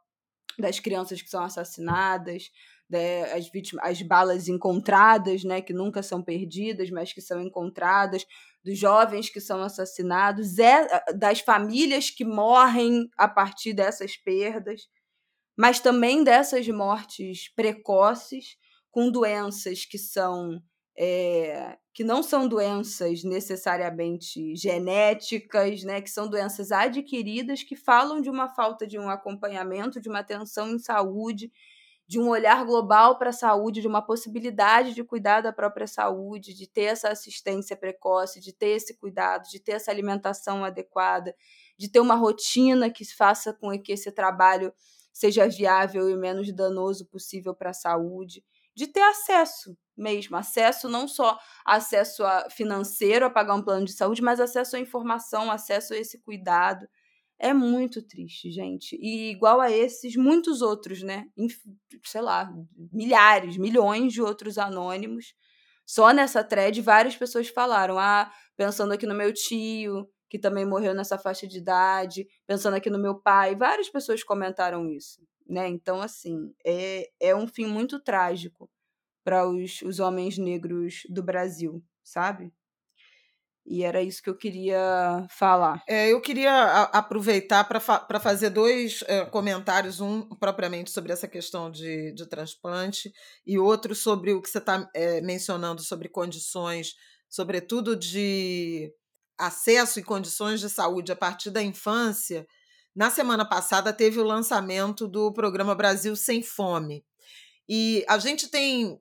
das 0.59 0.81
crianças 0.81 1.21
que 1.21 1.29
são 1.29 1.43
assassinadas, 1.43 2.51
né, 2.89 3.33
as, 3.33 3.49
vítimas, 3.51 3.85
as 3.85 4.03
balas 4.03 4.49
encontradas, 4.49 5.45
né, 5.45 5.61
que 5.61 5.73
nunca 5.73 6.03
são 6.03 6.23
perdidas, 6.23 6.91
mas 6.91 7.13
que 7.13 7.21
são 7.21 7.41
encontradas, 7.41 8.25
dos 8.65 8.79
jovens 8.79 9.31
que 9.31 9.41
são 9.41 9.63
assassinados, 9.63 10.59
é, 10.59 10.87
das 11.15 11.41
famílias 11.41 12.11
que 12.11 12.25
morrem 12.25 13.09
a 13.17 13.29
partir 13.29 13.73
dessas 13.73 14.17
perdas, 14.17 14.89
mas 15.57 15.81
também 15.81 16.25
dessas 16.25 16.67
mortes 16.69 17.53
precoces, 17.55 18.57
com 18.91 19.11
doenças 19.11 19.85
que 19.85 19.99
são 19.99 20.61
é, 20.99 21.77
que 21.93 22.03
não 22.03 22.23
são 22.23 22.49
doenças 22.49 23.23
necessariamente 23.23 24.55
genéticas, 24.57 25.83
né, 25.83 26.01
que 26.01 26.11
são 26.11 26.29
doenças 26.29 26.73
adquiridas 26.73 27.63
que 27.63 27.77
falam 27.77 28.21
de 28.21 28.31
uma 28.31 28.49
falta 28.49 28.87
de 28.87 28.99
um 28.99 29.09
acompanhamento, 29.09 30.01
de 30.01 30.09
uma 30.09 30.21
atenção 30.21 30.71
em 30.71 30.79
saúde 30.79 31.51
de 32.09 32.21
um 32.21 32.29
olhar 32.29 32.65
global 32.65 33.19
para 33.19 33.31
a 33.31 33.33
saúde, 33.33 33.81
de 33.81 33.89
uma 33.89 34.01
possibilidade 34.05 34.95
de 34.95 35.03
cuidar 35.03 35.41
da 35.41 35.53
própria 35.53 35.87
saúde, 35.87 36.55
de 36.55 36.67
ter 36.69 36.85
essa 36.85 37.09
assistência 37.09 37.77
precoce, 37.77 38.41
de 38.41 38.53
ter 38.53 38.69
esse 38.77 38.97
cuidado, 38.97 39.49
de 39.49 39.59
ter 39.61 39.73
essa 39.73 39.91
alimentação 39.91 40.65
adequada, 40.65 41.35
de 41.79 41.89
ter 41.91 42.01
uma 42.01 42.15
rotina 42.15 42.91
que 42.91 43.05
faça 43.05 43.53
com 43.53 43.71
que 43.81 43.93
esse 43.93 44.13
trabalho 44.13 44.73
seja 45.13 45.49
viável 45.49 46.09
e 46.11 46.17
menos 46.17 46.53
danoso 46.55 47.07
possível 47.07 47.55
para 47.55 47.71
a 47.71 47.75
saúde, 47.75 48.45
de 48.75 48.87
ter 48.87 49.01
acesso 49.03 49.77
mesmo, 49.97 50.37
acesso 50.37 50.89
não 50.91 51.09
só 51.09 51.39
acesso 51.65 52.23
financeiro 52.51 53.25
a 53.25 53.31
pagar 53.31 53.55
um 53.55 53.63
plano 53.63 53.87
de 53.87 53.95
saúde, 53.95 54.21
mas 54.23 54.39
acesso 54.41 54.77
à 54.77 54.79
informação, 54.79 55.51
acesso 55.51 55.95
a 55.95 55.97
esse 55.97 56.19
cuidado. 56.21 56.87
É 57.39 57.53
muito 57.53 58.01
triste, 58.03 58.51
gente. 58.51 58.97
E 59.01 59.31
igual 59.31 59.61
a 59.61 59.71
esses, 59.71 60.17
muitos 60.17 60.63
outros, 60.63 61.03
né? 61.03 61.27
Sei 62.05 62.21
lá, 62.21 62.51
milhares, 62.93 63.59
milhões 63.59 64.13
de 64.13 64.23
outros 64.23 64.57
anônimos. 64.57 65.35
Só 65.85 66.13
nessa 66.13 66.43
thread, 66.43 66.81
várias 66.81 67.15
pessoas 67.17 67.49
falaram: 67.49 67.99
ah, 67.99 68.33
pensando 68.57 68.93
aqui 68.93 69.07
no 69.07 69.15
meu 69.15 69.33
tio, 69.35 70.09
que 70.31 70.39
também 70.39 70.65
morreu 70.67 70.95
nessa 70.95 71.19
faixa 71.19 71.47
de 71.47 71.59
idade, 71.59 72.27
pensando 72.47 72.75
aqui 72.75 72.91
no 72.91 72.99
meu 72.99 73.15
pai. 73.21 73.55
Várias 73.55 73.89
pessoas 73.91 74.25
comentaram 74.25 74.89
isso, 74.91 75.21
né? 75.47 75.69
Então, 75.69 76.01
assim, 76.01 76.53
é, 76.65 77.09
é 77.21 77.37
um 77.37 77.47
fim 77.47 77.67
muito 77.67 78.01
trágico 78.01 78.71
para 79.25 79.47
os, 79.49 79.83
os 79.83 80.01
homens 80.01 80.39
negros 80.39 81.03
do 81.11 81.23
Brasil, 81.23 81.83
sabe? 82.03 82.53
E 83.69 83.83
era 83.83 84.01
isso 84.01 84.23
que 84.23 84.31
eu 84.31 84.37
queria 84.37 85.27
falar. 85.29 85.83
É, 85.89 86.13
eu 86.13 86.21
queria 86.21 86.83
aproveitar 86.93 87.65
para 87.65 87.81
fa 87.81 88.07
fazer 88.21 88.51
dois 88.51 89.03
é, 89.09 89.25
comentários, 89.25 90.01
um 90.01 90.23
propriamente 90.37 90.91
sobre 90.91 91.13
essa 91.13 91.27
questão 91.27 91.71
de, 91.71 92.13
de 92.13 92.29
transplante 92.29 93.13
e 93.45 93.59
outro 93.59 93.95
sobre 93.95 94.33
o 94.33 94.41
que 94.41 94.49
você 94.49 94.59
está 94.59 94.89
é, 94.95 95.21
mencionando 95.21 95.83
sobre 95.83 96.09
condições, 96.09 96.95
sobretudo 97.29 97.97
de 97.97 98.93
acesso 99.37 99.99
e 99.99 100.05
condições 100.05 100.61
de 100.61 100.71
saúde 100.71 101.11
a 101.11 101.17
partir 101.17 101.51
da 101.51 101.63
infância. 101.63 102.47
Na 102.95 103.11
semana 103.11 103.45
passada 103.45 103.93
teve 103.93 104.19
o 104.21 104.25
lançamento 104.25 105.09
do 105.09 105.33
programa 105.33 105.75
Brasil 105.75 106.15
Sem 106.15 106.43
Fome. 106.43 107.05
E 107.69 108.05
a 108.09 108.19
gente 108.19 108.49
tem 108.49 108.93
uh, 108.93 108.99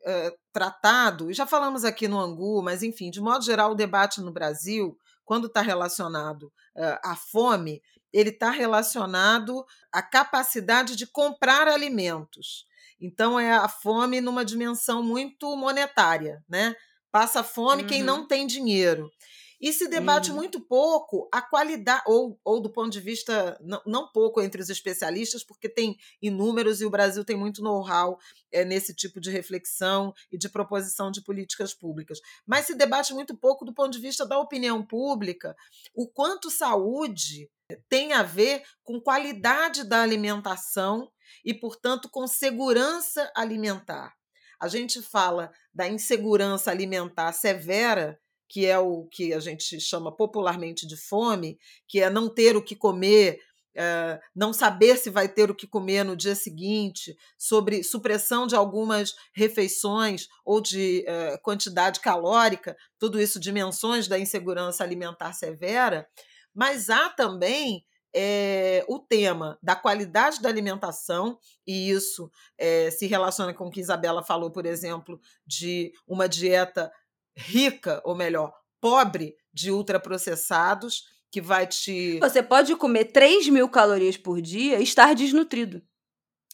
tratado, 0.51 1.29
e 1.29 1.33
já 1.33 1.45
falamos 1.45 1.83
aqui 1.85 2.07
no 2.07 2.19
Angu, 2.19 2.63
mas 2.63 2.81
enfim, 2.81 3.11
de 3.11 3.21
modo 3.21 3.45
geral, 3.45 3.71
o 3.71 3.75
debate 3.75 4.21
no 4.21 4.31
Brasil, 4.31 4.97
quando 5.23 5.47
está 5.47 5.61
relacionado 5.61 6.43
uh, 6.75 6.99
à 7.03 7.15
fome, 7.15 7.81
ele 8.11 8.29
está 8.29 8.49
relacionado 8.49 9.65
à 9.91 10.01
capacidade 10.01 10.95
de 10.95 11.05
comprar 11.05 11.67
alimentos. 11.67 12.65
Então, 12.99 13.39
é 13.39 13.51
a 13.51 13.67
fome 13.67 14.21
numa 14.21 14.45
dimensão 14.45 15.03
muito 15.03 15.55
monetária, 15.55 16.41
né? 16.47 16.73
Passa 17.11 17.43
fome 17.43 17.83
uhum. 17.83 17.87
quem 17.87 18.03
não 18.03 18.25
tem 18.27 18.47
dinheiro. 18.47 19.11
E 19.59 19.71
se 19.71 19.87
debate 19.87 20.29
uhum. 20.29 20.37
muito 20.37 20.59
pouco 20.59 21.29
a 21.31 21.41
qualidade, 21.41 22.03
ou, 22.05 22.39
ou 22.43 22.61
do 22.61 22.69
ponto 22.69 22.91
de 22.91 22.99
vista, 22.99 23.57
não, 23.61 23.81
não 23.85 24.11
pouco 24.11 24.41
entre 24.41 24.61
os 24.61 24.69
especialistas, 24.69 25.43
porque 25.43 25.69
tem 25.69 25.97
inúmeros 26.21 26.81
e 26.81 26.85
o 26.85 26.89
Brasil 26.89 27.23
tem 27.23 27.35
muito 27.35 27.61
know-how 27.61 28.17
é, 28.51 28.65
nesse 28.65 28.93
tipo 28.93 29.19
de 29.19 29.29
reflexão 29.29 30.13
e 30.31 30.37
de 30.37 30.49
proposição 30.49 31.11
de 31.11 31.21
políticas 31.21 31.73
públicas. 31.73 32.19
Mas 32.45 32.65
se 32.65 32.75
debate 32.75 33.13
muito 33.13 33.35
pouco 33.35 33.65
do 33.65 33.73
ponto 33.73 33.91
de 33.91 33.99
vista 33.99 34.25
da 34.25 34.37
opinião 34.37 34.85
pública, 34.85 35.55
o 35.93 36.07
quanto 36.07 36.51
saúde 36.51 37.49
tem 37.89 38.13
a 38.13 38.23
ver 38.23 38.63
com 38.83 39.01
qualidade 39.01 39.83
da 39.83 40.01
alimentação 40.01 41.11
e, 41.43 41.53
portanto, 41.53 42.09
com 42.09 42.27
segurança 42.27 43.31
alimentar. 43.35 44.13
A 44.59 44.67
gente 44.67 45.01
fala 45.01 45.51
da 45.73 45.87
insegurança 45.87 46.71
alimentar 46.71 47.33
severa 47.33 48.19
que 48.47 48.65
é 48.65 48.77
o 48.77 49.05
que 49.11 49.33
a 49.33 49.39
gente 49.39 49.79
chama 49.79 50.15
popularmente 50.15 50.87
de 50.87 50.97
fome, 50.97 51.57
que 51.87 52.01
é 52.01 52.09
não 52.09 52.29
ter 52.29 52.55
o 52.55 52.61
que 52.61 52.75
comer, 52.75 53.39
é, 53.75 54.19
não 54.33 54.53
saber 54.53 54.97
se 54.97 55.09
vai 55.09 55.27
ter 55.27 55.51
o 55.51 55.55
que 55.55 55.67
comer 55.67 56.03
no 56.03 56.15
dia 56.15 56.35
seguinte, 56.35 57.15
sobre 57.37 57.83
supressão 57.83 58.47
de 58.47 58.55
algumas 58.55 59.13
refeições 59.33 60.27
ou 60.45 60.61
de 60.61 61.03
é, 61.07 61.37
quantidade 61.39 61.99
calórica, 61.99 62.75
tudo 62.97 63.19
isso 63.19 63.39
dimensões 63.39 64.07
da 64.07 64.17
insegurança 64.17 64.83
alimentar 64.83 65.33
severa, 65.33 66.07
mas 66.53 66.89
há 66.89 67.09
também 67.09 67.85
é, 68.17 68.85
o 68.87 68.97
tema 68.97 69.59
da 69.61 69.75
qualidade 69.75 70.41
da 70.41 70.47
alimentação, 70.47 71.37
e 71.67 71.89
isso 71.89 72.31
é, 72.57 72.89
se 72.89 73.07
relaciona 73.07 73.53
com 73.53 73.67
o 73.67 73.69
que 73.69 73.81
Isabela 73.81 74.23
falou, 74.23 74.49
por 74.49 74.65
exemplo, 74.65 75.19
de 75.45 75.91
uma 76.07 76.29
dieta 76.29 76.89
rica, 77.35 78.01
ou 78.03 78.15
melhor, 78.15 78.53
pobre 78.79 79.35
de 79.53 79.71
ultraprocessados, 79.71 81.03
que 81.31 81.41
vai 81.41 81.67
te. 81.67 82.19
Você 82.19 82.41
pode 82.41 82.75
comer 82.75 83.05
3 83.05 83.49
mil 83.49 83.67
calorias 83.67 84.17
por 84.17 84.41
dia 84.41 84.79
e 84.79 84.83
estar 84.83 85.13
desnutrido. 85.13 85.81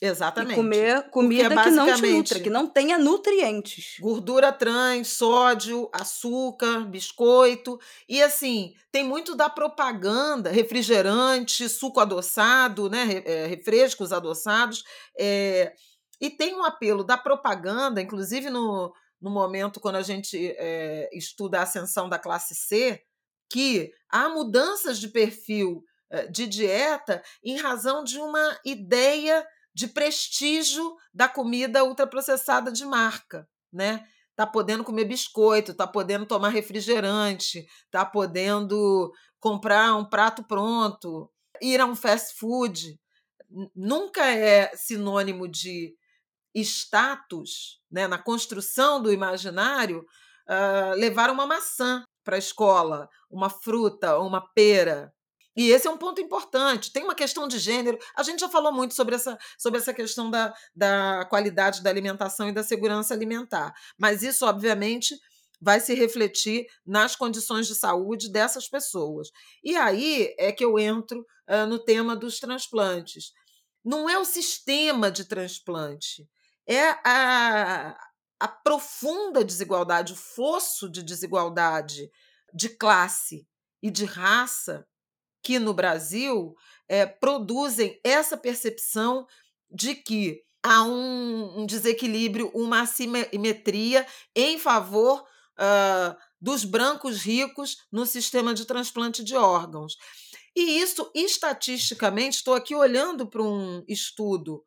Exatamente. 0.01 0.53
E 0.53 0.55
comer 0.55 1.11
comida 1.11 1.47
Porque 1.47 1.59
é 1.59 1.63
que 1.63 1.69
não 1.69 1.93
te 1.93 2.01
nutra, 2.07 2.39
que 2.39 2.49
não 2.49 2.67
tenha 2.67 2.97
nutrientes. 2.97 3.97
Gordura 3.99 4.51
trans, 4.51 5.09
sódio, 5.09 5.87
açúcar, 5.93 6.85
biscoito. 6.85 7.79
E 8.09 8.23
assim, 8.23 8.73
tem 8.91 9.03
muito 9.03 9.35
da 9.35 9.47
propaganda, 9.47 10.49
refrigerante, 10.49 11.69
suco 11.69 11.99
adoçado, 11.99 12.89
né? 12.89 13.21
é, 13.23 13.45
refrescos 13.45 14.11
adoçados. 14.11 14.83
é, 15.15 15.73
e 16.19 16.29
tem 16.29 16.53
um 16.53 16.63
apelo 16.63 17.03
da 17.03 17.17
propaganda, 17.17 17.99
inclusive 17.99 18.51
no, 18.51 18.93
no 19.21 19.29
momento 19.29 19.79
quando 19.79 19.97
a 19.97 20.01
gente 20.01 20.55
é, 20.57 21.09
estuda 21.13 21.59
a 21.59 21.63
ascensão 21.63 22.09
da 22.09 22.17
classe 22.17 22.55
C, 22.55 23.03
que 23.49 23.93
há 24.09 24.29
mudanças 24.29 24.99
de 24.99 25.09
perfil 25.09 25.83
eh, 26.09 26.27
de 26.27 26.47
dieta 26.47 27.23
em 27.43 27.57
razão 27.57 28.03
de 28.03 28.17
uma 28.17 28.59
ideia 28.65 29.45
de 29.73 29.87
prestígio 29.87 30.95
da 31.13 31.27
comida 31.27 31.83
ultraprocessada 31.83 32.71
de 32.71 32.85
marca, 32.85 33.47
né? 33.71 34.05
Tá 34.35 34.45
podendo 34.45 34.83
comer 34.83 35.05
biscoito, 35.05 35.73
tá 35.73 35.87
podendo 35.87 36.25
tomar 36.25 36.49
refrigerante, 36.49 37.65
tá 37.89 38.05
podendo 38.05 39.13
comprar 39.39 39.95
um 39.95 40.05
prato 40.05 40.43
pronto, 40.43 41.29
ir 41.61 41.79
a 41.79 41.85
um 41.85 41.95
fast 41.95 42.37
food. 42.37 42.99
Nunca 43.75 44.25
é 44.29 44.75
sinônimo 44.75 45.47
de 45.47 45.95
status, 46.55 47.79
né? 47.89 48.07
Na 48.07 48.17
construção 48.17 49.01
do 49.01 49.11
imaginário, 49.11 50.05
ah, 50.47 50.93
levar 50.95 51.29
uma 51.29 51.45
maçã 51.45 52.03
para 52.23 52.35
a 52.35 52.39
escola, 52.39 53.07
uma 53.29 53.49
fruta, 53.49 54.19
uma 54.19 54.41
pera. 54.53 55.11
E 55.55 55.69
esse 55.69 55.87
é 55.87 55.91
um 55.91 55.97
ponto 55.97 56.21
importante. 56.21 56.91
Tem 56.93 57.03
uma 57.03 57.15
questão 57.15 57.47
de 57.47 57.59
gênero. 57.59 57.97
A 58.15 58.23
gente 58.23 58.39
já 58.39 58.49
falou 58.49 58.71
muito 58.71 58.93
sobre 58.93 59.15
essa, 59.15 59.37
sobre 59.57 59.79
essa 59.79 59.93
questão 59.93 60.29
da, 60.29 60.53
da 60.75 61.25
qualidade 61.29 61.83
da 61.83 61.89
alimentação 61.89 62.47
e 62.47 62.53
da 62.53 62.63
segurança 62.63 63.13
alimentar. 63.13 63.73
Mas 63.97 64.23
isso, 64.23 64.45
obviamente, 64.45 65.15
vai 65.59 65.79
se 65.79 65.93
refletir 65.93 66.65
nas 66.85 67.15
condições 67.15 67.67
de 67.67 67.75
saúde 67.75 68.31
dessas 68.31 68.67
pessoas. 68.67 69.29
E 69.63 69.75
aí 69.75 70.33
é 70.37 70.51
que 70.51 70.63
eu 70.63 70.79
entro 70.79 71.25
ah, 71.47 71.65
no 71.65 71.79
tema 71.79 72.15
dos 72.15 72.39
transplantes. 72.39 73.31
Não 73.83 74.09
é 74.09 74.17
o 74.17 74.25
sistema 74.25 75.11
de 75.11 75.25
transplante, 75.25 76.27
é 76.67 76.89
a, 77.03 77.97
a 78.39 78.47
profunda 78.47 79.43
desigualdade, 79.43 80.13
o 80.13 80.15
fosso 80.15 80.89
de 80.89 81.03
desigualdade 81.03 82.09
de 82.53 82.69
classe 82.69 83.47
e 83.81 83.89
de 83.89 84.05
raça 84.05 84.85
que 85.43 85.57
no 85.57 85.73
Brasil 85.73 86.55
eh, 86.87 87.05
produzem 87.05 87.99
essa 88.03 88.37
percepção 88.37 89.25
de 89.71 89.95
que 89.95 90.43
há 90.61 90.83
um, 90.83 91.61
um 91.61 91.65
desequilíbrio, 91.65 92.51
uma 92.53 92.81
assimetria 92.81 94.05
em 94.35 94.59
favor 94.59 95.25
ah, 95.57 96.17
dos 96.39 96.63
brancos 96.63 97.21
ricos 97.21 97.77
no 97.91 98.05
sistema 98.05 98.53
de 98.53 98.65
transplante 98.65 99.23
de 99.23 99.35
órgãos. 99.35 99.95
E 100.55 100.79
isso, 100.81 101.09
estatisticamente, 101.13 102.37
estou 102.37 102.55
aqui 102.55 102.75
olhando 102.75 103.27
para 103.27 103.43
um 103.43 103.83
estudo 103.87 104.63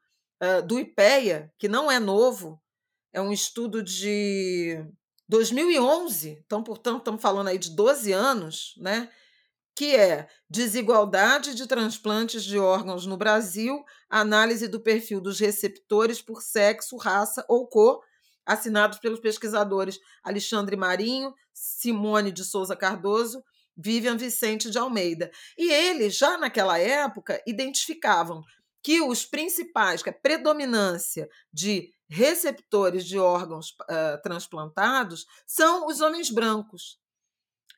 do 0.67 0.79
IPEA, 0.79 1.53
que 1.59 1.69
não 1.69 1.91
é 1.91 1.99
novo, 1.99 2.61
é 3.13 3.21
um 3.21 3.33
estudo 3.33 3.83
de 3.83 4.85
2011, 5.29 6.43
então, 6.45 6.63
portanto, 6.63 6.99
estamos 6.99 7.23
falando 7.23 7.49
aí 7.49 7.59
de 7.59 7.71
12 7.71 8.13
anos, 8.13 8.75
né? 8.79 9.09
que 9.75 9.97
é 9.97 10.29
Desigualdade 10.49 11.55
de 11.55 11.67
transplantes 11.67 12.45
de 12.45 12.59
órgãos 12.59 13.07
no 13.07 13.17
Brasil, 13.17 13.85
análise 14.09 14.69
do 14.69 14.81
perfil 14.81 15.21
dos 15.21 15.41
receptores 15.41 16.23
por 16.23 16.43
sexo, 16.43 16.97
raça 16.97 17.45
ou 17.49 17.67
cor, 17.67 18.01
assinados 18.47 18.99
pelos 18.99 19.19
pesquisadores 19.19 19.99
Alexandre 20.23 20.77
Marinho, 20.77 21.35
Simone 21.53 22.31
de 22.31 22.45
Souza 22.45 22.77
Cardoso, 22.77 23.43
Vivian 23.77 24.17
Vicente 24.17 24.71
de 24.71 24.79
Almeida. 24.79 25.31
E 25.59 25.73
eles, 25.73 26.17
já 26.17 26.39
naquela 26.39 26.79
época, 26.79 27.43
identificavam 27.45 28.43
que 28.85 29.01
os 29.01 29.25
principais, 29.25 30.03
que 30.03 30.11
a 30.11 30.13
predominância 30.13 31.27
de 31.51 31.91
receptores 32.07 33.07
de 33.07 33.19
órgãos 33.19 33.75
ah, 33.89 34.21
transplantados 34.23 35.25
são 35.47 35.87
os 35.87 36.03
homens 36.03 36.31
brancos. 36.31 36.99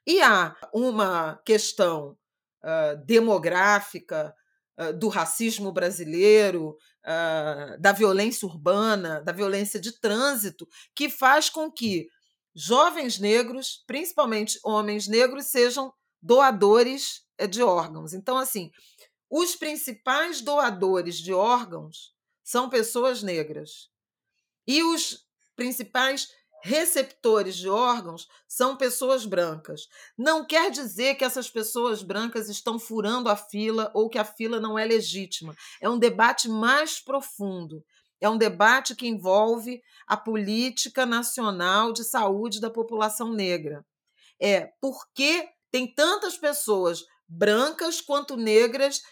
E 0.04 0.20
há 0.20 0.56
uma 0.74 1.40
questão 1.44 2.18
ah, 2.60 2.94
demográfica, 3.06 4.34
ah, 4.76 4.90
do 4.90 5.06
racismo 5.06 5.72
brasileiro, 5.72 6.76
da 7.78 7.92
violência 7.92 8.48
urbana, 8.48 9.20
da 9.20 9.30
violência 9.30 9.78
de 9.78 9.92
trânsito, 10.00 10.66
que 10.92 11.08
faz 11.08 11.48
com 11.48 11.70
que 11.70 12.08
jovens 12.52 13.20
negros, 13.20 13.84
principalmente 13.86 14.58
homens 14.64 15.06
negros, 15.06 15.46
sejam 15.46 15.92
doadores 16.20 17.22
de 17.48 17.62
órgãos. 17.62 18.12
Então, 18.12 18.36
assim, 18.36 18.72
os 19.38 19.54
principais 19.54 20.40
doadores 20.40 21.18
de 21.18 21.30
órgãos 21.30 22.14
são 22.42 22.70
pessoas 22.70 23.22
negras. 23.22 23.90
E 24.66 24.82
os 24.82 25.26
principais 25.54 26.30
receptores 26.62 27.54
de 27.54 27.68
órgãos 27.68 28.26
são 28.48 28.78
pessoas 28.78 29.26
brancas. 29.26 29.88
Não 30.16 30.42
quer 30.42 30.70
dizer 30.70 31.16
que 31.16 31.24
essas 31.24 31.50
pessoas 31.50 32.02
brancas 32.02 32.48
estão 32.48 32.78
furando 32.78 33.28
a 33.28 33.36
fila 33.36 33.90
ou 33.92 34.08
que 34.08 34.18
a 34.18 34.24
fila 34.24 34.58
não 34.58 34.78
é 34.78 34.86
legítima. 34.86 35.54
É 35.82 35.88
um 35.90 35.98
debate 35.98 36.48
mais 36.48 36.98
profundo. 36.98 37.84
É 38.18 38.30
um 38.30 38.38
debate 38.38 38.96
que 38.96 39.06
envolve 39.06 39.82
a 40.06 40.16
política 40.16 41.04
nacional 41.04 41.92
de 41.92 42.04
saúde 42.04 42.58
da 42.58 42.70
população 42.70 43.34
negra. 43.34 43.84
É 44.40 44.72
por 44.80 45.06
que 45.14 45.46
tem 45.70 45.94
tantas 45.94 46.38
pessoas 46.38 47.04
brancas 47.28 48.00
quanto 48.00 48.36
negras 48.36 49.02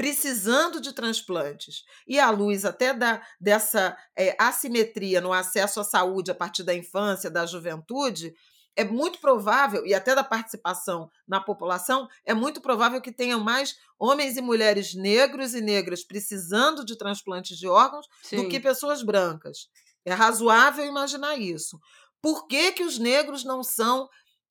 precisando 0.00 0.80
de 0.80 0.94
transplantes. 0.94 1.84
E 2.08 2.18
à 2.18 2.30
luz 2.30 2.64
até 2.64 2.94
da, 2.94 3.22
dessa 3.38 3.94
é, 4.16 4.34
assimetria 4.38 5.20
no 5.20 5.30
acesso 5.30 5.78
à 5.78 5.84
saúde 5.84 6.30
a 6.30 6.34
partir 6.34 6.62
da 6.62 6.74
infância, 6.74 7.30
da 7.30 7.44
juventude, 7.44 8.34
é 8.74 8.82
muito 8.82 9.18
provável, 9.18 9.84
e 9.84 9.92
até 9.92 10.14
da 10.14 10.24
participação 10.24 11.10
na 11.28 11.38
população, 11.38 12.08
é 12.24 12.32
muito 12.32 12.62
provável 12.62 12.98
que 13.02 13.12
tenham 13.12 13.40
mais 13.40 13.76
homens 13.98 14.38
e 14.38 14.40
mulheres 14.40 14.94
negros 14.94 15.54
e 15.54 15.60
negras 15.60 16.02
precisando 16.02 16.82
de 16.82 16.96
transplantes 16.96 17.58
de 17.58 17.68
órgãos 17.68 18.06
do 18.32 18.48
que 18.48 18.58
pessoas 18.58 19.02
brancas. 19.02 19.68
É 20.06 20.14
razoável 20.14 20.86
imaginar 20.86 21.36
isso. 21.36 21.78
Por 22.22 22.46
que, 22.46 22.72
que 22.72 22.84
os 22.84 22.98
negros 22.98 23.44
não 23.44 23.62
são 23.62 24.08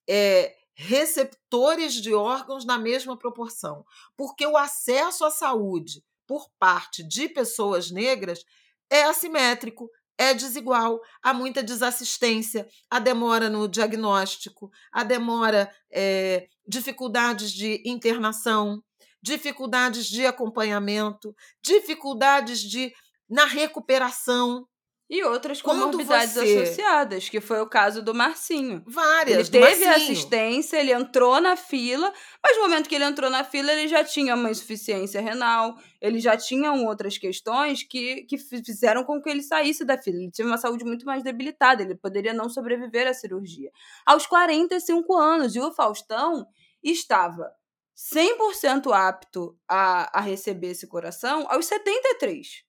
é, 0.08 0.56
receptores 0.82 1.96
de 1.96 2.14
órgãos 2.14 2.64
na 2.64 2.78
mesma 2.78 3.18
proporção? 3.18 3.86
Porque 4.16 4.48
o 4.48 4.56
acesso 4.56 5.26
à 5.26 5.30
saúde 5.30 6.02
por 6.26 6.50
parte 6.58 7.04
de 7.04 7.28
pessoas 7.28 7.92
negras 7.92 8.46
é 8.90 9.04
assimétrico, 9.04 9.90
é 10.18 10.34
desigual, 10.34 11.02
há 11.22 11.34
muita 11.34 11.62
desassistência, 11.62 12.66
há 12.90 12.98
demora 12.98 13.50
no 13.50 13.68
diagnóstico, 13.68 14.72
há 14.90 15.04
demora, 15.04 15.70
é, 15.92 16.48
dificuldades 16.66 17.52
de 17.52 17.84
internação, 17.86 18.82
dificuldades 19.22 20.06
de 20.06 20.26
acompanhamento, 20.26 21.36
dificuldades 21.62 22.62
de 22.62 22.94
na 23.30 23.44
recuperação. 23.44 24.66
E 25.10 25.24
outras 25.24 25.60
comorbidades 25.60 26.36
você- 26.36 26.62
associadas, 26.62 27.28
que 27.30 27.42
foi 27.42 27.60
o 27.62 27.66
caso 27.68 28.04
do 28.04 28.14
Marcinho. 28.14 28.84
Várias. 28.86 29.50
Ele 29.50 29.66
teve 29.66 29.86
assistência, 29.86 30.78
ele 30.78 30.92
entrou 30.94 31.42
na 31.42 31.56
fila, 31.56 32.14
mas 32.44 32.56
no 32.58 32.62
momento 32.64 32.88
que 32.88 32.94
ele 32.94 33.06
entrou 33.06 33.28
na 33.28 33.44
fila, 33.44 33.72
ele 33.72 33.88
já 33.88 34.04
tinha 34.04 34.36
uma 34.36 34.52
insuficiência 34.52 35.20
renal, 35.20 35.76
ele 36.00 36.20
já 36.20 36.38
tinha 36.38 36.72
outras 36.74 37.18
questões 37.18 37.82
que, 37.82 38.24
que 38.26 38.38
fi- 38.38 38.64
fizeram 38.64 39.04
com 39.04 39.20
que 39.20 39.30
ele 39.30 39.42
saísse 39.42 39.84
da 39.84 39.98
fila. 40.00 40.18
Ele 40.18 40.32
teve 40.32 40.48
uma 40.48 40.60
saúde 40.60 40.86
muito 40.86 41.06
mais 41.08 41.24
debilitada, 41.24 41.82
ele 41.82 41.96
poderia 41.96 42.32
não 42.34 42.48
sobreviver 42.48 43.08
à 43.08 43.14
cirurgia. 43.14 43.72
Aos 44.06 44.28
45 44.28 45.18
anos, 45.18 45.56
e 45.56 45.60
o 45.60 45.72
Faustão 45.74 46.46
estava 46.84 47.52
100% 48.14 48.94
apto 48.94 49.58
a, 49.68 50.20
a 50.20 50.22
receber 50.22 50.68
esse 50.70 50.86
coração 50.88 51.48
aos 51.50 51.66
73. 51.66 52.64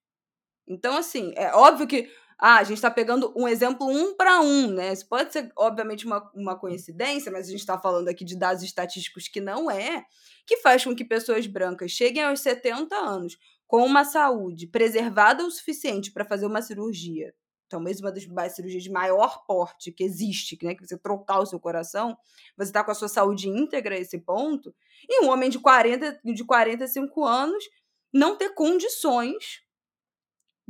Então, 0.66 0.97
assim, 0.97 1.32
é 1.36 1.53
óbvio 1.53 1.86
que 1.86 2.09
ah, 2.41 2.57
a 2.57 2.64
gente 2.64 2.78
está 2.78 2.91
pegando 2.91 3.32
um 3.36 3.47
exemplo 3.47 3.86
um 3.86 4.16
para 4.16 4.41
um, 4.41 4.68
né? 4.68 4.93
Isso 4.93 5.07
pode 5.07 5.32
ser, 5.32 5.53
obviamente, 5.57 6.07
uma, 6.07 6.30
uma 6.34 6.59
coincidência, 6.59 7.30
mas 7.30 7.47
a 7.47 7.51
gente 7.51 7.61
está 7.61 7.78
falando 7.78 8.09
aqui 8.09 8.24
de 8.24 8.34
dados 8.34 8.62
estatísticos 8.62 9.28
que 9.28 9.41
não 9.41 9.70
é, 9.70 10.05
que 10.47 10.57
faz 10.59 10.82
com 10.82 10.97
que 10.97 11.05
pessoas 11.05 11.47
brancas 11.47 11.91
cheguem 11.91 12.22
aos 12.22 12.41
70 12.41 12.97
anos 12.97 13.36
com 13.66 13.84
uma 13.84 14.05
saúde 14.05 14.66
preservada 14.66 15.45
o 15.45 15.51
suficiente 15.51 16.11
para 16.11 16.24
fazer 16.24 16.47
uma 16.47 16.62
cirurgia 16.62 17.34
talvez 17.70 18.01
uma 18.01 18.11
das 18.12 18.24
cirurgias 18.55 18.82
de 18.82 18.91
maior 18.91 19.45
porte 19.47 19.93
que 19.93 20.03
existe, 20.03 20.59
né, 20.61 20.74
que 20.74 20.84
você 20.84 20.99
trocar 20.99 21.38
o 21.38 21.47
seu 21.47 21.59
coração, 21.59 22.18
você 22.57 22.68
está 22.70 22.82
com 22.82 22.91
a 22.91 22.95
sua 22.95 23.09
saúde 23.09 23.49
íntegra 23.49 23.95
a 23.95 23.99
esse 23.99 24.18
ponto, 24.18 24.74
e 25.09 25.24
um 25.24 25.30
homem 25.30 25.49
de 25.49 25.59
40, 25.59 26.20
de 26.24 26.45
45 26.45 27.24
anos 27.24 27.64
não 28.12 28.36
ter 28.36 28.53
condições 28.55 29.62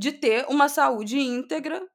de 0.01 0.13
ter 0.13 0.47
uma 0.49 0.67
saúde 0.67 1.19
íntegra 1.19 1.87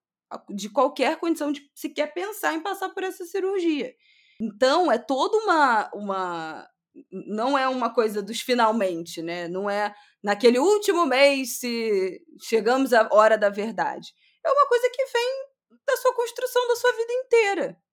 de 0.48 0.70
qualquer 0.70 1.18
condição 1.18 1.52
de 1.52 1.68
sequer 1.74 2.14
pensar 2.14 2.54
em 2.54 2.62
passar 2.62 2.90
por 2.90 3.02
essa 3.02 3.26
cirurgia. 3.26 3.96
Então, 4.40 4.92
é 4.92 5.00
toda 5.00 5.36
uma, 5.38 5.90
uma. 5.92 6.70
Não 7.12 7.58
é 7.58 7.68
uma 7.68 7.92
coisa 7.92 8.22
dos 8.22 8.42
finalmente, 8.42 9.24
né? 9.24 9.48
Não 9.48 9.68
é 9.68 9.92
naquele 10.24 10.60
último 10.60 11.08
mês 11.08 11.60
se 11.60 12.22
chegamos 12.44 12.94
à 12.94 13.10
hora 13.12 13.40
da 13.40 13.50
verdade. 13.50 14.14
É 14.46 14.52
uma 14.52 14.68
coisa 14.68 14.88
que 14.94 15.04
vem 15.06 15.80
da 15.88 15.98
sua 15.98 16.14
construção 16.14 16.68
da 16.68 16.76
sua 16.76 16.92
vida 16.92 17.14
inteira 17.14 17.85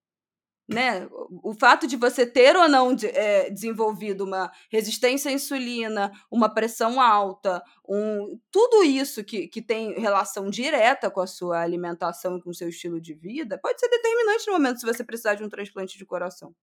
né? 0.69 1.09
O 1.43 1.55
fato 1.55 1.87
de 1.87 1.97
você 1.97 2.27
ter 2.27 2.57
ou 2.57 2.69
não 2.69 2.95
de, 2.95 3.07
é, 3.09 3.51
desenvolvido 3.51 4.25
uma 4.25 4.51
resistência 4.71 5.31
à 5.31 5.35
insulina, 5.35 6.13
uma 6.31 6.49
pressão 6.53 7.01
alta, 7.01 7.63
um, 7.89 8.39
tudo 8.51 8.83
isso 8.83 9.25
que, 9.25 9.49
que 9.49 9.61
tem 9.61 9.99
relação 9.99 10.49
direta 10.49 11.11
com 11.11 11.21
a 11.21 11.27
sua 11.27 11.61
alimentação 11.61 12.37
e 12.37 12.43
com 12.43 12.51
o 12.51 12.55
seu 12.55 12.69
estilo 12.69 13.01
de 13.01 13.15
vida, 13.15 13.59
pode 13.59 13.81
ser 13.81 13.89
determinante 13.89 14.47
no 14.47 14.53
momento 14.55 14.81
se 14.81 14.87
você 14.87 15.05
precisar 15.05 15.35
de 15.35 15.45
um 15.45 15.49
transplante 15.49 15.99
de 15.99 16.07
coração. 16.07 16.55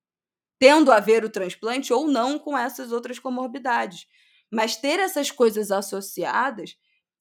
Tendo 0.57 0.91
a 0.91 0.99
ver 0.99 1.23
o 1.23 1.29
transplante 1.29 1.93
ou 1.93 2.07
não 2.07 2.37
com 2.37 2.57
essas 2.57 2.91
outras 2.91 3.19
comorbidades. 3.19 4.07
Mas 4.51 4.75
ter 4.75 4.99
essas 4.99 5.31
coisas 5.31 5.71
associadas 5.71 6.75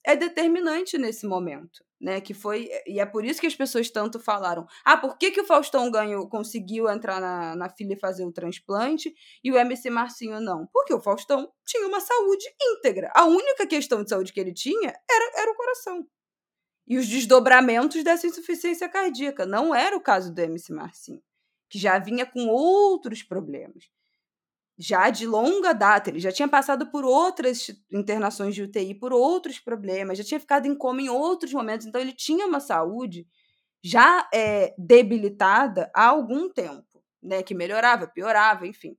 é 0.05 0.17
determinante 0.17 0.97
nesse 0.97 1.27
momento 1.27 1.88
né? 2.01 2.21
Que 2.21 2.33
foi. 2.35 2.69
E 2.87 3.01
é 3.01 3.07
por 3.07 3.25
isso 3.25 3.41
que 3.41 3.47
as 3.47 3.55
pessoas 3.55 3.91
tanto 3.91 4.19
falaram. 4.19 4.67
Ah, 4.85 4.97
por 4.97 5.17
que, 5.19 5.31
que 5.31 5.41
o 5.41 5.45
Faustão 5.45 5.91
ganhou, 5.91 6.29
conseguiu 6.29 6.89
entrar 6.89 7.21
na, 7.21 7.57
na 7.57 7.69
fila 7.69 7.93
e 7.95 7.99
fazer 7.99 8.25
o 8.25 8.33
transplante 8.33 9.15
e 9.43 9.51
o 9.51 9.59
MC 9.59 9.91
Marcinho 9.91 10.41
não? 10.41 10.67
Porque 10.73 10.95
o 10.95 11.01
Faustão 11.01 11.51
tinha 11.67 11.87
uma 11.87 12.01
saúde 12.01 12.47
íntegra. 12.61 13.11
A 13.15 13.25
única 13.25 13.67
questão 13.67 14.03
de 14.03 14.11
saúde 14.11 14.33
que 14.33 14.41
ele 14.41 14.55
tinha 14.55 14.89
era, 15.11 15.43
era 15.43 15.51
o 15.51 15.57
coração. 15.57 16.07
E 16.87 16.97
os 16.97 17.07
desdobramentos 17.07 18.03
dessa 18.03 18.27
insuficiência 18.27 18.89
cardíaca. 18.89 19.45
Não 19.45 19.75
era 19.75 19.97
o 19.97 20.01
caso 20.01 20.33
do 20.33 20.39
MC 20.41 20.73
Marcinho, 20.73 21.23
que 21.69 21.79
já 21.79 21.99
vinha 21.99 22.25
com 22.25 22.47
outros 22.47 23.23
problemas 23.23 23.91
já 24.79 25.11
de 25.11 25.27
longa 25.27 25.73
data, 25.73 26.11
ele 26.11 26.21
já 26.21 26.31
tinha 26.33 26.49
passado 26.49 26.91
por 26.91 27.05
outras 27.05 27.69
internações 27.93 28.55
de 28.55 28.63
UTI, 28.63 28.95
por 28.95 29.13
outros 29.13 29.59
problemas, 29.59 30.19
já 30.19 30.25
tinha 30.25 30.41
ficado 30.41 30.67
em 30.67 30.75
coma 30.77 31.03
em 31.03 31.09
outros 31.09 31.53
momentos, 31.53 31.87
então 31.87 32.01
ele 32.01 32.13
tinha 32.13 32.47
uma 32.47 32.61
saúde 32.61 33.27
já 33.83 34.29
é, 34.35 34.75
debilitada 34.79 35.91
há 35.95 36.07
algum 36.09 36.49
tempo, 36.51 37.03
né? 37.23 37.43
Que 37.43 37.55
melhorava, 37.55 38.07
piorava, 38.09 38.67
enfim. 38.67 38.97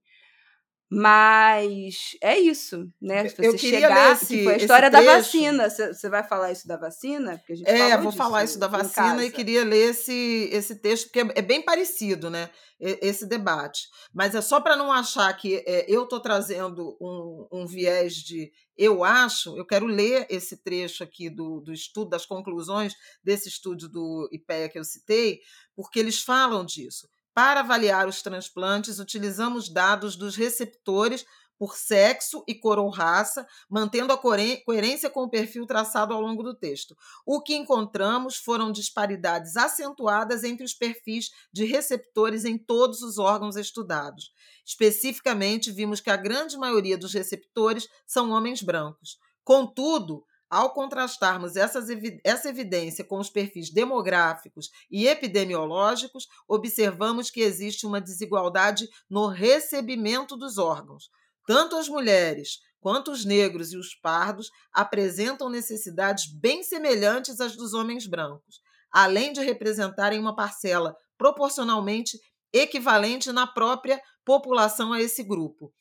Mas 0.92 2.18
é 2.20 2.40
isso, 2.40 2.92
né? 3.00 3.30
Se 3.30 3.36
você 3.36 3.48
eu 3.48 3.58
chegar, 3.58 4.14
esse, 4.14 4.44
foi 4.44 4.56
a 4.56 4.58
história 4.58 4.90
da 4.90 5.02
vacina. 5.02 5.70
Você 5.70 6.10
vai 6.10 6.24
falar 6.24 6.52
isso 6.52 6.68
da 6.68 6.78
vacina? 6.78 7.38
Porque 7.38 7.54
a 7.54 7.56
gente 7.56 7.70
É, 7.70 7.96
vou 7.96 8.12
falar 8.12 8.42
disso 8.42 8.54
isso 8.54 8.60
da 8.60 8.68
vacina 8.68 9.24
e 9.24 9.30
queria 9.30 9.64
ler 9.64 9.92
esse, 9.92 10.50
esse 10.52 10.76
texto, 10.76 11.06
porque 11.06 11.20
é, 11.20 11.40
é 11.40 11.42
bem 11.44 11.62
parecido, 11.62 12.32
né? 12.32 12.50
Esse 12.80 13.28
debate. 13.28 13.88
Mas 14.12 14.34
é 14.34 14.42
só 14.42 14.60
para 14.60 14.76
não 14.76 14.92
achar 14.92 15.32
que 15.34 15.64
é, 15.68 15.86
eu 15.88 16.06
estou 16.06 16.20
trazendo 16.20 16.98
um, 17.00 17.48
um 17.52 17.66
viés 17.68 18.16
de 18.16 18.52
eu 18.76 19.04
acho, 19.04 19.58
eu 19.58 19.66
quero 19.66 19.86
ler 19.86 20.26
esse 20.30 20.64
trecho 20.64 21.04
aqui 21.04 21.30
do, 21.30 21.60
do 21.60 21.74
estudo, 21.74 22.10
das 22.10 22.26
conclusões 22.26 22.96
desse 23.22 23.50
estudo 23.50 23.90
do 23.90 24.30
IPEA 24.32 24.70
que 24.70 24.80
eu 24.80 24.86
citei, 24.86 25.42
porque 25.76 26.00
eles 26.00 26.22
falam 26.22 26.66
disso. 26.66 27.10
Para 27.34 27.62
avaliar 27.62 28.08
os 28.08 28.22
transplantes, 28.22 29.00
utilizamos 29.00 29.70
dados 29.70 30.16
dos 30.16 30.36
receptores 30.36 31.26
por 31.60 31.76
sexo 31.76 32.42
e 32.48 32.56
cor 32.56 32.80
ou 32.80 32.90
raça, 32.90 33.46
mantendo 33.70 34.14
a 34.14 34.18
coerência 34.18 35.10
com 35.10 35.24
o 35.24 35.30
perfil 35.30 35.66
traçado 35.66 36.14
ao 36.14 36.22
longo 36.22 36.42
do 36.42 36.56
texto. 36.56 36.96
O 37.26 37.42
que 37.42 37.54
encontramos 37.54 38.38
foram 38.38 38.72
disparidades 38.72 39.58
acentuadas 39.58 40.46
entre 40.46 40.64
os 40.64 40.74
perfis 40.74 41.30
de 41.52 41.66
receptores 41.66 42.46
em 42.46 42.58
todos 42.58 43.02
os 43.02 43.18
órgãos 43.18 43.58
estudados. 43.58 44.32
Especificamente, 44.66 45.70
vimos 45.70 46.00
que 46.00 46.10
a 46.10 46.16
grande 46.16 46.58
maioria 46.58 46.98
dos 46.98 47.14
receptores 47.14 47.90
são 48.08 48.32
homens 48.32 48.62
brancos. 48.62 49.18
Contudo, 49.44 50.24
ao 50.50 50.72
contrastarmos 50.74 51.56
essas 51.56 51.88
essa 52.24 52.50
evidência 52.50 53.04
com 53.04 53.20
os 53.20 53.30
perfis 53.30 53.72
demográficos 53.72 54.70
e 54.90 55.08
epidemiológicos, 55.08 56.28
observamos 56.48 57.30
que 57.30 57.42
existe 57.42 57.86
uma 57.86 58.02
desigualdade 58.02 58.90
no 59.10 59.28
recebimento 59.28 60.36
dos 60.36 60.58
órgãos. 60.58 61.10
Tanto 61.46 61.76
as 61.76 61.88
mulheres 61.88 62.60
quanto 62.80 63.12
os 63.12 63.26
negros 63.26 63.74
e 63.74 63.78
os 63.78 63.94
pardos 63.94 64.50
apresentam 64.74 65.50
necessidades 65.50 66.26
bem 66.34 66.64
semelhantes 66.64 67.40
às 67.40 67.56
dos 67.56 67.74
homens 67.74 68.08
brancos, 68.08 68.62
além 68.92 69.34
de 69.34 69.42
representarem 69.42 70.20
uma 70.20 70.36
parcela 70.36 70.96
proporcionalmente 71.18 72.20
equivalente 72.52 73.32
na 73.32 73.46
própria 73.46 74.02
população 74.26 74.94
a 74.94 75.02
esse 75.02 75.24
grupo. 75.24 75.72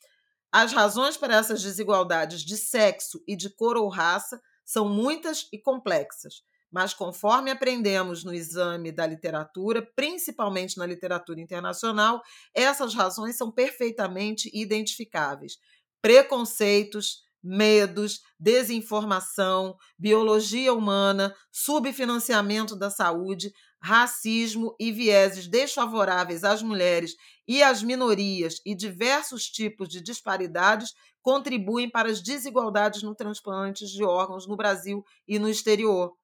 As 0.51 0.73
razões 0.73 1.17
para 1.17 1.37
essas 1.37 1.63
desigualdades 1.63 2.41
de 2.41 2.57
sexo 2.57 3.23
e 3.27 3.37
de 3.37 3.51
cor 3.51 3.77
ou 3.77 3.89
raça 3.89 4.41
são 4.69 4.87
muitas 4.87 5.49
e 5.51 5.59
complexas, 5.59 6.43
mas 6.71 6.93
conforme 6.93 7.51
aprendemos 7.51 8.23
no 8.23 8.35
exame 8.35 8.93
da 8.93 9.07
literatura, 9.07 9.81
principalmente 9.97 10.77
na 10.77 10.85
literatura 10.85 11.41
internacional, 11.41 12.21
essas 12.55 12.93
razões 12.93 13.39
são 13.39 13.51
perfeitamente 13.51 14.51
identificáveis. 14.53 15.57
Preconceitos, 16.03 17.23
medos, 17.43 18.21
desinformação, 18.39 19.75
biologia 19.99 20.75
humana, 20.75 21.35
subfinanciamento 21.51 22.77
da 22.77 22.91
saúde, 22.91 23.51
racismo 23.81 24.75
e 24.79 24.91
vieses 24.91 25.47
desfavoráveis 25.47 26.45
às 26.45 26.63
mulheres 26.63 27.15
e 27.47 27.63
às 27.63 27.83
minorias 27.83 28.61
e 28.65 28.75
diversos 28.75 29.45
tipos 29.45 29.89
de 29.89 30.01
disparidades 30.01 30.93
contribuem 31.23 31.91
para 31.91 32.11
as 32.11 32.23
desigualdades 32.23 33.03
no 33.03 33.15
transplante 33.15 33.87
de 33.87 34.05
órgãos 34.05 34.47
no 34.47 34.57
Brasil 34.57 35.05
e 35.27 35.39
no 35.39 35.49
exterior. 35.49 36.15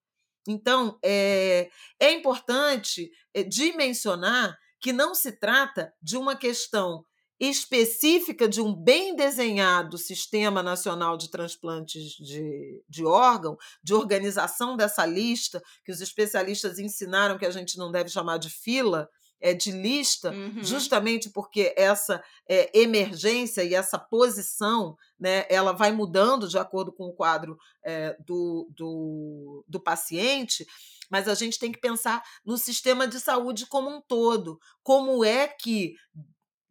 Então, 0.47 0.99
é, 1.03 1.71
é 1.99 2.13
importante 2.13 3.11
é, 3.33 3.43
dimensionar 3.43 4.57
que 4.81 4.93
não 4.93 5.15
se 5.15 5.33
trata 5.33 5.93
de 6.03 6.17
uma 6.17 6.37
questão 6.37 7.05
específica 7.39 8.49
de 8.49 8.61
um 8.61 8.75
bem 8.75 9.15
desenhado 9.17 9.99
Sistema 9.99 10.63
Nacional 10.63 11.17
de 11.17 11.31
Transplantes 11.31 12.13
de, 12.13 12.83
de 12.89 13.05
órgão, 13.05 13.57
de 13.83 13.93
organização 13.95 14.77
dessa 14.77 15.05
lista, 15.05 15.63
que 15.85 15.93
os 15.93 16.01
especialistas 16.01 16.79
ensinaram 16.79 17.39
que 17.39 17.47
a 17.47 17.51
gente 17.51 17.77
não 17.77 17.91
deve 17.91 18.09
chamar 18.09 18.39
de 18.39 18.51
fila, 18.51 19.09
é 19.41 19.53
de 19.53 19.73
lista, 19.73 20.31
Uhum. 20.31 20.65
justamente 20.65 21.29
porque 21.29 21.75
essa 21.77 22.23
é, 22.49 22.71
emergência 22.79 23.63
e 23.63 23.75
essa 23.75 23.99
posição 23.99 24.97
né, 25.21 25.45
ela 25.51 25.73
vai 25.73 25.93
mudando 25.93 26.49
de 26.49 26.57
acordo 26.57 26.91
com 26.91 27.05
o 27.05 27.13
quadro 27.13 27.59
é, 27.85 28.17
do, 28.25 28.67
do, 28.75 29.63
do 29.69 29.81
paciente, 29.81 30.67
mas 31.11 31.29
a 31.29 31.35
gente 31.35 31.59
tem 31.59 31.71
que 31.71 31.79
pensar 31.79 32.23
no 32.43 32.57
sistema 32.57 33.07
de 33.07 33.21
saúde 33.21 33.67
como 33.67 33.91
um 33.91 34.01
todo. 34.01 34.59
Como 34.83 35.23
é 35.23 35.47
que 35.47 35.95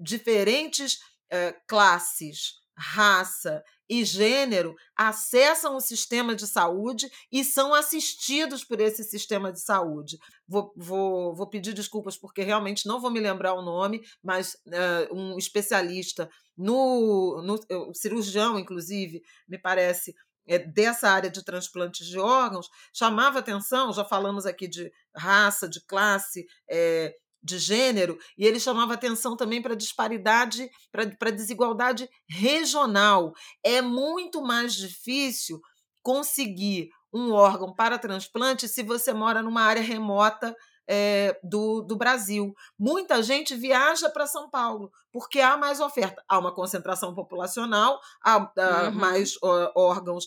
diferentes 0.03 0.97
eh, 1.31 1.55
classes, 1.67 2.61
raça 2.75 3.63
e 3.89 4.03
gênero 4.03 4.73
acessam 4.95 5.75
o 5.75 5.81
sistema 5.81 6.35
de 6.35 6.47
saúde 6.47 7.09
e 7.31 7.43
são 7.43 7.73
assistidos 7.73 8.63
por 8.63 8.79
esse 8.81 9.03
sistema 9.03 9.51
de 9.51 9.61
saúde. 9.61 10.17
Vou, 10.47 10.73
vou, 10.75 11.35
vou 11.35 11.47
pedir 11.47 11.73
desculpas 11.73 12.17
porque 12.17 12.41
realmente 12.41 12.87
não 12.87 12.99
vou 12.99 13.11
me 13.11 13.19
lembrar 13.19 13.53
o 13.53 13.61
nome, 13.61 14.01
mas 14.23 14.57
eh, 14.71 15.07
um 15.11 15.37
especialista 15.37 16.29
no, 16.57 17.41
no 17.41 17.59
o 17.89 17.93
cirurgião, 17.93 18.57
inclusive, 18.59 19.21
me 19.47 19.57
parece, 19.57 20.13
é, 20.47 20.59
dessa 20.59 21.09
área 21.09 21.29
de 21.29 21.43
transplantes 21.43 22.07
de 22.07 22.19
órgãos, 22.19 22.67
chamava 22.93 23.39
atenção, 23.39 23.93
já 23.93 24.03
falamos 24.05 24.45
aqui 24.45 24.67
de 24.67 24.91
raça, 25.15 25.67
de 25.67 25.83
classe, 25.85 26.45
é, 26.69 27.13
de 27.43 27.57
gênero, 27.59 28.17
e 28.37 28.45
ele 28.45 28.59
chamava 28.59 28.93
atenção 28.93 29.35
também 29.35 29.61
para 29.61 29.73
a 29.73 29.77
disparidade, 29.77 30.69
para 30.91 31.29
a 31.29 31.31
desigualdade 31.31 32.07
regional. 32.29 33.33
É 33.63 33.81
muito 33.81 34.41
mais 34.41 34.73
difícil 34.73 35.59
conseguir 36.01 36.89
um 37.13 37.31
órgão 37.31 37.73
para 37.73 37.99
transplante 37.99 38.67
se 38.67 38.83
você 38.83 39.13
mora 39.13 39.41
numa 39.41 39.61
área 39.61 39.81
remota 39.81 40.55
é, 40.89 41.39
do, 41.43 41.81
do 41.81 41.95
Brasil. 41.95 42.53
Muita 42.77 43.21
gente 43.23 43.55
viaja 43.55 44.09
para 44.09 44.27
São 44.27 44.49
Paulo 44.49 44.91
porque 45.11 45.39
há 45.39 45.55
mais 45.55 45.79
oferta, 45.79 46.23
há 46.27 46.39
uma 46.39 46.53
concentração 46.53 47.13
populacional, 47.13 47.99
há, 48.23 48.51
há 48.57 48.89
Uhum. 48.89 48.91
mais 48.91 49.35
ó, 49.43 49.71
órgãos 49.75 50.25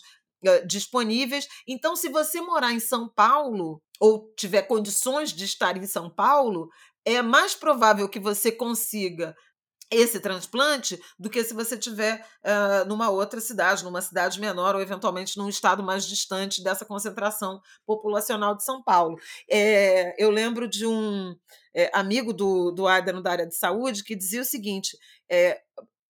disponíveis. 0.66 1.48
Então, 1.66 1.96
se 1.96 2.08
você 2.08 2.40
morar 2.40 2.72
em 2.72 2.78
São 2.80 3.08
Paulo, 3.08 3.82
ou 3.98 4.32
tiver 4.36 4.62
condições 4.62 5.32
de 5.32 5.44
estar 5.44 5.76
em 5.76 5.86
São 5.86 6.08
Paulo, 6.08 6.68
é 7.06 7.22
mais 7.22 7.54
provável 7.54 8.08
que 8.08 8.18
você 8.18 8.50
consiga 8.50 9.34
esse 9.88 10.18
transplante 10.18 11.00
do 11.16 11.30
que 11.30 11.44
se 11.44 11.54
você 11.54 11.78
tiver 11.78 12.20
uh, 12.44 12.88
numa 12.88 13.08
outra 13.08 13.40
cidade, 13.40 13.84
numa 13.84 14.02
cidade 14.02 14.40
menor 14.40 14.74
ou 14.74 14.80
eventualmente 14.80 15.38
num 15.38 15.48
estado 15.48 15.80
mais 15.80 16.04
distante 16.04 16.62
dessa 16.62 16.84
concentração 16.84 17.60
populacional 17.86 18.56
de 18.56 18.64
São 18.64 18.82
Paulo. 18.82 19.16
É, 19.48 20.20
eu 20.22 20.30
lembro 20.30 20.66
de 20.66 20.84
um 20.84 21.36
é, 21.72 21.88
amigo 21.94 22.32
do, 22.32 22.72
do 22.72 22.88
Adano 22.88 23.22
da 23.22 23.30
área 23.30 23.46
de 23.46 23.54
saúde 23.54 24.02
que 24.02 24.16
dizia 24.16 24.42
o 24.42 24.44
seguinte: 24.44 24.98
é, 25.30 25.60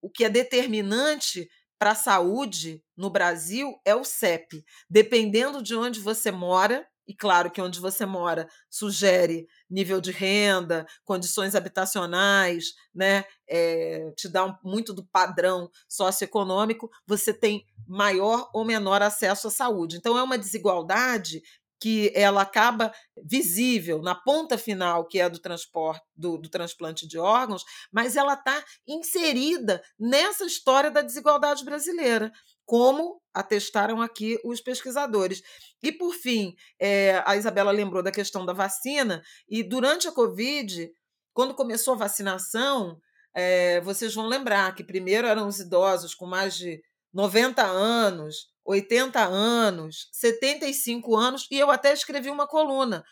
o 0.01 0.09
que 0.09 0.25
é 0.25 0.31
determinante 0.31 1.47
para 1.79 1.91
a 1.91 1.95
saúde 1.97 2.83
no 2.97 3.11
Brasil 3.11 3.79
é 3.85 3.95
o 3.95 4.05
CEP. 4.05 4.65
Dependendo 4.89 5.63
de 5.63 5.75
onde 5.75 6.01
você 6.01 6.31
mora, 6.31 6.87
e 7.07 7.15
claro 7.15 7.51
que 7.51 7.61
onde 7.61 7.81
você 7.81 8.05
mora 8.05 8.49
sugere 8.69 9.47
nível 9.71 10.01
de 10.01 10.11
renda, 10.11 10.87
condições 11.05 11.55
habitacionais, 11.55 12.75
né? 12.95 13.25
É, 13.49 14.11
te 14.17 14.29
dá 14.29 14.45
um, 14.45 14.55
muito 14.65 14.93
do 14.93 15.05
padrão 15.05 15.71
socioeconômico, 15.89 16.91
você 17.07 17.33
tem 17.33 17.65
maior 17.87 18.51
ou 18.53 18.65
menor 18.65 19.03
acesso 19.03 19.49
à 19.49 19.51
saúde. 19.51 19.97
Então, 19.97 20.19
é 20.19 20.23
uma 20.23 20.39
desigualdade 20.39 21.43
que 21.79 22.11
ela 22.15 22.43
acaba 22.43 22.93
visível 23.23 24.01
na 24.01 24.15
ponta 24.15 24.57
final, 24.57 25.07
que 25.07 25.21
é 25.21 25.29
do 25.29 25.39
transporte 25.39 26.03
do, 26.17 26.39
do 26.39 26.49
transplante 26.49 27.07
de 27.07 27.19
órgãos, 27.19 27.65
mas 27.93 28.17
ela 28.17 28.33
está 28.33 28.65
inserida 28.87 29.83
nessa 29.99 30.45
história 30.45 30.91
da 30.91 31.03
desigualdade 31.03 31.65
brasileira, 31.65 32.33
como 32.67 33.23
atestaram 33.33 34.03
aqui 34.03 34.39
os 34.45 34.61
pesquisadores. 34.61 35.41
E, 35.83 35.93
por 35.93 36.13
fim, 36.13 36.55
é, 36.79 37.23
a 37.25 37.37
Isabela 37.37 37.71
lembrou 37.71 38.03
da 38.03 38.11
questão 38.11 38.45
da 38.45 38.53
vacina, 38.53 39.23
e 39.49 39.63
durante 39.63 40.09
a 40.09 40.13
Covid, 40.13 40.91
quando 41.33 41.55
começou 41.55 41.95
a 41.95 41.99
vacinação, 41.99 42.99
é, 43.35 43.81
vocês 43.83 44.15
vão 44.15 44.27
lembrar 44.27 44.75
que 44.75 44.83
primeiro 44.83 45.27
eram 45.27 45.47
os 45.47 45.61
idosos 45.61 46.15
com 46.15 46.27
mais 46.27 46.57
de 46.57 46.83
90 47.13 47.63
anos, 47.63 48.49
80 48.65 49.23
anos, 49.23 50.09
75 50.13 51.15
anos, 51.15 51.47
e 51.51 51.59
eu 51.59 51.71
até 51.71 51.93
escrevi 51.93 52.31
uma 52.31 52.49
coluna, 52.49 53.05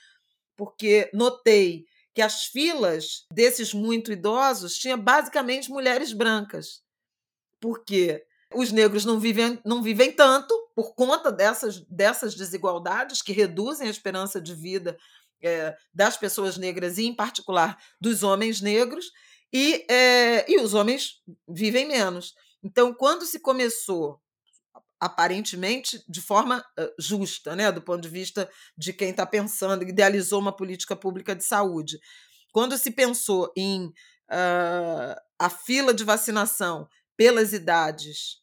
porque 0.56 1.10
notei 1.14 1.84
que 2.14 2.22
as 2.22 2.44
filas 2.44 3.26
desses 3.30 3.74
muito 3.74 4.12
idosos 4.12 4.78
tinha 4.78 4.96
basicamente 4.96 5.70
mulheres 5.70 6.12
brancas. 6.12 6.82
Porque 7.60 8.24
os 8.54 8.72
negros 8.72 9.04
não 9.04 9.18
vivem, 9.18 9.58
não 9.64 9.82
vivem 9.82 10.12
tanto 10.12 10.54
por 10.74 10.94
conta 10.94 11.30
dessas, 11.30 11.80
dessas 11.88 12.34
desigualdades 12.34 13.22
que 13.22 13.32
reduzem 13.32 13.86
a 13.86 13.90
esperança 13.90 14.40
de 14.40 14.54
vida 14.54 14.96
é, 15.42 15.76
das 15.92 16.16
pessoas 16.16 16.56
negras 16.56 16.98
e, 16.98 17.04
em 17.04 17.14
particular, 17.14 17.78
dos 18.00 18.22
homens 18.22 18.60
negros, 18.60 19.10
e, 19.52 19.86
é, 19.90 20.50
e 20.50 20.58
os 20.60 20.74
homens 20.74 21.22
vivem 21.48 21.86
menos. 21.86 22.34
Então, 22.62 22.92
quando 22.92 23.24
se 23.24 23.38
começou 23.38 24.20
aparentemente 24.98 26.02
de 26.08 26.20
forma 26.22 26.64
justa, 26.98 27.54
né, 27.54 27.70
do 27.70 27.82
ponto 27.82 28.00
de 28.00 28.08
vista 28.08 28.50
de 28.76 28.92
quem 28.92 29.10
está 29.10 29.26
pensando, 29.26 29.86
idealizou 29.86 30.40
uma 30.40 30.56
política 30.56 30.96
pública 30.96 31.36
de 31.36 31.44
saúde. 31.44 31.98
Quando 32.52 32.78
se 32.78 32.90
pensou 32.90 33.52
em 33.54 33.86
uh, 33.86 35.14
a 35.38 35.50
fila 35.50 35.92
de 35.92 36.04
vacinação 36.04 36.88
pelas 37.16 37.52
idades, 37.52 38.40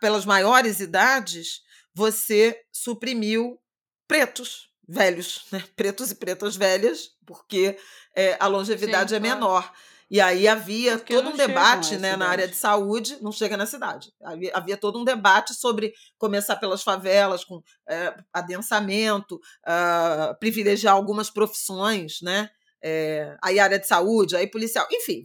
pelas 0.00 0.24
maiores 0.24 0.80
idades, 0.80 1.62
você 1.94 2.60
suprimiu 2.72 3.58
pretos 4.06 4.68
velhos, 4.88 5.44
né? 5.52 5.62
pretos 5.76 6.10
e 6.10 6.14
pretas 6.16 6.56
velhas, 6.56 7.10
porque 7.24 7.78
é, 8.14 8.36
a 8.40 8.46
longevidade 8.46 9.10
Sim, 9.10 9.16
é 9.16 9.20
claro. 9.20 9.34
menor. 9.36 9.72
E 10.10 10.20
aí 10.20 10.48
havia 10.48 10.98
Porque 10.98 11.14
todo 11.14 11.28
um 11.28 11.36
debate 11.36 11.96
né, 11.96 12.16
na 12.16 12.28
área 12.28 12.48
de 12.48 12.56
saúde, 12.56 13.18
não 13.20 13.30
chega 13.30 13.56
na 13.56 13.64
cidade. 13.64 14.12
Havia, 14.20 14.50
havia 14.52 14.76
todo 14.76 14.98
um 14.98 15.04
debate 15.04 15.54
sobre 15.54 15.94
começar 16.18 16.56
pelas 16.56 16.82
favelas, 16.82 17.44
com 17.44 17.62
é, 17.88 18.16
adensamento, 18.32 19.36
uh, 19.36 20.36
privilegiar 20.40 20.94
algumas 20.94 21.30
profissões, 21.30 22.20
né? 22.22 22.50
É, 22.82 23.36
aí 23.42 23.58
área 23.58 23.78
de 23.78 23.86
saúde, 23.86 24.36
aí 24.36 24.46
policial, 24.46 24.86
enfim, 24.90 25.22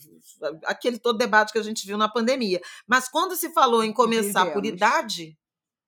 aquele 0.66 0.99
todo 0.99 1.18
debate 1.18 1.53
que 1.53 1.60
a 1.60 1.64
gente 1.64 1.86
viu 1.88 1.97
na 1.97 2.10
pandemia. 2.10 2.60
Mas 2.86 3.08
quando 3.08 3.36
se 3.36 3.51
falou 3.53 3.84
em 3.84 3.93
começar 3.93 4.45
Vivemos. 4.45 4.53
por 4.53 4.66
idade, 4.66 5.38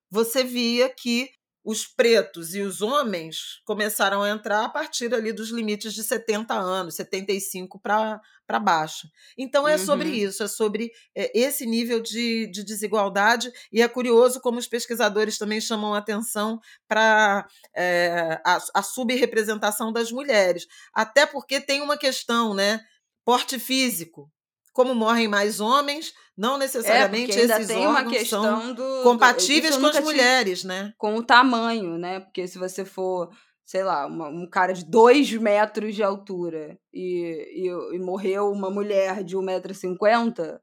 você 0.09 0.43
via 0.43 0.89
que 0.89 1.29
os 1.67 1.85
pretos 1.85 2.55
e 2.55 2.61
os 2.61 2.81
homens 2.81 3.59
começaram 3.65 4.23
a 4.23 4.29
entrar 4.29 4.63
a 4.63 4.69
partir 4.69 5.13
ali 5.13 5.33
dos 5.33 5.49
limites 5.49 5.93
de 5.93 6.01
70 6.01 6.53
anos, 6.53 6.95
75 6.95 7.77
para 7.77 8.21
baixo. 8.61 9.09
Então 9.37 9.67
é 9.67 9.73
uhum. 9.73 9.85
sobre 9.85 10.07
isso, 10.07 10.43
é 10.43 10.47
sobre 10.47 10.93
é, 11.13 11.37
esse 11.37 11.65
nível 11.65 12.01
de, 12.01 12.47
de 12.47 12.63
desigualdade, 12.63 13.51
e 13.69 13.81
é 13.81 13.87
curioso 13.89 14.39
como 14.39 14.57
os 14.57 14.65
pesquisadores 14.65 15.37
também 15.37 15.59
chamam 15.59 15.93
atenção 15.93 16.57
para 16.87 17.45
é, 17.75 18.39
a, 18.45 18.59
a 18.75 18.81
subrepresentação 18.81 19.91
das 19.91 20.09
mulheres. 20.09 20.65
Até 20.93 21.25
porque 21.25 21.59
tem 21.59 21.81
uma 21.81 21.97
questão, 21.97 22.53
né? 22.53 22.79
Porte 23.25 23.59
físico 23.59 24.31
como 24.77 24.93
morrem 24.93 25.27
mais 25.27 25.59
homens, 25.59 26.13
não 26.37 26.57
é, 26.57 26.59
necessariamente 26.59 27.31
é, 27.31 27.45
esses 27.45 27.65
tem 27.65 27.77
órgãos 27.77 27.99
uma 27.99 28.11
questão 28.11 28.43
são 28.43 28.73
do, 28.75 29.01
compatíveis 29.01 29.75
do, 29.75 29.81
com 29.81 29.87
as 29.87 29.99
mulheres, 30.01 30.63
né? 30.63 30.93
Com 30.99 31.15
o 31.15 31.23
tamanho, 31.23 31.97
né? 31.97 32.19
Porque 32.19 32.47
se 32.47 32.59
você 32.59 32.85
for, 32.85 33.31
sei 33.65 33.83
lá, 33.83 34.05
uma, 34.05 34.27
um 34.29 34.47
cara 34.47 34.73
de 34.73 34.85
dois 34.85 35.33
metros 35.33 35.95
de 35.95 36.03
altura 36.03 36.77
e, 36.93 37.65
e, 37.65 37.95
e 37.95 37.97
morreu 37.97 38.51
uma 38.51 38.69
mulher 38.69 39.23
de 39.23 39.35
1,50m, 39.35 40.59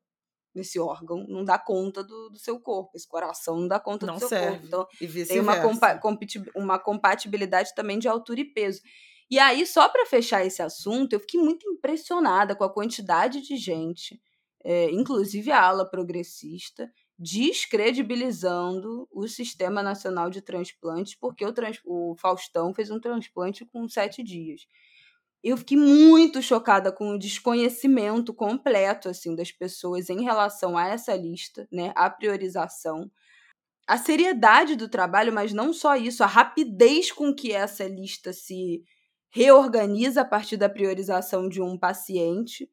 esse 0.55 0.79
órgão 0.79 1.27
não 1.29 1.45
dá 1.45 1.59
conta 1.59 2.05
do, 2.05 2.31
do, 2.31 2.39
seu 2.39 2.61
corpo, 2.61 2.93
esse 2.95 3.09
coração 3.09 3.59
não 3.59 3.67
dá 3.67 3.81
conta 3.81 4.07
não 4.07 4.15
do 4.15 4.21
seu 4.21 4.29
serve. 4.29 4.47
corpo. 4.47 4.67
Então, 4.69 4.87
tem 5.27 5.41
uma, 5.41 5.61
compa 5.61 6.01
uma 6.55 6.79
compatibilidade 6.79 7.75
também 7.75 7.99
de 7.99 8.07
altura 8.07 8.39
e 8.39 8.45
peso. 8.45 8.81
E 9.31 9.39
aí, 9.39 9.66
só 9.66 9.89
para 9.89 10.07
fechar 10.07 10.45
esse 10.45 10.62
assunto, 10.62 11.12
eu 11.14 11.20
fiquei 11.20 11.41
muito 11.41 11.68
impressionada 11.68 12.55
com 12.55 12.64
a 12.64 12.72
quantidade 12.72 13.41
de 13.41 13.57
gente, 13.57 14.20
é, 14.62 14.91
inclusive 14.91 15.51
a 15.51 15.62
ala 15.62 15.89
progressista, 15.89 16.91
descredibilizando 17.18 19.09
o 19.11 19.27
Sistema 19.29 19.83
Nacional 19.83 20.31
de 20.31 20.41
Transplantes, 20.41 21.14
porque 21.14 21.45
o, 21.45 21.53
trans, 21.53 21.81
o 21.85 22.14
Faustão 22.18 22.75
fez 22.75 22.91
um 22.91 23.01
transplante 23.01 23.64
com 23.64 23.89
sete 23.89 24.22
dias. 24.22 24.66
Eu 25.43 25.57
fiquei 25.57 25.77
muito 25.77 26.41
chocada 26.43 26.91
com 26.91 27.11
o 27.11 27.18
desconhecimento 27.18 28.33
completo 28.33 29.09
assim 29.09 29.37
das 29.37 29.53
pessoas 29.53 30.09
em 30.09 30.22
relação 30.25 30.77
a 30.77 30.89
essa 30.89 31.14
lista, 31.14 31.68
né, 31.70 31.93
a 31.95 32.09
priorização, 32.09 33.11
a 33.87 33.99
seriedade 33.99 34.75
do 34.75 34.89
trabalho, 34.89 35.33
mas 35.33 35.53
não 35.53 35.72
só 35.72 35.97
isso, 35.97 36.25
a 36.25 36.27
rapidez 36.27 37.12
com 37.12 37.35
que 37.35 37.53
essa 37.53 37.87
lista 37.87 38.33
se 38.33 38.83
reorganiza 39.35 40.20
a 40.20 40.24
partir 40.24 40.57
da 40.57 40.68
priorização 40.68 41.49
de 41.49 41.61
um 41.61 41.76
paciente, 41.76 42.70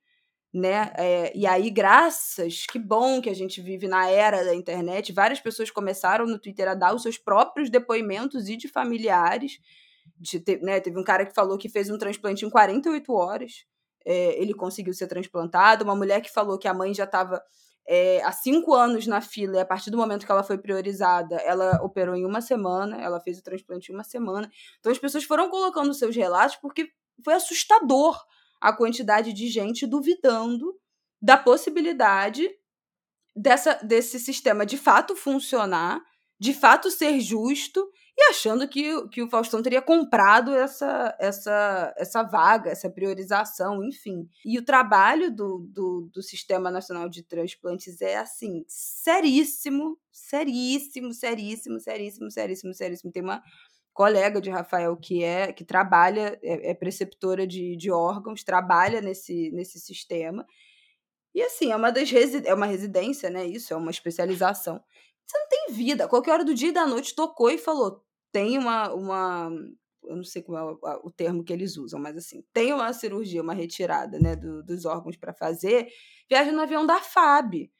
né? 0.53 0.93
É, 0.95 1.35
e 1.35 1.47
aí, 1.47 1.71
graças, 1.71 2.67
que 2.67 2.77
bom 2.77 3.19
que 3.19 3.31
a 3.31 3.33
gente 3.33 3.59
vive 3.59 3.87
na 3.87 4.07
era 4.07 4.45
da 4.45 4.53
internet, 4.53 5.11
várias 5.11 5.39
pessoas 5.39 5.71
começaram 5.71 6.27
no 6.27 6.37
Twitter 6.37 6.67
a 6.67 6.75
dar 6.75 6.93
os 6.93 7.01
seus 7.01 7.17
próprios 7.17 7.67
depoimentos 7.67 8.47
e 8.47 8.55
de 8.55 8.67
familiares. 8.67 9.57
De 10.15 10.43
né, 10.61 10.79
teve 10.79 10.99
um 10.99 11.03
cara 11.03 11.25
que 11.25 11.33
falou 11.33 11.57
que 11.57 11.67
fez 11.67 11.89
um 11.89 11.97
transplante 11.97 12.45
em 12.45 12.49
48 12.49 13.11
horas. 13.11 13.65
É, 14.05 14.39
ele 14.39 14.53
conseguiu 14.53 14.93
ser 14.93 15.07
transplantado. 15.07 15.83
Uma 15.83 15.95
mulher 15.95 16.21
que 16.21 16.31
falou 16.31 16.59
que 16.59 16.67
a 16.67 16.75
mãe 16.75 16.93
já 16.93 17.05
estava 17.05 17.41
é, 17.87 18.21
há 18.23 18.31
cinco 18.31 18.73
anos 18.73 19.07
na 19.07 19.21
fila, 19.21 19.57
e 19.57 19.59
a 19.59 19.65
partir 19.65 19.89
do 19.89 19.97
momento 19.97 20.25
que 20.25 20.31
ela 20.31 20.43
foi 20.43 20.57
priorizada, 20.57 21.35
ela 21.37 21.83
operou 21.83 22.15
em 22.15 22.25
uma 22.25 22.41
semana, 22.41 23.01
ela 23.01 23.19
fez 23.19 23.39
o 23.39 23.43
transplante 23.43 23.91
em 23.91 23.95
uma 23.95 24.03
semana. 24.03 24.49
Então 24.79 24.91
as 24.91 24.99
pessoas 24.99 25.23
foram 25.23 25.49
colocando 25.49 25.93
seus 25.93 26.15
relatos 26.15 26.55
porque 26.55 26.89
foi 27.23 27.33
assustador 27.33 28.19
a 28.59 28.71
quantidade 28.71 29.33
de 29.33 29.47
gente 29.47 29.87
duvidando 29.87 30.75
da 31.21 31.37
possibilidade 31.37 32.49
dessa, 33.35 33.73
desse 33.83 34.19
sistema 34.19 34.65
de 34.65 34.77
fato 34.77 35.15
funcionar, 35.15 36.01
de 36.39 36.53
fato 36.53 36.89
ser 36.89 37.19
justo 37.19 37.87
achando 38.29 38.67
que, 38.67 39.07
que 39.09 39.21
o 39.21 39.29
Faustão 39.29 39.61
teria 39.61 39.81
comprado 39.81 40.53
essa, 40.53 41.15
essa, 41.19 41.93
essa 41.97 42.23
vaga, 42.23 42.69
essa 42.69 42.89
priorização, 42.89 43.83
enfim. 43.83 44.27
E 44.45 44.57
o 44.57 44.65
trabalho 44.65 45.33
do, 45.33 45.59
do, 45.69 46.09
do 46.13 46.21
Sistema 46.21 46.69
Nacional 46.69 47.07
de 47.09 47.23
Transplantes 47.23 48.01
é, 48.01 48.17
assim, 48.17 48.63
seríssimo, 48.67 49.97
seríssimo, 50.11 51.13
seríssimo, 51.13 51.79
seríssimo, 51.79 52.31
seríssimo, 52.31 52.73
seríssimo. 52.73 53.11
Tem 53.11 53.23
uma 53.23 53.41
colega 53.93 54.41
de 54.41 54.49
Rafael 54.49 54.95
que 54.97 55.23
é 55.23 55.51
que 55.51 55.63
trabalha, 55.63 56.39
é, 56.43 56.71
é 56.71 56.73
preceptora 56.73 57.45
de, 57.45 57.75
de 57.75 57.91
órgãos, 57.91 58.43
trabalha 58.43 59.01
nesse, 59.01 59.51
nesse 59.51 59.79
sistema. 59.79 60.45
E 61.33 61.41
assim, 61.41 61.71
é 61.71 61.75
uma 61.75 61.91
das 61.91 62.09
resi 62.09 62.41
é 62.45 62.53
uma 62.53 62.65
residência, 62.65 63.29
né? 63.29 63.45
Isso, 63.45 63.73
é 63.73 63.77
uma 63.77 63.91
especialização. 63.91 64.81
Você 65.25 65.37
não 65.37 65.47
tem 65.47 65.73
vida. 65.73 66.07
Qualquer 66.07 66.31
hora 66.31 66.45
do 66.45 66.53
dia 66.53 66.69
e 66.69 66.73
da 66.73 66.85
noite 66.85 67.15
tocou 67.15 67.49
e 67.49 67.57
falou: 67.57 68.03
tem 68.31 68.57
uma, 68.57 68.93
uma 68.93 69.51
eu 70.03 70.15
não 70.15 70.23
sei 70.23 70.41
qual 70.41 70.57
é 70.57 70.73
o, 70.73 71.07
o, 71.07 71.11
termo 71.11 71.43
que 71.43 71.53
eles 71.53 71.77
usam, 71.77 71.99
mas 71.99 72.17
assim, 72.17 72.43
tem 72.53 72.73
uma 72.73 72.91
cirurgia, 72.93 73.41
uma 73.41 73.53
retirada 73.53 74.19
né, 74.19 74.35
do, 74.35 74.63
dos 74.63 74.85
órgãos 74.85 75.15
para 75.17 75.33
fazer, 75.33 75.87
viaja 76.29 76.51
no 76.51 76.61
avião 76.61 76.85
da 76.85 76.99
FAB. 76.99 77.71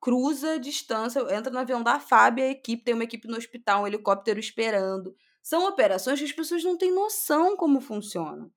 Cruza 0.00 0.52
a 0.52 0.58
distância, 0.58 1.20
entra 1.34 1.52
no 1.52 1.58
avião 1.58 1.82
da 1.82 1.98
FAB, 1.98 2.40
a 2.40 2.50
equipe 2.50 2.84
tem 2.84 2.94
uma 2.94 3.04
equipe 3.04 3.26
no 3.26 3.36
hospital, 3.36 3.82
um 3.82 3.86
helicóptero 3.86 4.38
esperando. 4.38 5.14
São 5.42 5.66
operações 5.66 6.18
que 6.20 6.24
as 6.24 6.32
pessoas 6.32 6.62
não 6.62 6.76
têm 6.76 6.94
noção 6.94 7.56
como 7.56 7.80
funcionam. 7.80 8.50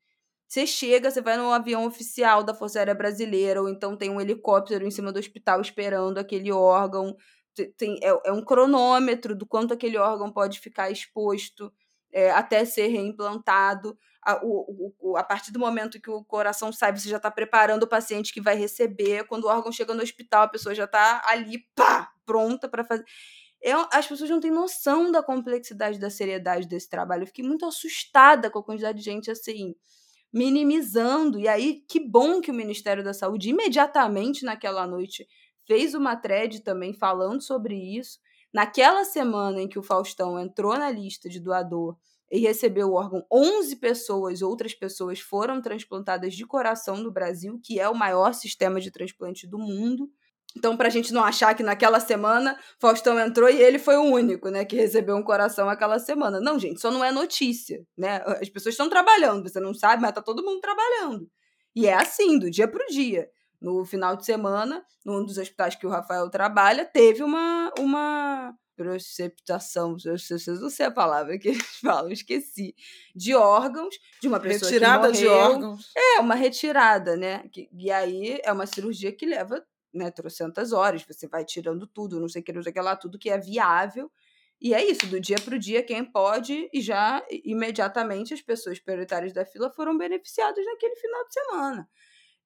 Você 0.48 0.68
chega, 0.68 1.10
você 1.10 1.22
vai 1.22 1.38
no 1.38 1.50
avião 1.52 1.86
oficial 1.86 2.44
da 2.44 2.54
Força 2.54 2.78
Aérea 2.78 2.94
Brasileira, 2.94 3.62
ou 3.62 3.70
então 3.70 3.96
tem 3.96 4.10
um 4.10 4.20
helicóptero 4.20 4.86
em 4.86 4.92
cima 4.92 5.12
do 5.12 5.18
hospital 5.18 5.62
esperando 5.62 6.18
aquele 6.18 6.52
órgão. 6.52 7.16
Tem, 7.78 8.00
é, 8.02 8.10
é 8.26 8.32
um 8.32 8.44
cronômetro 8.44 9.36
do 9.36 9.46
quanto 9.46 9.74
aquele 9.74 9.98
órgão 9.98 10.32
pode 10.32 10.60
ficar 10.60 10.90
exposto 10.90 11.72
é, 12.14 12.32
até 12.32 12.64
ser 12.66 12.88
reimplantado. 12.88 13.98
A, 14.24 14.40
o, 14.44 14.94
o, 15.00 15.18
a 15.18 15.24
partir 15.24 15.52
do 15.52 15.60
momento 15.60 16.00
que 16.00 16.10
o 16.10 16.24
coração 16.24 16.72
sai, 16.72 16.96
você 16.96 17.10
já 17.10 17.18
está 17.18 17.32
preparando 17.32 17.84
o 17.84 17.88
paciente 17.88 18.34
que 18.34 18.42
vai 18.42 18.56
receber. 18.56 19.26
Quando 19.26 19.46
o 19.46 19.48
órgão 19.48 19.72
chega 19.72 19.94
no 19.94 20.04
hospital, 20.04 20.44
a 20.44 20.48
pessoa 20.48 20.76
já 20.76 20.86
está 20.86 21.22
ali, 21.26 21.60
pá, 21.76 22.12
pronta 22.26 22.70
para 22.70 22.84
fazer. 22.84 23.04
Eu, 23.62 23.88
as 23.92 24.08
pessoas 24.08 24.30
não 24.30 24.40
têm 24.40 24.52
noção 24.52 25.12
da 25.12 25.22
complexidade, 25.22 26.00
da 26.00 26.10
seriedade 26.10 26.68
desse 26.68 26.90
trabalho. 26.90 27.24
Eu 27.24 27.28
fiquei 27.28 27.46
muito 27.46 27.66
assustada 27.66 28.50
com 28.50 28.60
a 28.60 28.64
quantidade 28.64 28.98
de 28.98 29.04
gente 29.04 29.30
assim 29.30 29.76
minimizando. 30.34 31.40
E 31.40 31.48
aí, 31.48 31.84
que 31.88 32.00
bom 32.00 32.42
que 32.42 32.52
o 32.52 32.54
Ministério 32.54 33.04
da 33.04 33.14
Saúde, 33.14 33.50
imediatamente 33.50 34.46
naquela 34.46 34.88
noite, 34.88 35.28
fez 35.68 35.94
uma 35.94 36.16
thread 36.16 36.62
também 36.62 36.94
falando 36.94 37.42
sobre 37.42 37.76
isso. 37.76 38.20
Naquela 38.54 39.06
semana 39.06 39.62
em 39.62 39.68
que 39.68 39.80
o 39.80 39.84
Faustão 39.84 40.40
entrou 40.40 40.78
na 40.78 40.92
lista 40.92 41.30
de 41.30 41.40
doador 41.40 41.98
e 42.32 42.40
recebeu 42.40 42.90
o 42.90 42.94
órgão, 42.94 43.26
11 43.32 43.76
pessoas, 43.78 44.42
outras 44.42 44.74
pessoas, 44.74 45.20
foram 45.20 45.62
transplantadas 45.62 46.34
de 46.34 46.46
coração 46.46 46.98
no 46.98 47.12
Brasil, 47.12 47.60
que 47.64 47.80
é 47.80 47.90
o 47.90 47.96
maior 47.96 48.34
sistema 48.34 48.80
de 48.80 48.90
transplante 48.90 49.46
do 49.46 49.58
mundo. 49.58 50.10
Então, 50.56 50.76
para 50.76 50.88
a 50.88 50.92
gente 50.92 51.14
não 51.14 51.24
achar 51.24 51.54
que 51.56 51.64
naquela 51.64 52.00
semana 52.00 52.58
Faustão 52.80 53.18
entrou 53.20 53.50
e 53.50 53.62
ele 53.62 53.80
foi 53.80 53.96
o 53.98 54.04
único, 54.04 54.50
né, 54.50 54.66
que 54.66 54.76
recebeu 54.76 55.16
um 55.16 55.24
coração 55.24 55.70
aquela 55.70 56.00
semana. 56.00 56.40
Não, 56.42 56.60
gente, 56.60 56.82
só 56.82 56.92
não 56.92 57.04
é 57.04 57.12
notícia, 57.12 57.86
né? 57.98 58.22
As 58.26 58.50
pessoas 58.50 58.74
estão 58.74 58.90
trabalhando, 58.90 59.48
você 59.48 59.60
não 59.60 59.74
sabe, 59.74 60.02
mas 60.02 60.12
tá 60.12 60.22
todo 60.22 60.44
mundo 60.44 60.60
trabalhando. 60.60 61.30
E 61.76 61.88
é 61.88 61.94
assim, 61.94 62.38
do 62.38 62.52
dia 62.52 62.68
para 62.68 62.84
o 62.84 62.92
dia. 62.92 63.30
No 63.62 63.86
final 63.86 64.16
de 64.16 64.26
semana, 64.26 64.84
num 65.06 65.24
dos 65.24 65.38
hospitais 65.38 65.76
que 65.76 65.86
o 65.86 65.90
Rafael 65.90 66.30
trabalha, 66.30 66.84
teve 66.84 67.22
uma 67.24 67.72
uma 67.80 68.58
preceptação, 68.76 69.96
não 70.60 70.70
sei 70.70 70.86
a 70.88 70.92
palavra 70.92 71.38
que 71.38 71.50
eles 71.50 71.62
falam, 71.82 72.12
esqueci, 72.12 72.76
de 73.16 73.36
órgãos 73.36 73.96
de 74.20 74.28
uma 74.28 74.40
pessoa 74.40 74.72
retirada 74.72 75.12
que 75.12 75.24
morreu. 75.24 75.30
de 75.30 75.54
órgãos. 75.54 75.92
É, 75.96 76.20
uma 76.20 76.34
retirada, 76.34 77.16
né? 77.16 77.44
E 77.72 77.92
aí 77.92 78.40
é 78.44 78.52
uma 78.52 78.66
cirurgia 78.66 79.12
que 79.12 79.26
leva 79.26 79.64
né, 79.94 80.10
trocentas 80.10 80.72
horas, 80.72 81.04
você 81.04 81.28
vai 81.28 81.44
tirando 81.44 81.86
tudo, 81.86 82.20
não 82.20 82.30
sei 82.30 82.42
o 82.42 82.46
que, 82.46 82.54
não 82.54 82.64
sei 82.64 82.72
o 82.72 82.74
que 82.74 82.82
lá, 82.82 82.96
tudo 82.96 83.20
que 83.20 83.30
é 83.30 83.38
viável. 83.38 84.12
E 84.60 84.74
é 84.76 84.86
isso, 84.86 85.08
do 85.08 85.20
dia 85.20 85.38
para 85.44 85.56
o 85.56 85.60
dia, 85.60 85.82
quem 85.82 86.06
pode, 86.06 86.70
e 86.72 86.82
já 86.82 87.24
imediatamente 87.44 88.34
as 88.34 88.42
pessoas 88.42 88.80
prioritárias 88.80 89.34
da 89.34 89.44
fila 89.44 89.72
foram 89.72 89.98
beneficiadas 89.98 90.64
naquele 90.64 90.96
final 90.96 91.28
de 91.28 91.34
semana. 91.34 91.90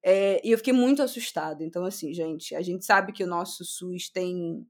É, 0.07 0.39
e 0.43 0.51
eu 0.51 0.57
fiquei 0.59 0.71
muito 0.71 1.01
assustada. 1.01 1.63
Então, 1.63 1.83
assim, 1.83 2.13
gente, 2.13 2.53
a 2.53 2.61
gente 2.61 2.85
sabe 2.85 3.11
que 3.11 3.23
o 3.23 3.27
nosso 3.27 3.65
SUS 3.65 4.07
tem. 4.07 4.63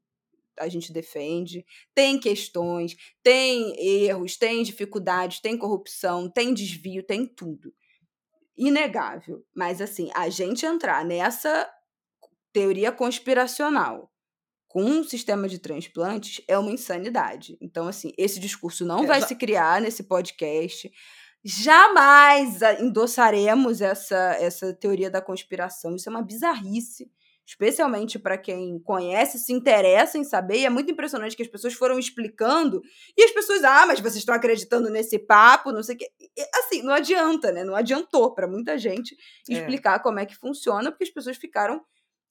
A 0.57 0.69
gente 0.69 0.93
defende, 0.93 1.65
tem 1.93 2.17
questões, 2.17 2.95
tem 3.21 3.75
erros, 3.77 4.37
tem 4.37 4.63
dificuldades, 4.63 5.41
tem 5.41 5.57
corrupção, 5.57 6.29
tem 6.29 6.53
desvio, 6.53 7.03
tem 7.03 7.25
tudo. 7.25 7.73
Inegável. 8.57 9.45
Mas, 9.53 9.81
assim, 9.81 10.09
a 10.15 10.29
gente 10.29 10.65
entrar 10.65 11.03
nessa 11.03 11.69
teoria 12.53 12.89
conspiracional 12.89 14.09
com 14.69 14.81
um 14.81 15.03
sistema 15.03 15.49
de 15.49 15.59
transplantes 15.59 16.41
é 16.47 16.57
uma 16.57 16.71
insanidade. 16.71 17.57
Então, 17.59 17.85
assim, 17.89 18.13
esse 18.17 18.39
discurso 18.39 18.85
não 18.85 19.03
é, 19.03 19.07
vai 19.07 19.19
já... 19.19 19.27
se 19.27 19.35
criar 19.35 19.81
nesse 19.81 20.03
podcast. 20.03 20.89
Jamais 21.47 22.59
endossaremos 22.79 23.79
essa, 23.79 24.35
essa 24.39 24.73
teoria 24.73 25.11
da 25.11 25.21
conspiração. 25.21 25.95
Isso 25.95 26.09
é 26.09 26.11
uma 26.11 26.23
bizarrice, 26.23 27.07
especialmente 27.45 28.17
para 28.17 28.35
quem 28.35 28.79
conhece, 28.79 29.37
se 29.37 29.53
interessa 29.53 30.17
em 30.17 30.23
saber. 30.23 30.57
E 30.57 30.65
é 30.65 30.71
muito 30.71 30.91
impressionante 30.91 31.35
que 31.37 31.43
as 31.43 31.47
pessoas 31.47 31.75
foram 31.75 31.99
explicando 31.99 32.81
e 33.15 33.23
as 33.23 33.29
pessoas, 33.29 33.63
ah, 33.63 33.85
mas 33.85 33.99
vocês 33.99 34.15
estão 34.15 34.33
acreditando 34.33 34.89
nesse 34.89 35.19
papo, 35.19 35.71
não 35.71 35.83
sei 35.83 35.93
o 35.93 35.97
quê. 35.99 36.09
assim, 36.55 36.81
não 36.81 36.93
adianta, 36.95 37.51
né? 37.51 37.63
Não 37.63 37.75
adiantou 37.75 38.33
para 38.33 38.47
muita 38.47 38.75
gente 38.75 39.15
é. 39.47 39.53
explicar 39.53 39.97
é. 39.97 39.99
como 39.99 40.17
é 40.17 40.25
que 40.25 40.35
funciona, 40.35 40.89
porque 40.89 41.03
as 41.03 41.11
pessoas 41.11 41.37
ficaram 41.37 41.79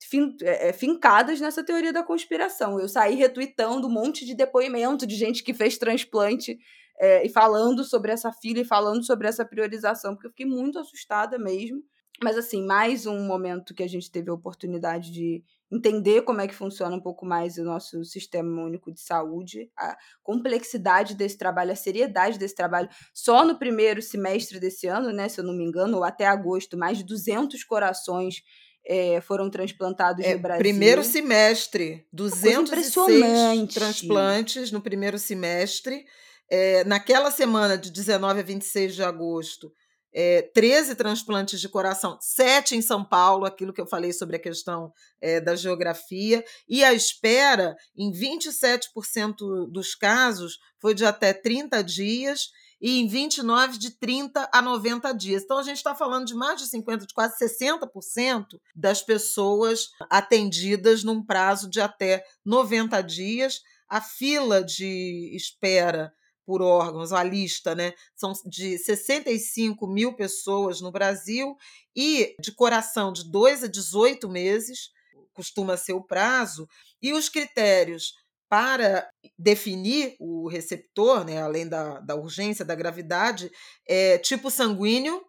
fin, 0.03 0.37
é, 0.43 0.73
fincadas 0.73 1.41
nessa 1.41 1.65
teoria 1.65 1.93
da 1.93 2.03
conspiração. 2.03 2.79
Eu 2.79 2.89
saí 2.89 3.15
retweetando 3.15 3.87
um 3.87 3.91
monte 3.91 4.25
de 4.25 4.35
depoimento 4.35 5.07
de 5.07 5.17
gente 5.17 5.43
que 5.43 5.55
fez 5.55 5.79
transplante 5.79 6.59
é, 6.99 7.27
e 7.27 7.29
falando 7.29 7.85
sobre 7.85 8.13
essa 8.13 8.33
fila 8.33 8.61
e 8.61 8.65
falando 8.65 9.05
sobre 9.05 9.27
essa 9.27 9.45
priorização, 9.45 10.15
porque 10.15 10.27
eu 10.27 10.31
fiquei 10.31 10.47
muito 10.47 10.79
assustada 10.79 11.39
mesmo. 11.39 11.83
Mas, 12.23 12.39
assim, 12.39 12.65
mais 12.65 13.07
um 13.07 13.27
momento 13.27 13.75
que 13.75 13.83
a 13.83 13.89
gente 13.89 14.09
teve 14.09 14.31
a 14.31 14.35
oportunidade 14.35 15.11
de 15.11 15.43
entender 15.71 16.23
como 16.23 16.41
é 16.41 16.47
que 16.47 16.55
funciona 16.55 16.95
um 16.95 17.01
pouco 17.01 17.27
mais 17.27 17.59
o 17.59 17.65
nosso 17.65 18.05
sistema 18.05 18.63
único 18.63 18.93
de 18.93 19.01
saúde, 19.01 19.69
a 19.77 19.97
complexidade 20.23 21.17
desse 21.17 21.37
trabalho, 21.37 21.73
a 21.73 21.77
seriedade 21.77 22.39
desse 22.39 22.55
trabalho. 22.55 22.89
Só 23.13 23.45
no 23.45 23.59
primeiro 23.59 24.01
semestre 24.01 24.61
desse 24.61 24.87
ano, 24.87 25.11
né, 25.13 25.29
se 25.29 25.41
eu 25.41 25.45
não 25.45 25.53
me 25.53 25.65
engano, 25.65 25.97
ou 25.97 26.05
até 26.05 26.27
agosto, 26.27 26.79
mais 26.79 26.99
de 26.99 27.05
200 27.05 27.65
corações 27.65 28.43
é, 28.87 29.21
foram 29.21 29.49
transplantados 29.49 30.25
é, 30.25 30.35
no 30.35 30.41
Brasil. 30.41 30.59
Primeiro 30.59 31.03
semestre, 31.03 32.07
206 32.13 33.73
transplantes 33.73 34.71
no 34.71 34.81
primeiro 34.81 35.19
semestre. 35.19 36.05
É, 36.51 36.85
naquela 36.85 37.31
semana 37.31 37.79
de 37.79 37.91
19 37.91 38.41
a 38.41 38.43
26 38.43 38.95
de 38.95 39.03
agosto, 39.03 39.73
é, 40.15 40.43
13 40.55 40.95
transplantes 40.95 41.61
de 41.61 41.69
coração, 41.69 42.17
7 42.21 42.77
em 42.77 42.83
São 42.83 43.05
Paulo, 43.05 43.45
aquilo 43.45 43.73
que 43.73 43.81
eu 43.81 43.87
falei 43.87 44.13
sobre 44.13 44.37
a 44.37 44.39
questão 44.39 44.93
é, 45.21 45.41
da 45.41 45.57
geografia, 45.57 46.45
e 46.69 46.85
a 46.85 46.93
espera, 46.95 47.75
em 47.97 48.13
27% 48.13 49.69
dos 49.71 49.95
casos, 49.95 50.59
foi 50.79 50.95
de 50.95 51.05
até 51.05 51.33
30 51.33 51.83
dias, 51.83 52.51
e 52.85 53.01
em 53.01 53.07
29 53.09 53.79
de 53.79 53.93
30 53.93 54.47
a 54.53 54.61
90 54.61 55.11
dias. 55.15 55.43
Então 55.43 55.57
a 55.57 55.63
gente 55.63 55.79
está 55.79 55.95
falando 55.95 56.27
de 56.27 56.35
mais 56.35 56.61
de 56.61 56.67
50, 56.67 57.07
de 57.07 57.15
quase 57.15 57.43
60% 57.43 58.61
das 58.77 59.01
pessoas 59.01 59.89
atendidas 60.11 61.03
num 61.03 61.25
prazo 61.25 61.71
de 61.71 61.81
até 61.81 62.23
90 62.45 63.01
dias. 63.01 63.63
A 63.89 64.03
fila 64.03 64.63
de 64.63 65.35
espera 65.35 66.13
por 66.45 66.61
órgãos, 66.61 67.11
a 67.11 67.25
lista, 67.25 67.75
né? 67.75 67.95
São 68.15 68.35
de 68.45 68.77
65 68.77 69.87
mil 69.87 70.15
pessoas 70.15 70.83
no 70.83 70.93
Brasil 70.93 71.57
e 71.97 72.37
de 72.39 72.53
coração 72.53 73.15
de 73.15 73.25
2 73.31 73.65
a 73.65 73.67
18 73.67 74.29
meses, 74.29 74.91
costuma 75.33 75.79
ser 75.79 75.95
o 75.95 76.05
prazo, 76.05 76.69
e 77.01 77.15
os 77.15 77.31
critérios 77.31 78.13
para 78.49 79.09
definir 79.39 80.17
o 80.21 80.49
receptor, 80.49 81.25
né, 81.25 81.41
além 81.43 81.69
da, 81.69 82.01
da 82.01 82.15
urgência, 82.15 82.65
da 82.65 82.75
gravidade, 82.75 83.51
é 83.89 84.19
tipo 84.19 84.51
sanguíneo, 84.51 85.21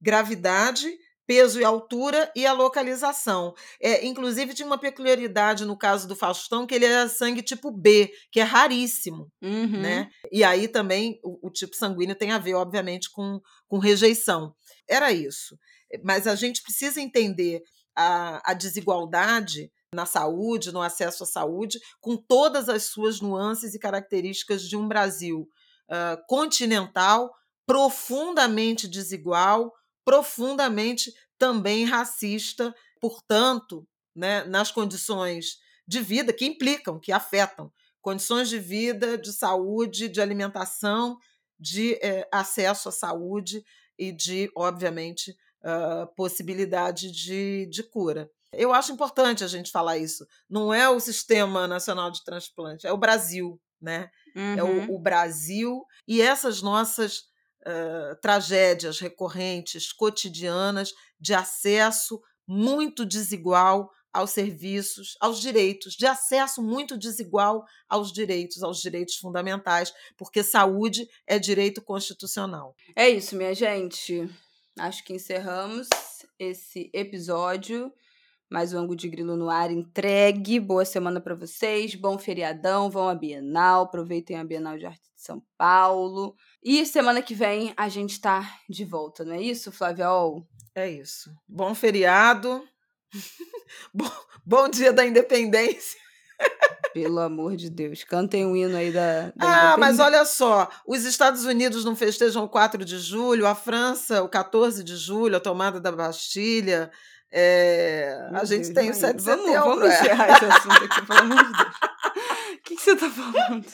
gravidade, 0.00 0.90
peso 1.26 1.60
e 1.60 1.64
altura 1.64 2.30
e 2.34 2.46
a 2.46 2.52
localização. 2.52 3.54
É, 3.80 4.04
inclusive, 4.04 4.54
tinha 4.54 4.66
uma 4.66 4.78
peculiaridade 4.78 5.64
no 5.64 5.76
caso 5.76 6.08
do 6.08 6.16
Faustão, 6.16 6.66
que 6.66 6.74
ele 6.74 6.84
era 6.84 7.08
sangue 7.08 7.42
tipo 7.42 7.70
B, 7.70 8.12
que 8.30 8.40
é 8.40 8.42
raríssimo. 8.42 9.30
Uhum. 9.42 9.80
Né? 9.80 10.10
E 10.30 10.42
aí 10.44 10.68
também 10.68 11.18
o, 11.22 11.48
o, 11.48 11.50
tipo 11.50 11.76
sanguíneo 11.76 12.16
tem 12.16 12.32
a 12.32 12.38
ver, 12.38 12.54
obviamente, 12.54 13.10
com, 13.10 13.40
com 13.68 13.78
rejeição. 13.78 14.54
Era 14.88 15.12
isso. 15.12 15.56
Mas 16.04 16.26
a 16.26 16.34
gente 16.34 16.62
precisa 16.62 17.00
entender 17.00 17.62
a, 17.96 18.50
a 18.50 18.54
desigualdade 18.54 19.70
na 19.94 20.06
saúde, 20.06 20.72
no 20.72 20.80
acesso 20.80 21.24
à 21.24 21.26
saúde, 21.26 21.78
com 22.00 22.16
todas 22.16 22.68
as 22.68 22.84
suas 22.84 23.20
nuances 23.20 23.74
e 23.74 23.78
características 23.78 24.62
de 24.62 24.76
um 24.76 24.88
Brasil 24.88 25.48
uh, 25.88 26.26
continental, 26.26 27.32
profundamente 27.66 28.88
desigual, 28.88 29.72
profundamente 30.04 31.12
também 31.38 31.84
racista, 31.84 32.74
portanto, 33.00 33.86
né, 34.14 34.44
nas 34.44 34.70
condições 34.70 35.58
de 35.86 36.00
vida 36.00 36.32
que 36.32 36.46
implicam, 36.46 36.98
que 36.98 37.12
afetam 37.12 37.70
condições 38.00 38.48
de 38.48 38.58
vida, 38.58 39.16
de 39.16 39.32
saúde, 39.32 40.08
de 40.08 40.20
alimentação, 40.20 41.18
de 41.58 41.94
eh, 42.02 42.28
acesso 42.32 42.88
à 42.88 42.92
saúde 42.92 43.64
e 43.96 44.10
de, 44.10 44.50
obviamente, 44.56 45.36
uh, 45.62 46.12
possibilidade 46.16 47.12
de, 47.12 47.66
de 47.66 47.84
cura. 47.84 48.28
Eu 48.52 48.72
acho 48.72 48.92
importante 48.92 49.42
a 49.42 49.48
gente 49.48 49.70
falar 49.70 49.98
isso. 49.98 50.26
Não 50.48 50.72
é 50.72 50.88
o 50.88 51.00
Sistema 51.00 51.66
Nacional 51.66 52.10
de 52.10 52.22
Transplante, 52.24 52.86
é 52.86 52.92
o 52.92 52.98
Brasil, 52.98 53.60
né? 53.80 54.10
Uhum. 54.36 54.58
É 54.58 54.62
o, 54.62 54.66
uhum. 54.66 54.94
o, 54.94 54.98
Brasil 54.98 55.84
e 56.06 56.20
essas 56.20 56.62
nossas 56.62 57.18
uh, 57.66 58.20
tragédias 58.20 59.00
recorrentes, 59.00 59.92
cotidianas, 59.92 60.92
de 61.18 61.34
acesso 61.34 62.20
muito 62.46 63.04
desigual 63.04 63.90
aos 64.12 64.30
serviços, 64.30 65.16
aos 65.20 65.40
direitos, 65.40 65.94
de 65.94 66.06
acesso 66.06 66.62
muito 66.62 66.98
desigual 66.98 67.64
aos 67.88 68.12
direitos, 68.12 68.62
aos 68.62 68.78
direitos 68.78 69.16
fundamentais, 69.16 69.92
porque 70.18 70.42
saúde 70.42 71.08
é 71.26 71.38
direito 71.38 71.80
constitucional. 71.80 72.76
É 72.94 73.08
isso, 73.08 73.34
minha 73.34 73.54
gente. 73.54 74.28
Acho 74.78 75.04
que 75.04 75.14
encerramos 75.14 75.88
esse 76.38 76.90
episódio. 76.92 77.92
Mais 78.52 78.74
um 78.74 78.80
ângulo 78.80 78.94
de 78.94 79.08
grilo 79.08 79.34
no 79.34 79.48
ar 79.48 79.70
entregue. 79.70 80.60
Boa 80.60 80.84
semana 80.84 81.22
para 81.22 81.34
vocês. 81.34 81.94
Bom 81.94 82.18
feriadão. 82.18 82.90
Vão 82.90 83.08
à 83.08 83.14
Bienal. 83.14 83.84
Aproveitem 83.84 84.36
a 84.36 84.44
Bienal 84.44 84.76
de 84.76 84.84
Arte 84.84 85.00
de 85.00 85.22
São 85.22 85.42
Paulo. 85.56 86.34
E 86.62 86.84
semana 86.84 87.22
que 87.22 87.34
vem 87.34 87.72
a 87.78 87.88
gente 87.88 88.20
tá 88.20 88.46
de 88.68 88.84
volta, 88.84 89.24
não 89.24 89.32
é 89.32 89.40
isso, 89.40 89.72
Flávia 89.72 90.08
É 90.74 90.86
isso. 90.86 91.30
Bom 91.48 91.74
feriado. 91.74 92.62
bom, 93.94 94.12
bom 94.44 94.68
dia 94.68 94.92
da 94.92 95.06
independência. 95.06 95.98
Pelo 96.92 97.20
amor 97.20 97.56
de 97.56 97.70
Deus, 97.70 98.04
cantem 98.04 98.44
um 98.44 98.54
hino 98.54 98.76
aí 98.76 98.92
da. 98.92 99.32
da 99.34 99.72
ah, 99.72 99.76
mas 99.78 99.98
olha 99.98 100.26
só: 100.26 100.68
os 100.86 101.06
Estados 101.06 101.46
Unidos 101.46 101.86
não 101.86 101.96
festejam 101.96 102.44
o 102.44 102.48
4 102.50 102.84
de 102.84 102.98
julho, 102.98 103.46
a 103.46 103.54
França, 103.54 104.22
o 104.22 104.28
14 104.28 104.84
de 104.84 104.94
julho, 104.94 105.38
a 105.38 105.40
tomada 105.40 105.80
da 105.80 105.90
Bastilha. 105.90 106.90
É, 107.34 108.28
a 108.30 108.44
gente 108.44 108.64
Deus, 108.64 108.74
tem 108.74 108.90
o 108.90 108.94
7 108.94 109.16
de 109.16 109.24
vamos, 109.24 109.46
setembro. 109.46 109.68
Vamos 109.70 109.88
é. 109.88 110.00
encerrar 110.00 110.32
esse 110.34 110.44
assunto 110.44 110.84
aqui, 110.84 111.06
pelo 111.06 111.18
amor 111.18 111.44
de 111.44 111.52
Deus. 111.52 111.76
O 112.52 112.60
que, 112.62 112.76
que 112.76 112.82
você 112.82 112.96
tá 112.96 113.08
falando? 113.08 113.66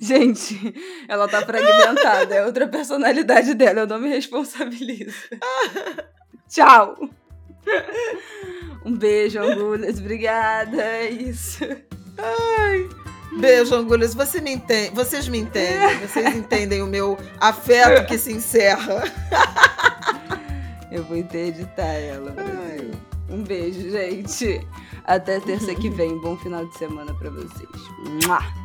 Gente, 0.00 0.74
ela 1.08 1.28
tá 1.28 1.42
fragmentada. 1.42 2.34
É 2.34 2.44
outra 2.44 2.66
personalidade 2.66 3.54
dela. 3.54 3.80
Eu 3.80 3.86
não 3.86 4.00
me 4.00 4.08
responsabilizo. 4.08 5.16
Tchau. 6.50 6.96
Um 8.84 8.96
beijo, 8.96 9.38
Angulas. 9.38 10.00
Obrigada. 10.00 10.82
É 10.82 11.08
isso. 11.08 11.64
Ai. 12.18 12.88
Beijo, 13.38 13.76
Angulas. 13.76 14.12
Você 14.12 14.40
me 14.40 14.52
entende, 14.52 14.94
vocês 14.94 15.28
me 15.28 15.38
entendem. 15.38 15.98
Vocês 16.00 16.34
entendem 16.34 16.82
o 16.82 16.86
meu 16.86 17.16
afeto 17.40 18.06
que 18.06 18.18
se 18.18 18.32
encerra. 18.32 19.04
Eu 20.90 21.02
vou 21.04 21.16
editar 21.16 21.82
ela, 21.82 22.30
Brasil. 22.30 22.90
Um 23.28 23.42
beijo, 23.42 23.90
gente. 23.90 24.66
Até 25.04 25.40
terça 25.40 25.74
que 25.74 25.90
vem. 25.90 26.18
Bom 26.20 26.36
final 26.36 26.64
de 26.66 26.76
semana 26.78 27.12
para 27.14 27.30
vocês. 27.30 27.70
Mua! 28.24 28.56